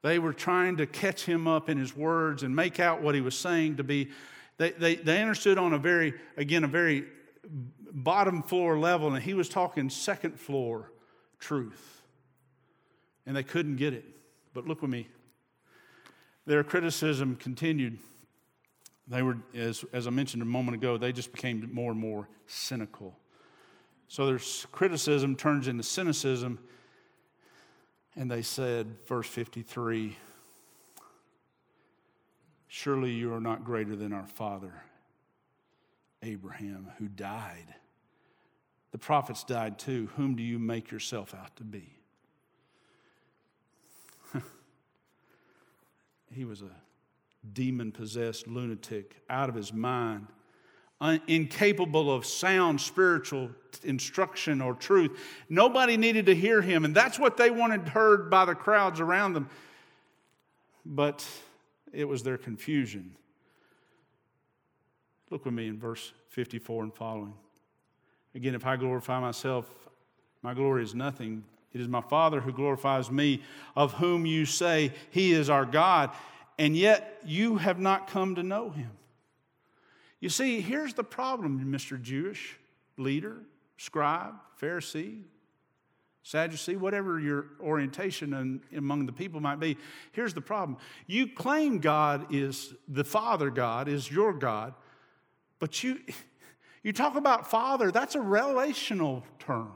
They 0.01 0.19
were 0.19 0.33
trying 0.33 0.77
to 0.79 0.87
catch 0.87 1.25
him 1.25 1.47
up 1.47 1.69
in 1.69 1.77
his 1.77 1.95
words 1.95 2.43
and 2.43 2.55
make 2.55 2.81
out 2.81 3.03
what 3.03 3.15
he 3.15 3.21
was 3.21 3.37
saying 3.37 3.77
to 3.77 3.85
be. 3.85 4.11
They, 4.57 4.71
they, 4.71 4.95
they 4.95 5.21
understood 5.21 5.59
on 5.59 5.73
a 5.73 5.79
very, 5.79 6.15
again, 6.37 6.65
a 6.65 6.69
very 6.69 7.05
bottom 7.93 8.43
floor 8.43 8.79
level, 8.79 9.13
and 9.13 9.23
he 9.23 9.35
was 9.35 9.49
talking 9.49 9.91
second 9.91 10.39
floor 10.39 10.93
truth. 11.39 12.03
And 13.27 13.37
they 13.37 13.43
couldn't 13.43 13.77
get 13.77 13.93
it. 13.93 14.05
But 14.55 14.67
look 14.67 14.81
with 14.81 14.91
me 14.91 15.09
their 16.49 16.65
criticism 16.65 17.37
continued. 17.37 17.99
They 19.07 19.23
were, 19.23 19.37
as, 19.55 19.85
as 19.93 20.07
I 20.07 20.11
mentioned 20.11 20.43
a 20.43 20.47
moment 20.47 20.77
ago, 20.77 20.97
they 20.97 21.13
just 21.13 21.31
became 21.31 21.69
more 21.75 21.91
and 21.93 22.01
more 22.01 22.27
cynical. 22.47 23.15
So 24.09 24.25
their 24.25 24.41
criticism 24.73 25.37
turns 25.37 25.69
into 25.69 25.83
cynicism, 25.83 26.59
and 28.17 28.31
they 28.31 28.41
said, 28.41 28.87
verse 29.07 29.29
53 29.29 30.17
Surely 32.71 33.13
you 33.13 33.33
are 33.33 33.41
not 33.41 33.65
greater 33.65 33.95
than 33.95 34.15
our 34.15 34.27
father, 34.27 34.73
Abraham, 36.23 36.89
who 36.99 37.09
died. 37.09 37.75
The 38.93 38.99
prophets 38.99 39.45
died 39.45 39.79
too. 39.79 40.09
Whom 40.17 40.35
do 40.35 40.43
you 40.43 40.59
make 40.59 40.91
yourself 40.91 41.35
out 41.35 41.57
to 41.57 41.65
be? 41.65 41.98
He 46.39 46.45
was 46.45 46.63
a 46.63 46.71
demon 47.53 47.91
possessed 47.91 48.47
lunatic, 48.47 49.17
out 49.29 49.49
of 49.49 49.57
his 49.57 49.73
mind, 49.73 50.29
un- 51.01 51.21
incapable 51.27 52.15
of 52.15 52.25
sound 52.25 52.81
spiritual 52.81 53.51
instruction 53.83 54.61
or 54.61 54.75
truth. 54.75 55.19
Nobody 55.49 55.97
needed 55.97 56.27
to 56.27 56.37
hear 56.37 56.63
him, 56.63 56.85
and 56.85 56.95
that's 56.95 57.19
what 57.19 57.37
they 57.39 57.51
wanted 57.51 57.89
heard 57.89 58.31
by 58.31 58.45
the 58.45 58.55
crowds 58.55 59.01
around 59.01 59.33
them. 59.33 59.51
But 60.87 61.27
it 61.93 62.07
was 62.07 62.23
their 62.23 62.39
confusion. 62.39 63.17
Look 65.31 65.45
with 65.45 65.55
me 65.55 65.67
in 65.67 65.77
verse 65.77 66.13
54 66.29 66.85
and 66.85 66.95
following. 66.95 67.35
Again, 68.37 68.55
if 68.55 68.65
I 68.65 68.77
glorify 68.77 69.19
myself, 69.19 69.69
my 70.43 70.55
glory 70.55 70.85
is 70.85 70.95
nothing 70.95 71.43
it 71.73 71.81
is 71.81 71.89
my 71.89 72.01
Father 72.01 72.41
who 72.41 72.53
glorifies 72.53 73.11
me, 73.11 73.43
of 73.77 73.95
whom 73.95 74.27
you 74.27 74.47
say 74.47 74.93
he 75.11 75.33
is 75.33 75.51
our 75.51 75.65
God, 75.65 76.11
and 76.59 76.77
yet 76.77 77.21
you 77.25 77.57
have 77.57 77.79
not 77.79 78.09
come 78.09 78.35
to 78.35 78.43
know 78.43 78.71
him. 78.71 78.91
You 80.21 80.29
see, 80.29 80.61
here's 80.61 80.95
the 80.95 81.05
problem, 81.05 81.65
Mr. 81.73 82.01
Jewish 82.01 82.59
leader, 82.97 83.37
scribe, 83.77 84.35
Pharisee, 84.61 85.23
Sadducee, 86.29 86.77
whatever 86.77 87.19
your 87.19 87.47
orientation 87.59 88.35
and 88.35 88.61
among 88.77 89.07
the 89.07 89.13
people 89.13 89.41
might 89.41 89.61
be. 89.61 89.79
Here's 90.13 90.35
the 90.35 90.43
problem. 90.43 90.77
You 91.07 91.27
claim 91.27 91.79
God 91.79 92.35
is 92.35 92.75
the 92.87 93.05
Father 93.05 93.49
God, 93.49 93.89
is 93.89 94.11
your 94.11 94.35
God, 94.35 94.75
but 95.59 95.83
you, 95.83 96.01
you 96.83 96.93
talk 96.93 97.17
about 97.17 97.51
Father, 97.51 97.91
that's 97.91 98.15
a 98.15 98.21
relational 98.21 99.25
term. 99.39 99.73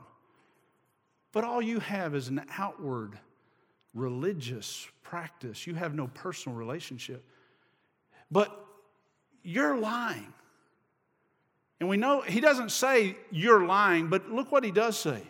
But 1.33 1.45
all 1.45 1.63
you 1.63 1.81
have 1.81 2.15
is 2.15 2.29
an 2.29 2.43
outward 2.57 3.19
religious 3.95 4.87
practice. 5.03 5.67
You 5.67 5.75
have 5.75 5.95
no 5.95 6.07
personal 6.09 6.57
relationship. 6.57 7.25
But 8.31 8.55
you're 9.43 9.77
lying. 9.77 10.33
And 11.81 11.89
we 11.89 11.97
know 11.97 12.21
he 12.21 12.41
doesn't 12.41 12.71
say 12.71 13.17
you're 13.31 13.67
lying, 13.67 14.09
but 14.09 14.31
look 14.31 14.53
what 14.53 14.63
he 14.63 14.71
does 14.71 14.99
say. 14.99 15.23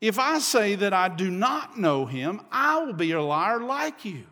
If 0.00 0.18
I 0.18 0.38
say 0.38 0.74
that 0.76 0.92
I 0.92 1.08
do 1.08 1.30
not 1.30 1.78
know 1.78 2.06
him, 2.06 2.40
I 2.50 2.82
will 2.82 2.92
be 2.92 3.12
a 3.12 3.22
liar 3.22 3.60
like 3.60 4.04
you. 4.04 4.24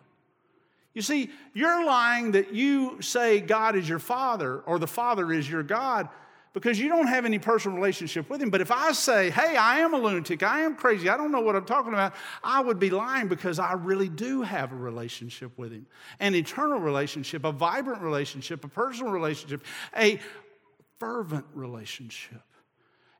You 0.93 1.01
see, 1.01 1.29
you're 1.53 1.85
lying 1.85 2.31
that 2.31 2.53
you 2.53 3.01
say 3.01 3.39
God 3.39 3.75
is 3.75 3.87
your 3.87 3.99
father 3.99 4.59
or 4.59 4.79
the 4.79 4.87
father 4.87 5.31
is 5.31 5.49
your 5.49 5.63
God 5.63 6.09
because 6.53 6.79
you 6.79 6.89
don't 6.89 7.07
have 7.07 7.25
any 7.25 7.39
personal 7.39 7.77
relationship 7.77 8.29
with 8.29 8.41
him. 8.41 8.49
But 8.49 8.61
if 8.61 8.71
I 8.71 8.91
say, 8.91 9.29
hey, 9.29 9.55
I 9.55 9.79
am 9.79 9.93
a 9.93 9.97
lunatic, 9.97 10.43
I 10.43 10.61
am 10.61 10.75
crazy, 10.75 11.07
I 11.07 11.15
don't 11.15 11.31
know 11.31 11.39
what 11.39 11.55
I'm 11.55 11.65
talking 11.65 11.93
about, 11.93 12.13
I 12.43 12.61
would 12.61 12.79
be 12.79 12.89
lying 12.89 13.27
because 13.27 13.57
I 13.57 13.73
really 13.73 14.09
do 14.09 14.41
have 14.41 14.71
a 14.71 14.75
relationship 14.75 15.57
with 15.57 15.71
him 15.71 15.85
an 16.19 16.35
eternal 16.35 16.79
relationship, 16.79 17.45
a 17.45 17.51
vibrant 17.51 18.01
relationship, 18.01 18.63
a 18.65 18.67
personal 18.67 19.11
relationship, 19.11 19.63
a 19.95 20.19
fervent 20.99 21.45
relationship. 21.53 22.41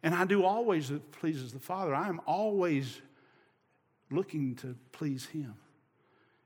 And 0.03 0.13
I 0.13 0.25
do 0.25 0.43
always 0.43 0.89
that 0.89 1.11
pleases 1.11 1.53
the 1.53 1.59
Father. 1.59 1.93
I 1.93 2.07
am 2.07 2.21
always 2.25 3.01
looking 4.09 4.55
to 4.55 4.75
please 4.91 5.25
him. 5.25 5.55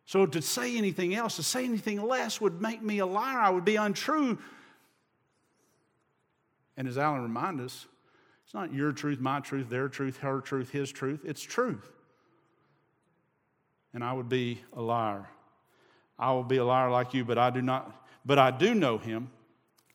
So 0.06 0.26
to 0.26 0.42
say 0.42 0.78
anything 0.78 1.16
else, 1.16 1.38
to 1.38 1.44
say 1.44 1.66
anything 1.66 2.02
less 2.02 2.40
would 2.40 2.62
make 2.62 2.82
me 2.82 3.00
a 3.00 3.06
liar. 3.06 3.40
I 3.40 3.50
would 3.50 3.66
be 3.66 3.76
untrue 3.76 4.38
and 6.78 6.88
as 6.88 6.98
Alan 6.98 7.22
reminded 7.22 7.66
us, 7.66 7.86
it's 8.44 8.54
not 8.54 8.74
your 8.74 8.92
truth, 8.92 9.20
my 9.20 9.40
truth, 9.40 9.70
their 9.70 9.90
truth, 9.90 10.18
her 10.18 10.40
truth, 10.40 10.70
his 10.70 10.92
truth. 10.92 11.22
It's 11.26 11.42
truth. 11.42 11.90
And 13.94 14.04
I 14.04 14.14
would 14.14 14.30
be 14.30 14.62
a 14.74 14.82
liar. 14.82 15.28
I 16.20 16.32
will 16.32 16.44
be 16.44 16.58
a 16.58 16.66
liar 16.66 16.92
like 16.92 17.14
you, 17.14 17.26
but 17.26 17.38
I 17.38 17.50
do 17.50 17.62
not, 17.62 18.06
but 18.26 18.38
I 18.38 18.52
do 18.52 18.74
know 18.74 18.98
him, 18.98 19.30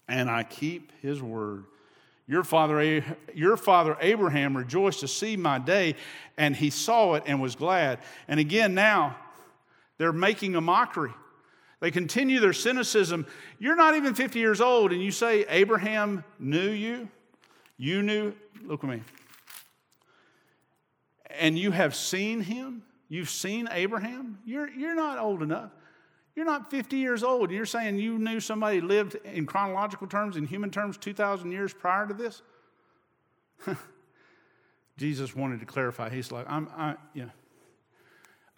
and 0.09 0.29
I 0.29 0.43
keep 0.43 0.93
his 1.01 1.23
word. 1.23 1.65
Your 2.27 2.45
father, 2.45 3.05
your 3.35 3.57
father 3.57 3.97
Abraham 4.01 4.57
rejoiced 4.57 5.01
to 5.01 5.09
see 5.09 5.37
my 5.37 5.59
day, 5.59 5.97
and 6.37 6.55
he 6.55 6.71
saw 6.71 7.15
it 7.15 7.25
and 7.27 7.41
was 7.41 7.57
glad. 7.57 7.99
And 8.29 8.39
again, 8.39 8.75
now 8.75 9.17
they're 9.99 10.13
making 10.13 10.57
a 10.57 10.61
mockery. 10.61 11.13
They 11.81 11.91
continue 11.91 12.41
their 12.41 12.53
cynicism. 12.53 13.27
You're 13.59 13.77
not 13.77 13.97
even 13.97 14.15
50 14.15 14.39
years 14.39 14.61
old, 14.61 14.93
and 14.93 15.03
you 15.03 15.11
say 15.11 15.47
Abraham 15.49 16.25
knew 16.39 16.71
you. 16.71 17.09
You 17.79 18.03
knew, 18.03 18.35
look 18.63 18.85
at 18.85 18.91
me. 18.91 19.03
And 21.31 21.59
you 21.59 21.71
have 21.71 21.95
seen 21.95 22.43
him. 22.43 22.83
You've 23.09 23.31
seen 23.31 23.69
Abraham. 23.73 24.39
You're, 24.45 24.69
you're 24.71 24.95
not 24.95 25.19
old 25.19 25.43
enough. 25.43 25.71
You're 26.37 26.45
not 26.45 26.71
50 26.71 26.99
years 26.99 27.23
old. 27.23 27.49
And 27.49 27.57
you're 27.57 27.67
saying 27.67 27.99
you 27.99 28.19
knew 28.19 28.41
somebody 28.41 28.83
lived 28.83 29.15
in 29.25 29.47
chronological 29.47 30.07
terms, 30.07 30.37
in 30.37 30.47
human 30.47 30.71
terms, 30.71 30.99
2,000 30.99 31.51
years 31.51 31.73
prior 31.73 32.07
to 32.07 32.15
this? 32.15 32.43
Jesus 34.99 35.35
wanted 35.35 35.61
to 35.61 35.67
clarify. 35.67 36.11
He's 36.11 36.31
like, 36.31 36.45
I'm, 36.49 36.69
I, 36.77 36.97
know, 37.15 37.31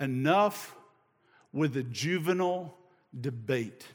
enough 0.01 0.75
with 1.53 1.75
the 1.75 1.85
juvenile 1.85 2.75
debate. 3.19 3.87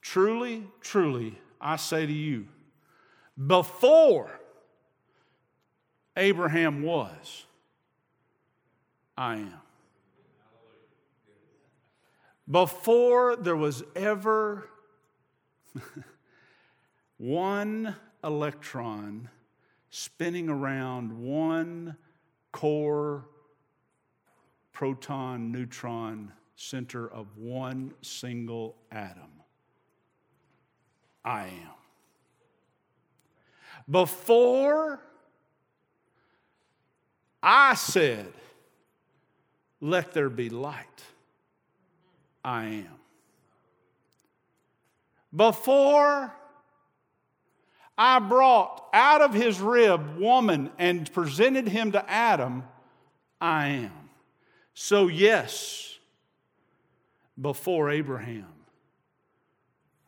Truly, 0.00 0.66
truly, 0.80 1.38
I 1.60 1.76
say 1.76 2.06
to 2.06 2.12
you, 2.12 2.46
before 3.46 4.40
Abraham 6.16 6.82
was, 6.82 7.46
I 9.16 9.36
am. 9.36 9.54
Before 12.50 13.36
there 13.36 13.56
was 13.56 13.82
ever 13.94 14.70
one 17.18 17.94
electron 18.24 19.28
spinning 19.90 20.48
around 20.48 21.12
one 21.12 21.96
core 22.52 23.26
proton 24.78 25.50
neutron 25.50 26.30
center 26.54 27.08
of 27.08 27.36
one 27.36 27.92
single 28.00 28.76
atom. 28.92 29.42
I 31.24 31.46
am. 31.46 31.74
Before 33.90 35.02
I 37.42 37.74
said, 37.74 38.32
Let 39.80 40.12
there 40.12 40.30
be 40.30 40.48
light, 40.48 41.02
I 42.44 42.66
am. 42.66 43.00
Before 45.34 46.32
I 47.98 48.18
brought 48.20 48.88
out 48.92 49.22
of 49.22 49.34
his 49.34 49.58
rib 49.58 50.18
woman 50.18 50.70
and 50.78 51.12
presented 51.12 51.66
him 51.66 51.90
to 51.90 52.08
Adam, 52.08 52.62
I 53.40 53.66
am. 53.66 54.07
So, 54.80 55.08
yes, 55.08 55.98
before 57.38 57.90
Abraham, 57.90 58.46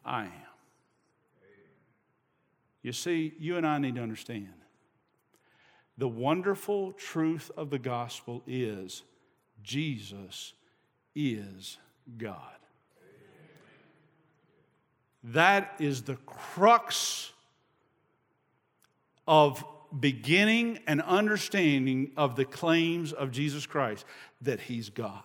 I 0.05 0.27
am. 0.27 0.31
You 2.81 2.93
see, 2.93 3.35
you 3.37 3.57
and 3.57 3.67
I 3.67 3.79
need 3.79 3.97
to 3.97 4.01
understand 4.01 4.55
the 5.99 6.07
wonderful 6.07 6.93
truth 6.93 7.51
of 7.57 7.71
the 7.71 7.81
gospel 7.81 8.45
is 8.47 9.03
Jesus 9.61 10.53
is 11.17 11.77
God. 12.17 12.39
That 15.25 15.75
is 15.81 16.03
the 16.03 16.17
crux 16.27 17.33
of 19.27 19.65
beginning 19.99 20.79
and 20.87 21.03
understanding 21.03 22.13
of 22.17 22.37
the 22.37 22.45
claims 22.45 23.13
of 23.13 23.31
Jesus 23.31 23.67
Christ 23.67 24.05
that 24.43 24.61
He's 24.61 24.89
God. 24.91 25.23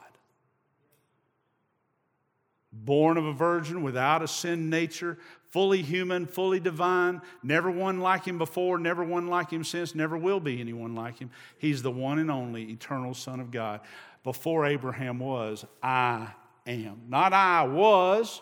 Born 2.72 3.18
of 3.18 3.26
a 3.26 3.34
virgin 3.34 3.84
without 3.84 4.22
a 4.22 4.28
sin 4.28 4.70
nature, 4.70 5.18
fully 5.50 5.82
human, 5.82 6.26
fully 6.26 6.60
divine, 6.60 7.22
never 7.42 7.72
one 7.72 8.02
like 8.02 8.26
him 8.26 8.38
before, 8.38 8.78
never 8.78 9.02
one 9.02 9.28
like 9.28 9.50
him 9.50 9.64
since, 9.64 9.96
never 9.96 10.18
will 10.18 10.42
be 10.42 10.60
anyone 10.60 10.94
like 10.94 11.18
him. 11.18 11.32
He's 11.58 11.82
the 11.82 11.92
one 11.92 12.20
and 12.20 12.30
only 12.30 12.64
eternal 12.64 13.14
Son 13.14 13.40
of 13.40 13.52
God. 13.52 13.80
Before 14.26 14.66
Abraham 14.66 15.20
was, 15.20 15.66
I 15.82 16.28
am. 16.68 17.04
Not 17.08 17.32
I 17.32 17.64
was, 17.64 18.42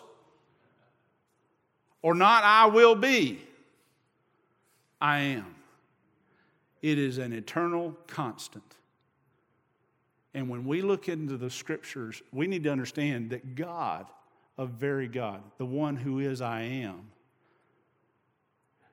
or 2.02 2.14
not 2.14 2.42
I 2.42 2.66
will 2.66 2.96
be. 2.96 3.40
I 5.00 5.20
am. 5.20 5.53
It 6.84 6.98
is 6.98 7.16
an 7.16 7.32
eternal 7.32 7.96
constant. 8.06 8.76
And 10.34 10.50
when 10.50 10.66
we 10.66 10.82
look 10.82 11.08
into 11.08 11.38
the 11.38 11.48
scriptures, 11.48 12.22
we 12.30 12.46
need 12.46 12.64
to 12.64 12.70
understand 12.70 13.30
that 13.30 13.54
God, 13.54 14.04
a 14.58 14.66
very 14.66 15.08
God, 15.08 15.40
the 15.56 15.64
one 15.64 15.96
who 15.96 16.18
is 16.18 16.42
I 16.42 16.60
am, 16.60 17.10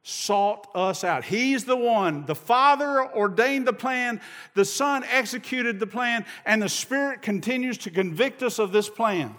sought 0.04 0.70
us 0.74 1.04
out. 1.04 1.26
He's 1.26 1.66
the 1.66 1.76
one. 1.76 2.26
The 2.26 2.34
Father 2.34 3.14
ordained 3.14 3.68
the 3.68 3.74
plan, 3.74 4.22
the 4.54 4.64
Son 4.64 5.04
executed 5.04 5.78
the 5.78 5.86
plan, 5.86 6.26
and 6.46 6.62
the 6.62 6.70
Spirit 6.70 7.22
continues 7.22 7.78
to 7.80 7.90
convict 7.90 8.42
us 8.42 8.58
of 8.58 8.72
this 8.72 8.88
plan. 8.88 9.36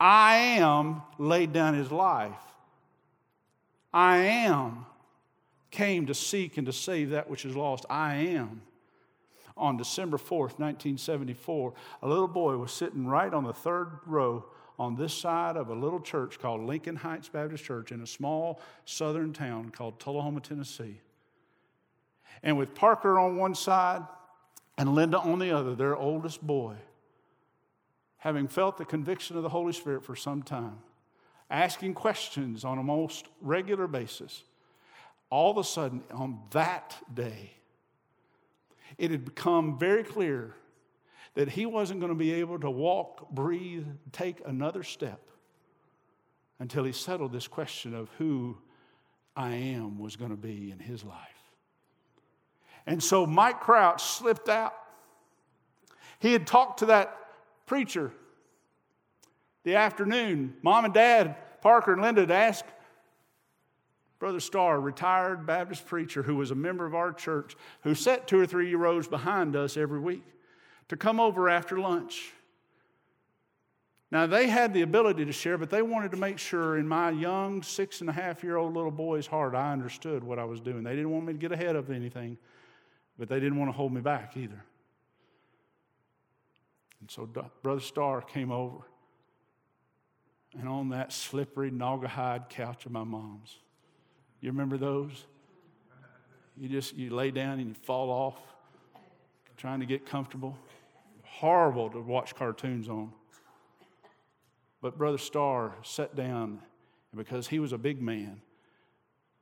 I 0.00 0.34
am 0.58 1.02
laid 1.18 1.52
down 1.52 1.74
his 1.74 1.92
life. 1.92 2.34
I 3.94 4.16
am 4.16 4.86
came 5.70 6.06
to 6.06 6.14
seek 6.14 6.56
and 6.56 6.66
to 6.66 6.72
save 6.72 7.10
that 7.10 7.28
which 7.28 7.44
is 7.44 7.54
lost. 7.56 7.84
I 7.90 8.14
am. 8.14 8.62
On 9.56 9.76
December 9.76 10.16
4th, 10.18 10.58
1974, 10.58 11.74
a 12.02 12.08
little 12.08 12.28
boy 12.28 12.56
was 12.56 12.72
sitting 12.72 13.06
right 13.06 13.32
on 13.32 13.44
the 13.44 13.52
third 13.52 13.90
row 14.06 14.44
on 14.78 14.94
this 14.94 15.12
side 15.12 15.56
of 15.56 15.68
a 15.68 15.74
little 15.74 16.00
church 16.00 16.38
called 16.38 16.60
Lincoln 16.62 16.96
Heights 16.96 17.28
Baptist 17.28 17.64
Church 17.64 17.90
in 17.90 18.00
a 18.00 18.06
small 18.06 18.60
southern 18.84 19.32
town 19.32 19.70
called 19.70 19.98
Tullahoma, 19.98 20.40
Tennessee. 20.40 21.00
And 22.42 22.56
with 22.56 22.74
Parker 22.74 23.18
on 23.18 23.36
one 23.36 23.56
side 23.56 24.02
and 24.76 24.94
Linda 24.94 25.18
on 25.18 25.40
the 25.40 25.50
other, 25.50 25.74
their 25.74 25.96
oldest 25.96 26.46
boy, 26.46 26.76
having 28.18 28.46
felt 28.46 28.78
the 28.78 28.84
conviction 28.84 29.36
of 29.36 29.42
the 29.42 29.48
Holy 29.48 29.72
Spirit 29.72 30.04
for 30.04 30.14
some 30.14 30.42
time, 30.44 30.78
asking 31.50 31.94
questions 31.94 32.64
on 32.64 32.78
a 32.78 32.82
most 32.82 33.26
regular 33.40 33.88
basis, 33.88 34.44
all 35.30 35.50
of 35.50 35.58
a 35.58 35.64
sudden, 35.64 36.02
on 36.12 36.40
that 36.50 36.96
day, 37.12 37.52
it 38.96 39.10
had 39.10 39.24
become 39.24 39.78
very 39.78 40.02
clear 40.02 40.54
that 41.34 41.48
he 41.50 41.66
wasn't 41.66 42.00
going 42.00 42.12
to 42.12 42.18
be 42.18 42.32
able 42.32 42.58
to 42.58 42.70
walk, 42.70 43.30
breathe, 43.30 43.86
take 44.12 44.40
another 44.46 44.82
step 44.82 45.20
until 46.58 46.84
he 46.84 46.92
settled 46.92 47.32
this 47.32 47.46
question 47.46 47.94
of 47.94 48.08
who 48.18 48.56
I 49.36 49.50
am 49.50 49.98
was 49.98 50.16
going 50.16 50.30
to 50.30 50.36
be 50.36 50.70
in 50.72 50.78
his 50.78 51.04
life. 51.04 51.16
And 52.86 53.02
so 53.02 53.26
Mike 53.26 53.60
Crouch 53.60 54.02
slipped 54.02 54.48
out. 54.48 54.74
He 56.18 56.32
had 56.32 56.46
talked 56.46 56.80
to 56.80 56.86
that 56.86 57.16
preacher 57.66 58.12
the 59.62 59.76
afternoon. 59.76 60.54
Mom 60.62 60.86
and 60.86 60.94
dad, 60.94 61.36
Parker 61.60 61.92
and 61.92 62.02
Linda, 62.02 62.22
had 62.22 62.30
asked 62.30 62.64
Brother 64.18 64.40
Starr, 64.40 64.80
retired 64.80 65.46
Baptist 65.46 65.86
preacher 65.86 66.22
who 66.22 66.36
was 66.36 66.50
a 66.50 66.56
member 66.56 66.84
of 66.84 66.94
our 66.94 67.12
church, 67.12 67.56
who 67.82 67.94
sat 67.94 68.26
two 68.26 68.40
or 68.40 68.46
three 68.46 68.74
rows 68.74 69.06
behind 69.06 69.54
us 69.54 69.76
every 69.76 70.00
week, 70.00 70.24
to 70.88 70.96
come 70.96 71.20
over 71.20 71.48
after 71.48 71.78
lunch. 71.78 72.32
Now, 74.10 74.26
they 74.26 74.46
had 74.46 74.72
the 74.72 74.82
ability 74.82 75.26
to 75.26 75.32
share, 75.32 75.58
but 75.58 75.68
they 75.68 75.82
wanted 75.82 76.12
to 76.12 76.16
make 76.16 76.38
sure 76.38 76.78
in 76.78 76.88
my 76.88 77.10
young 77.10 77.62
six 77.62 78.00
and 78.00 78.08
a 78.08 78.12
half 78.12 78.42
year 78.42 78.56
old 78.56 78.74
little 78.74 78.90
boy's 78.90 79.26
heart, 79.26 79.54
I 79.54 79.70
understood 79.70 80.24
what 80.24 80.38
I 80.38 80.44
was 80.44 80.60
doing. 80.60 80.82
They 80.82 80.96
didn't 80.96 81.10
want 81.10 81.26
me 81.26 81.34
to 81.34 81.38
get 81.38 81.52
ahead 81.52 81.76
of 81.76 81.90
anything, 81.90 82.38
but 83.18 83.28
they 83.28 83.38
didn't 83.38 83.58
want 83.58 83.70
to 83.70 83.76
hold 83.76 83.92
me 83.92 84.00
back 84.00 84.36
either. 84.36 84.64
And 87.00 87.10
so 87.10 87.28
Brother 87.62 87.80
Starr 87.80 88.22
came 88.22 88.50
over, 88.50 88.78
and 90.58 90.68
on 90.68 90.88
that 90.88 91.12
slippery, 91.12 91.70
naugahyde 91.70 92.48
couch 92.48 92.86
of 92.86 92.92
my 92.92 93.04
mom's, 93.04 93.56
you 94.40 94.50
remember 94.50 94.76
those? 94.76 95.26
You 96.56 96.68
just 96.68 96.94
you 96.94 97.10
lay 97.10 97.30
down 97.30 97.58
and 97.58 97.68
you 97.68 97.74
fall 97.74 98.10
off, 98.10 98.38
trying 99.56 99.80
to 99.80 99.86
get 99.86 100.06
comfortable. 100.06 100.56
Horrible 101.24 101.90
to 101.90 102.00
watch 102.00 102.34
cartoons 102.34 102.88
on. 102.88 103.12
But 104.80 104.96
Brother 104.96 105.18
Starr 105.18 105.74
sat 105.82 106.14
down, 106.14 106.60
and 107.12 107.18
because 107.18 107.48
he 107.48 107.58
was 107.58 107.72
a 107.72 107.78
big 107.78 108.00
man, 108.00 108.40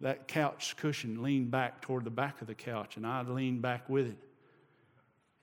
that 0.01 0.29
couch 0.29 0.77
cushion 0.77 1.23
leaned 1.23 1.51
back 1.51 1.81
toward 1.81 2.05
the 2.05 2.11
back 2.11 2.41
of 2.41 2.47
the 2.47 2.55
couch, 2.55 2.97
and 2.97 3.07
I 3.07 3.23
leaned 3.23 3.63
back 3.63 3.89
with 3.89 4.07
it. 4.07 4.19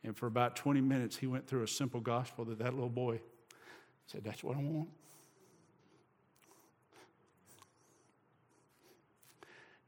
And 0.04 0.16
for 0.16 0.28
about 0.28 0.56
20 0.56 0.82
minutes, 0.82 1.16
he 1.16 1.28
went 1.28 1.48
through 1.48 1.64
a 1.64 1.68
simple 1.68 2.00
gospel 2.00 2.46
that 2.46 2.60
that 2.60 2.74
little 2.74 2.90
boy 2.90 3.20
said, 4.06 4.24
That's 4.24 4.44
what 4.44 4.58
I 4.58 4.62
want. 4.62 4.90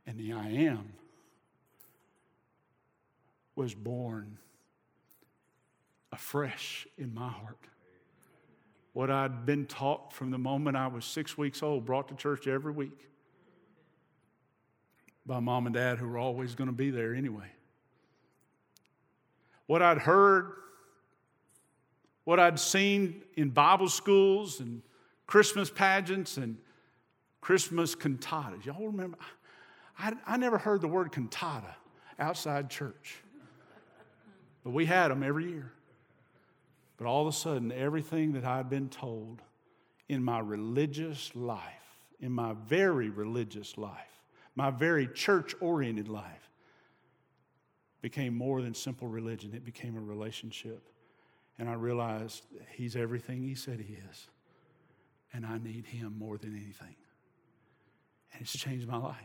And 0.08 0.20
the 0.20 0.34
I 0.34 0.48
am 0.48 0.94
was 3.56 3.74
born 3.74 4.38
afresh 6.12 6.88
in 6.98 7.14
my 7.14 7.30
heart. 7.30 7.68
What 8.94 9.10
I'd 9.10 9.46
been 9.46 9.66
taught 9.66 10.14
from 10.14 10.32
the 10.32 10.38
moment 10.38 10.78
I 10.78 10.88
was 10.88 11.04
six 11.04 11.38
weeks 11.38 11.62
old, 11.62 11.86
brought 11.86 12.08
to 12.10 12.16
church 12.16 12.48
every 12.48 12.72
week 12.72 13.10
by 15.26 15.40
mom 15.40 15.66
and 15.66 15.76
dad 15.76 15.98
who 15.98 16.08
were 16.08 16.18
always 16.18 16.56
going 16.56 16.70
to 16.70 16.76
be 16.76 16.92
there 16.92 17.14
anyway. 17.14 17.52
What 19.66 19.82
I'd 19.82 19.98
heard, 19.98 20.52
what 22.24 22.40
I'd 22.40 22.60
seen 22.60 23.24
in 23.36 23.50
Bible 23.50 23.90
schools 23.90 24.60
and 24.60 24.82
Christmas 25.28 25.70
pageants 25.70 26.38
and 26.38 26.58
Christmas 27.42 27.96
cantatas. 27.96 28.66
Y'all 28.66 28.88
remember? 28.88 29.18
I, 29.98 30.14
I 30.26 30.38
never 30.38 30.58
heard 30.58 30.82
the 30.82 30.88
word 30.88 31.12
cantata 31.12 31.76
outside 32.20 32.70
church. 32.70 33.18
But 34.64 34.72
we 34.72 34.86
had 34.86 35.10
them 35.10 35.24
every 35.24 35.50
year. 35.50 35.72
But 36.98 37.08
all 37.08 37.22
of 37.22 37.28
a 37.28 37.38
sudden, 37.38 37.72
everything 37.72 38.34
that 38.34 38.46
I'd 38.46 38.70
been 38.70 38.90
told 38.90 39.42
in 40.08 40.24
my 40.24 40.40
religious 40.40 41.32
life, 41.36 41.62
in 42.20 42.32
my 42.32 42.54
very 42.68 43.10
religious 43.10 43.78
life, 43.78 44.22
my 44.56 44.72
very 44.72 45.08
church 45.08 45.54
oriented 45.60 46.08
life, 46.08 46.50
became 48.02 48.36
more 48.36 48.62
than 48.62 48.74
simple 48.74 49.08
religion. 49.08 49.52
It 49.54 49.66
became 49.66 49.98
a 49.98 50.02
relationship. 50.02 50.82
And 51.58 51.70
I 51.70 51.74
realized 51.74 52.46
He's 52.76 52.96
everything 52.96 53.44
He 53.44 53.56
said 53.56 53.80
He 53.80 53.98
is. 54.12 54.28
And 55.34 55.46
I 55.46 55.58
need 55.58 55.86
Him 55.86 56.16
more 56.18 56.38
than 56.38 56.56
anything. 56.56 56.96
And 58.34 58.42
it's 58.42 58.58
changed 58.58 58.88
my 58.88 58.98
life. 58.98 59.16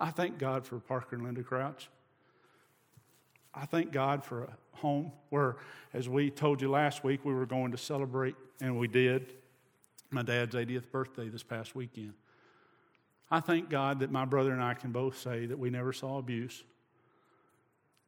I 0.00 0.10
thank 0.10 0.38
God 0.38 0.66
for 0.66 0.78
Parker 0.80 1.16
and 1.16 1.24
Linda 1.24 1.42
Crouch. 1.42 1.88
I 3.54 3.66
thank 3.66 3.92
God 3.92 4.24
for 4.24 4.44
a 4.44 4.56
home 4.72 5.12
where, 5.30 5.56
as 5.92 6.08
we 6.08 6.30
told 6.30 6.60
you 6.60 6.70
last 6.70 7.04
week, 7.04 7.24
we 7.24 7.32
were 7.32 7.46
going 7.46 7.70
to 7.70 7.78
celebrate, 7.78 8.34
and 8.60 8.78
we 8.78 8.88
did, 8.88 9.34
my 10.10 10.22
dad's 10.22 10.54
80th 10.54 10.90
birthday 10.90 11.28
this 11.28 11.42
past 11.42 11.76
weekend. 11.76 12.14
I 13.30 13.40
thank 13.40 13.70
God 13.70 14.00
that 14.00 14.10
my 14.10 14.24
brother 14.24 14.52
and 14.52 14.62
I 14.62 14.74
can 14.74 14.92
both 14.92 15.18
say 15.18 15.46
that 15.46 15.58
we 15.58 15.70
never 15.70 15.92
saw 15.92 16.18
abuse. 16.18 16.64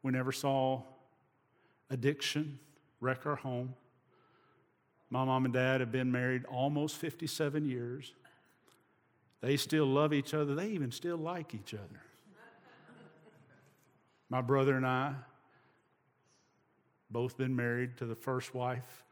We 0.02 0.12
never 0.12 0.32
saw 0.32 0.82
addiction 1.90 2.58
wreck 3.00 3.26
our 3.26 3.36
home. 3.36 3.74
My 5.10 5.24
mom 5.24 5.44
and 5.44 5.54
dad 5.54 5.80
have 5.80 5.92
been 5.92 6.10
married 6.10 6.44
almost 6.46 6.96
57 6.96 7.64
years. 7.68 8.12
They 9.40 9.56
still 9.56 9.86
love 9.86 10.12
each 10.12 10.34
other, 10.34 10.54
they 10.54 10.68
even 10.68 10.90
still 10.90 11.16
like 11.16 11.54
each 11.54 11.74
other. 11.74 12.00
My 14.28 14.40
brother 14.40 14.76
and 14.76 14.86
I 14.86 15.14
both 17.10 17.36
been 17.36 17.54
married 17.54 17.96
to 17.98 18.06
the 18.06 18.16
first 18.16 18.54
wife 18.54 19.04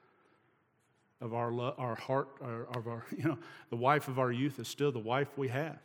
of 1.20 1.32
our, 1.32 1.52
lo- 1.52 1.74
our 1.78 1.94
heart, 1.94 2.28
of 2.40 2.88
our, 2.88 3.04
you 3.16 3.24
know, 3.24 3.38
the 3.70 3.76
wife 3.76 4.08
of 4.08 4.18
our 4.18 4.32
youth 4.32 4.58
is 4.58 4.68
still 4.68 4.90
the 4.90 4.98
wife 4.98 5.28
we 5.36 5.48
have. 5.48 5.78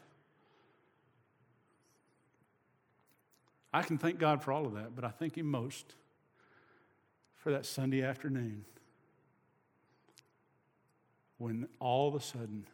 I 3.71 3.83
can 3.83 3.97
thank 3.97 4.17
God 4.17 4.41
for 4.41 4.51
all 4.51 4.65
of 4.65 4.73
that, 4.73 4.95
but 4.95 5.05
I 5.05 5.09
thank 5.09 5.37
Him 5.37 5.45
most 5.45 5.93
for 7.37 7.51
that 7.51 7.65
Sunday 7.65 8.01
afternoon 8.01 8.65
when 11.37 11.67
all 11.79 12.07
of 12.09 12.15
a 12.15 12.19
sudden, 12.19 12.65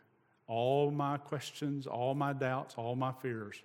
all 0.47 0.91
my 0.91 1.17
questions, 1.17 1.87
all 1.87 2.13
my 2.13 2.33
doubts, 2.33 2.75
all 2.77 2.95
my 2.95 3.11
fears 3.11 3.61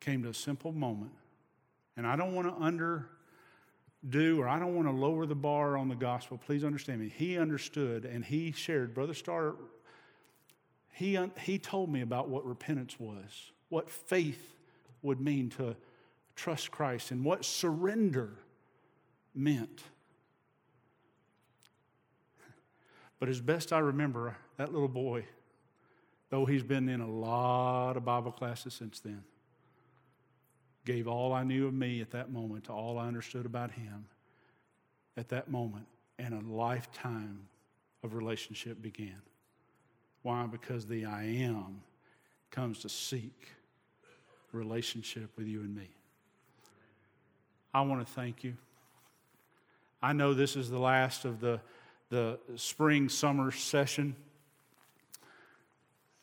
came 0.00 0.22
to 0.22 0.28
a 0.30 0.34
simple 0.34 0.72
moment 0.72 1.12
and 1.96 2.06
I 2.06 2.16
don't 2.16 2.34
want 2.34 2.48
to 2.48 2.54
underdo 4.04 4.38
or 4.38 4.48
I 4.48 4.58
don't 4.58 4.74
want 4.74 4.88
to 4.88 4.92
lower 4.92 5.26
the 5.26 5.34
bar 5.34 5.76
on 5.76 5.88
the 5.88 5.96
gospel. 5.96 6.38
Please 6.38 6.64
understand 6.64 7.00
me. 7.00 7.12
He 7.14 7.36
understood 7.36 8.04
and 8.04 8.24
he 8.24 8.52
shared. 8.52 8.94
Brother 8.94 9.14
Starr, 9.14 9.56
he, 10.92 11.18
he 11.42 11.58
told 11.58 11.90
me 11.90 12.00
about 12.00 12.28
what 12.28 12.46
repentance 12.46 12.98
was, 12.98 13.52
what 13.68 13.90
faith 13.90 14.54
would 15.02 15.20
mean 15.20 15.50
to 15.50 15.76
trust 16.36 16.70
Christ, 16.70 17.10
and 17.10 17.24
what 17.24 17.44
surrender 17.44 18.30
meant. 19.34 19.82
But 23.18 23.28
as 23.28 23.40
best 23.40 23.72
I 23.72 23.78
remember, 23.78 24.36
that 24.56 24.72
little 24.72 24.88
boy, 24.88 25.24
though 26.30 26.44
he's 26.44 26.62
been 26.62 26.88
in 26.88 27.00
a 27.00 27.08
lot 27.08 27.96
of 27.96 28.04
Bible 28.04 28.32
classes 28.32 28.74
since 28.74 29.00
then, 29.00 29.22
gave 30.84 31.08
all 31.08 31.32
I 31.32 31.42
knew 31.42 31.66
of 31.66 31.74
me 31.74 32.00
at 32.00 32.12
that 32.12 32.30
moment 32.30 32.64
to 32.64 32.72
all 32.72 32.98
I 32.98 33.06
understood 33.06 33.44
about 33.44 33.72
him 33.72 34.06
at 35.16 35.28
that 35.30 35.50
moment, 35.50 35.86
and 36.18 36.32
a 36.32 36.40
lifetime 36.52 37.40
of 38.04 38.14
relationship 38.14 38.80
began. 38.80 39.20
Why? 40.22 40.46
Because 40.46 40.86
the 40.86 41.04
I 41.04 41.24
am 41.24 41.82
comes 42.50 42.78
to 42.80 42.88
seek 42.88 43.48
relationship 44.52 45.30
with 45.36 45.46
you 45.46 45.60
and 45.60 45.74
me. 45.74 45.88
I 47.74 47.82
want 47.82 48.06
to 48.06 48.12
thank 48.12 48.44
you. 48.44 48.56
I 50.00 50.12
know 50.12 50.32
this 50.32 50.56
is 50.56 50.70
the 50.70 50.78
last 50.78 51.24
of 51.24 51.40
the, 51.40 51.60
the 52.10 52.38
spring 52.56 53.08
summer 53.08 53.50
session. 53.50 54.16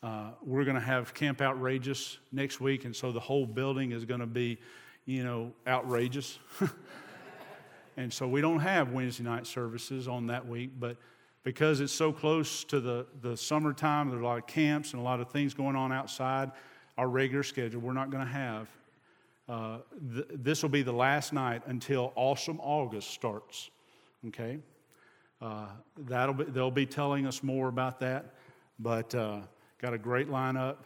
Uh, 0.02 0.30
we're 0.42 0.64
going 0.64 0.76
to 0.76 0.80
have 0.80 1.14
Camp 1.14 1.40
Outrageous 1.40 2.18
next 2.32 2.60
week, 2.60 2.84
and 2.84 2.94
so 2.94 3.12
the 3.12 3.20
whole 3.20 3.46
building 3.46 3.92
is 3.92 4.04
going 4.04 4.20
to 4.20 4.26
be, 4.26 4.58
you 5.04 5.22
know, 5.22 5.52
outrageous. 5.66 6.38
and 7.96 8.12
so 8.12 8.26
we 8.26 8.40
don't 8.40 8.60
have 8.60 8.92
Wednesday 8.92 9.24
night 9.24 9.46
services 9.46 10.08
on 10.08 10.26
that 10.26 10.46
week, 10.46 10.70
but 10.78 10.96
because 11.44 11.80
it's 11.80 11.92
so 11.92 12.12
close 12.12 12.64
to 12.64 12.80
the, 12.80 13.06
the 13.22 13.36
summertime, 13.36 14.10
there's 14.10 14.20
a 14.20 14.24
lot 14.24 14.38
of 14.38 14.46
camps 14.48 14.92
and 14.92 15.00
a 15.00 15.04
lot 15.04 15.20
of 15.20 15.30
things 15.30 15.54
going 15.54 15.76
on 15.76 15.92
outside 15.92 16.50
our 16.98 17.08
regular 17.08 17.44
schedule. 17.44 17.80
We're 17.80 17.92
not 17.92 18.10
going 18.10 18.24
to 18.24 18.32
have. 18.32 18.68
Uh, 19.48 19.78
th- 20.12 20.26
this 20.30 20.62
will 20.62 20.70
be 20.70 20.82
the 20.82 20.92
last 20.92 21.32
night 21.32 21.62
until 21.66 22.12
Awesome 22.16 22.58
August 22.60 23.10
starts. 23.10 23.70
Okay? 24.26 24.58
Uh, 25.40 25.66
that'll 25.98 26.34
be, 26.34 26.44
they'll 26.44 26.70
be 26.70 26.86
telling 26.86 27.26
us 27.26 27.42
more 27.42 27.68
about 27.68 28.00
that, 28.00 28.34
but. 28.78 29.14
Uh, 29.14 29.40
Got 29.78 29.92
a 29.92 29.98
great 29.98 30.30
lineup, 30.30 30.76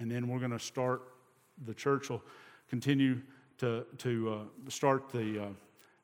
and 0.00 0.10
then 0.10 0.26
we're 0.26 0.40
going 0.40 0.50
to 0.50 0.58
start. 0.58 1.02
The 1.66 1.72
church 1.72 2.10
will 2.10 2.20
continue 2.68 3.22
to, 3.58 3.86
to 3.98 4.32
uh, 4.32 4.68
start 4.68 5.08
the 5.10 5.44
uh, 5.44 5.46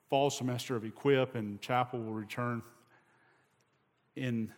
fall 0.08 0.30
semester 0.30 0.76
of 0.76 0.84
Equip, 0.84 1.34
and 1.34 1.60
chapel 1.60 1.98
will 1.98 2.12
return 2.12 2.62
in 4.14 4.52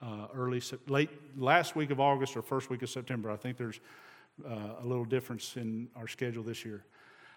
uh, 0.00 0.28
early, 0.34 0.62
late 0.88 1.10
last 1.36 1.76
week 1.76 1.90
of 1.90 2.00
August 2.00 2.38
or 2.38 2.42
first 2.42 2.70
week 2.70 2.80
of 2.80 2.88
September. 2.88 3.30
I 3.30 3.36
think 3.36 3.58
there's 3.58 3.80
uh, 4.42 4.82
a 4.82 4.86
little 4.86 5.04
difference 5.04 5.58
in 5.58 5.88
our 5.94 6.08
schedule 6.08 6.42
this 6.42 6.64
year. 6.64 6.86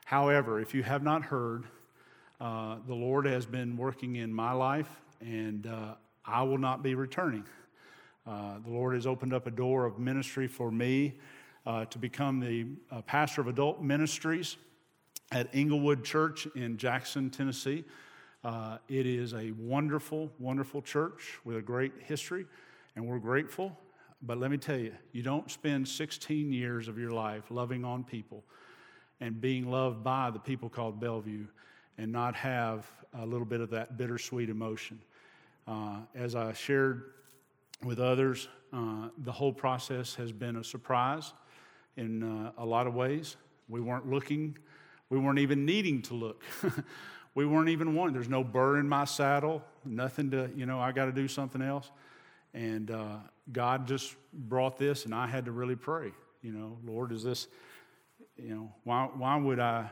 However, 0.05 0.62
if 0.62 0.74
you 0.74 0.82
have 0.84 1.03
not 1.03 1.24
heard, 1.24 1.66
the 2.39 2.95
Lord 2.95 3.26
has 3.26 3.45
been 3.45 3.76
working 3.76 4.16
in 4.16 4.34
my 4.34 4.53
life, 4.53 4.89
and 5.22 5.67
uh, 5.67 5.95
I 6.26 6.43
will 6.43 6.57
not 6.57 6.84
be 6.84 6.95
returning. 6.95 7.45
Uh, 8.28 8.59
the 8.63 8.70
Lord 8.70 8.93
has 8.93 9.07
opened 9.07 9.34
up 9.34 9.47
a 9.47 9.51
door 9.51 9.86
of 9.86 9.99
ministry 9.99 10.47
for 10.47 10.72
me 10.72 11.15
uh, 11.65 11.86
to 11.86 11.97
become 11.97 12.39
the 12.39 12.67
uh, 12.91 13.01
pastor 13.01 13.41
of 13.41 13.47
adult 13.47 13.82
ministries 13.82 14.57
at 15.32 15.53
Englewood 15.53 16.03
Church 16.03 16.47
in 16.55 16.78
Jackson, 16.78 17.30
Tennessee. 17.30 17.84
Uh, 18.43 18.78
it 18.88 19.05
is 19.05 19.34
a 19.34 19.51
wonderful, 19.51 20.32
wonderful 20.39 20.82
church 20.82 21.39
with 21.43 21.57
a 21.57 21.61
great 21.61 21.91
history, 21.99 22.45
and 22.95 23.05
we're 23.05 23.20
grateful. 23.20 23.78
But 24.22 24.38
let 24.38 24.51
me 24.51 24.57
tell 24.57 24.78
you, 24.78 24.93
you 25.11 25.24
don't 25.24 25.49
spend 25.49 25.88
16 25.88 26.51
years 26.51 26.88
of 26.88 26.97
your 26.97 27.11
life 27.11 27.45
loving 27.49 27.86
on 27.86 28.03
people 28.03 28.43
and 29.22 29.39
being 29.39 29.70
loved 29.70 30.03
by 30.03 30.30
the 30.30 30.39
people 30.39 30.70
called 30.70 30.99
Bellevue 30.99 31.45
and 31.97 32.11
not 32.11 32.36
have 32.36 32.86
a 33.13 33.26
little 33.26 33.45
bit 33.45 33.61
of 33.61 33.70
that 33.72 33.97
bittersweet 33.97 34.49
emotion. 34.49 35.01
Uh, 35.70 35.99
as 36.15 36.34
I 36.34 36.51
shared 36.53 37.11
with 37.84 37.99
others. 37.99 38.47
Uh, 38.74 39.09
the 39.20 39.32
whole 39.32 39.53
process 39.53 40.15
has 40.15 40.32
been 40.32 40.55
a 40.55 40.63
surprise 40.63 41.32
in 41.95 42.24
uh, 42.24 42.51
a 42.57 42.65
lot 42.65 42.88
of 42.88 42.95
ways. 42.95 43.36
We 43.67 43.80
weren't 43.80 44.09
looking, 44.09 44.57
we 45.11 45.20
weren't 45.20 45.38
even 45.38 45.65
needing 45.65 46.01
to 46.03 46.15
look. 46.15 46.43
we 47.36 47.45
weren't 47.45 47.70
even 47.70 47.93
wanting. 47.93 48.15
There's 48.15 48.30
no 48.30 48.43
burr 48.43 48.80
in 48.80 48.89
my 48.89 49.05
saddle, 49.05 49.63
nothing 49.86 50.32
to, 50.32 50.49
you 50.55 50.65
know, 50.65 50.80
I 50.80 50.91
got 50.91 51.05
to 51.05 51.11
do 51.11 51.28
something 51.28 51.61
else. 51.61 51.91
And 52.55 52.89
uh, 52.89 53.17
God 53.51 53.88
just 53.88 54.15
brought 54.34 54.76
this, 54.78 55.05
and 55.05 55.13
I 55.13 55.28
had 55.28 55.45
to 55.45 55.51
really 55.51 55.76
pray. 55.76 56.11
You 56.41 56.51
know, 56.51 56.80
Lord, 56.84 57.11
is 57.11 57.24
this, 57.24 57.47
you 58.38 58.55
know, 58.55 58.74
why, 58.86 59.07
why 59.13 59.36
would 59.36 59.59
I 59.59 59.91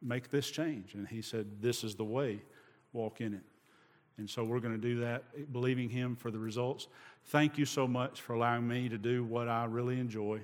make 0.00 0.30
this 0.30 0.50
change? 0.50 0.94
And 0.94 1.06
He 1.06 1.20
said, 1.20 1.60
This 1.60 1.84
is 1.84 1.96
the 1.96 2.04
way, 2.04 2.40
walk 2.94 3.20
in 3.20 3.34
it. 3.34 3.42
And 4.18 4.28
so 4.28 4.42
we're 4.44 4.60
going 4.60 4.74
to 4.74 4.80
do 4.80 5.00
that, 5.00 5.52
believing 5.52 5.88
Him 5.88 6.16
for 6.16 6.30
the 6.30 6.38
results. 6.38 6.88
Thank 7.26 7.56
you 7.56 7.64
so 7.64 7.86
much 7.86 8.20
for 8.20 8.34
allowing 8.34 8.66
me 8.66 8.88
to 8.88 8.98
do 8.98 9.24
what 9.24 9.48
I 9.48 9.64
really 9.64 9.98
enjoy, 10.00 10.40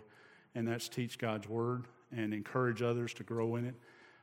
and 0.54 0.66
that's 0.66 0.88
teach 0.88 1.18
God's 1.18 1.48
Word 1.48 1.84
and 2.16 2.32
encourage 2.32 2.82
others 2.82 3.12
to 3.14 3.24
grow 3.24 3.56
in 3.56 3.66
it. 3.66 3.74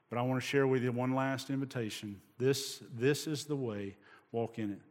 But 0.09 0.19
I 0.19 0.21
want 0.23 0.41
to 0.41 0.47
share 0.47 0.67
with 0.67 0.83
you 0.83 0.91
one 0.91 1.13
last 1.13 1.49
invitation. 1.49 2.21
This, 2.37 2.81
this 2.93 3.27
is 3.27 3.45
the 3.45 3.55
way, 3.55 3.97
walk 4.31 4.57
in 4.57 4.71
it. 4.71 4.81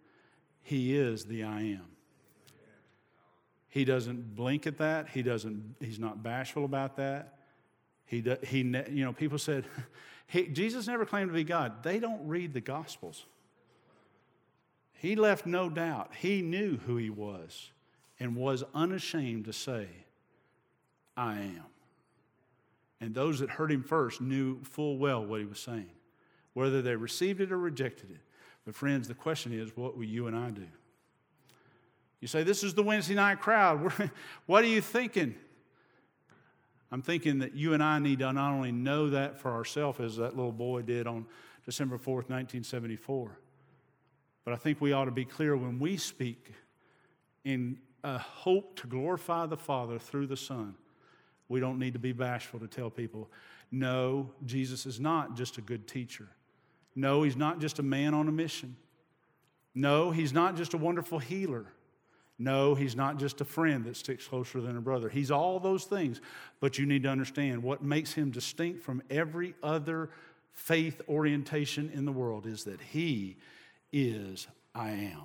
He 0.62 0.96
is 0.96 1.24
the 1.24 1.44
I 1.44 1.60
am. 1.60 1.86
He 3.68 3.84
doesn't 3.84 4.34
blink 4.34 4.66
at 4.66 4.78
that. 4.78 5.08
He 5.08 5.22
doesn't, 5.22 5.76
he's 5.80 5.98
not 5.98 6.22
bashful 6.22 6.64
about 6.64 6.96
that. 6.96 7.38
He, 8.04 8.24
he 8.42 8.58
you 8.58 9.04
know, 9.04 9.12
people 9.12 9.38
said, 9.38 9.64
he, 10.26 10.48
Jesus 10.48 10.86
never 10.86 11.06
claimed 11.06 11.30
to 11.30 11.34
be 11.34 11.44
God. 11.44 11.82
They 11.82 11.98
don't 11.98 12.26
read 12.26 12.52
the 12.52 12.60
Gospels. 12.60 13.24
He 15.00 15.16
left 15.16 15.46
no 15.46 15.70
doubt. 15.70 16.10
He 16.18 16.42
knew 16.42 16.76
who 16.76 16.98
he 16.98 17.08
was 17.08 17.70
and 18.18 18.36
was 18.36 18.62
unashamed 18.74 19.46
to 19.46 19.52
say, 19.54 19.86
I 21.16 21.36
am. 21.36 21.64
And 23.00 23.14
those 23.14 23.38
that 23.40 23.48
heard 23.48 23.72
him 23.72 23.82
first 23.82 24.20
knew 24.20 24.62
full 24.62 24.98
well 24.98 25.24
what 25.24 25.40
he 25.40 25.46
was 25.46 25.58
saying, 25.58 25.88
whether 26.52 26.82
they 26.82 26.96
received 26.96 27.40
it 27.40 27.50
or 27.50 27.56
rejected 27.56 28.10
it. 28.10 28.20
But, 28.66 28.74
friends, 28.74 29.08
the 29.08 29.14
question 29.14 29.58
is 29.58 29.74
what 29.74 29.96
will 29.96 30.04
you 30.04 30.26
and 30.26 30.36
I 30.36 30.50
do? 30.50 30.66
You 32.20 32.28
say, 32.28 32.42
This 32.42 32.62
is 32.62 32.74
the 32.74 32.82
Wednesday 32.82 33.14
night 33.14 33.40
crowd. 33.40 33.90
what 34.46 34.64
are 34.64 34.68
you 34.68 34.82
thinking? 34.82 35.34
I'm 36.92 37.00
thinking 37.00 37.38
that 37.38 37.54
you 37.54 37.72
and 37.72 37.82
I 37.82 38.00
need 38.00 38.18
to 38.18 38.30
not 38.34 38.52
only 38.52 38.70
know 38.70 39.08
that 39.08 39.40
for 39.40 39.50
ourselves, 39.50 39.98
as 39.98 40.18
that 40.18 40.36
little 40.36 40.52
boy 40.52 40.82
did 40.82 41.06
on 41.06 41.24
December 41.64 41.96
4th, 41.96 42.28
1974, 42.28 43.38
but 44.50 44.56
I 44.56 44.58
think 44.58 44.80
we 44.80 44.92
ought 44.92 45.04
to 45.04 45.12
be 45.12 45.24
clear 45.24 45.56
when 45.56 45.78
we 45.78 45.96
speak 45.96 46.50
in 47.44 47.78
a 48.02 48.18
hope 48.18 48.74
to 48.80 48.88
glorify 48.88 49.46
the 49.46 49.56
Father 49.56 49.96
through 49.96 50.26
the 50.26 50.36
Son. 50.36 50.74
We 51.48 51.60
don't 51.60 51.78
need 51.78 51.92
to 51.92 52.00
be 52.00 52.10
bashful 52.10 52.58
to 52.58 52.66
tell 52.66 52.90
people, 52.90 53.30
no, 53.70 54.28
Jesus 54.44 54.86
is 54.86 54.98
not 54.98 55.36
just 55.36 55.56
a 55.58 55.60
good 55.60 55.86
teacher. 55.86 56.26
No, 56.96 57.22
he's 57.22 57.36
not 57.36 57.60
just 57.60 57.78
a 57.78 57.84
man 57.84 58.12
on 58.12 58.26
a 58.26 58.32
mission. 58.32 58.74
No, 59.72 60.10
he's 60.10 60.32
not 60.32 60.56
just 60.56 60.74
a 60.74 60.78
wonderful 60.78 61.20
healer. 61.20 61.66
No, 62.36 62.74
he's 62.74 62.96
not 62.96 63.20
just 63.20 63.40
a 63.40 63.44
friend 63.44 63.84
that 63.84 63.96
sticks 63.96 64.26
closer 64.26 64.60
than 64.60 64.76
a 64.76 64.80
brother. 64.80 65.08
He's 65.08 65.30
all 65.30 65.60
those 65.60 65.84
things, 65.84 66.20
but 66.58 66.76
you 66.76 66.86
need 66.86 67.04
to 67.04 67.08
understand 67.08 67.62
what 67.62 67.84
makes 67.84 68.14
him 68.14 68.32
distinct 68.32 68.82
from 68.82 69.00
every 69.10 69.54
other 69.62 70.10
faith 70.50 71.02
orientation 71.08 71.88
in 71.94 72.04
the 72.04 72.10
world 72.10 72.46
is 72.46 72.64
that 72.64 72.80
he 72.80 73.36
is 73.92 74.46
I 74.74 74.90
am. 74.90 75.22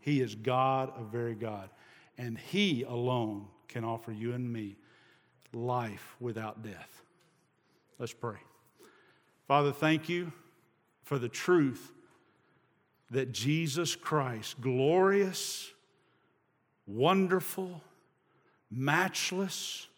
He 0.00 0.20
is 0.20 0.34
God, 0.34 0.92
a 0.98 1.04
very 1.04 1.34
God. 1.34 1.70
And 2.18 2.38
he 2.38 2.82
alone 2.82 3.46
can 3.68 3.84
offer 3.84 4.12
you 4.12 4.32
and 4.32 4.52
me 4.52 4.76
life 5.52 6.16
without 6.20 6.62
death. 6.62 7.02
Let's 7.98 8.12
pray. 8.12 8.36
Father, 9.46 9.72
thank 9.72 10.08
you 10.08 10.32
for 11.02 11.18
the 11.18 11.28
truth 11.28 11.92
that 13.10 13.32
Jesus 13.32 13.94
Christ, 13.94 14.60
glorious, 14.60 15.70
wonderful, 16.86 17.82
matchless, 18.70 19.88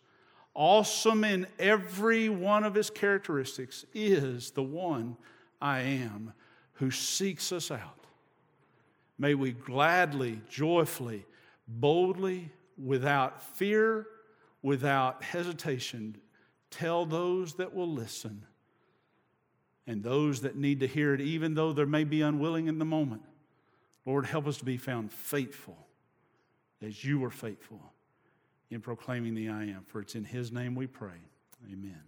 awesome 0.54 1.24
in 1.24 1.46
every 1.58 2.28
one 2.28 2.64
of 2.64 2.74
his 2.74 2.90
characteristics, 2.90 3.84
is 3.94 4.50
the 4.50 4.62
one 4.62 5.16
I 5.60 5.80
am 5.80 6.32
who 6.76 6.90
seeks 6.90 7.52
us 7.52 7.70
out. 7.70 8.06
May 9.18 9.34
we 9.34 9.52
gladly, 9.52 10.40
joyfully, 10.48 11.24
boldly, 11.66 12.50
without 12.82 13.42
fear, 13.42 14.06
without 14.62 15.22
hesitation, 15.22 16.16
tell 16.70 17.06
those 17.06 17.54
that 17.54 17.74
will 17.74 17.90
listen 17.90 18.44
and 19.86 20.02
those 20.02 20.42
that 20.42 20.56
need 20.56 20.80
to 20.80 20.86
hear 20.86 21.14
it, 21.14 21.20
even 21.20 21.54
though 21.54 21.72
they 21.72 21.84
may 21.84 22.04
be 22.04 22.20
unwilling 22.20 22.66
in 22.66 22.78
the 22.78 22.84
moment. 22.84 23.22
Lord, 24.04 24.26
help 24.26 24.46
us 24.46 24.58
to 24.58 24.64
be 24.64 24.76
found 24.76 25.12
faithful 25.12 25.78
as 26.82 27.04
you 27.04 27.18
were 27.20 27.30
faithful 27.30 27.80
in 28.70 28.80
proclaiming 28.80 29.34
the 29.34 29.48
I 29.48 29.64
am. 29.64 29.84
For 29.86 30.00
it's 30.00 30.14
in 30.14 30.24
His 30.24 30.52
name 30.52 30.74
we 30.74 30.86
pray. 30.86 31.18
Amen. 31.72 32.02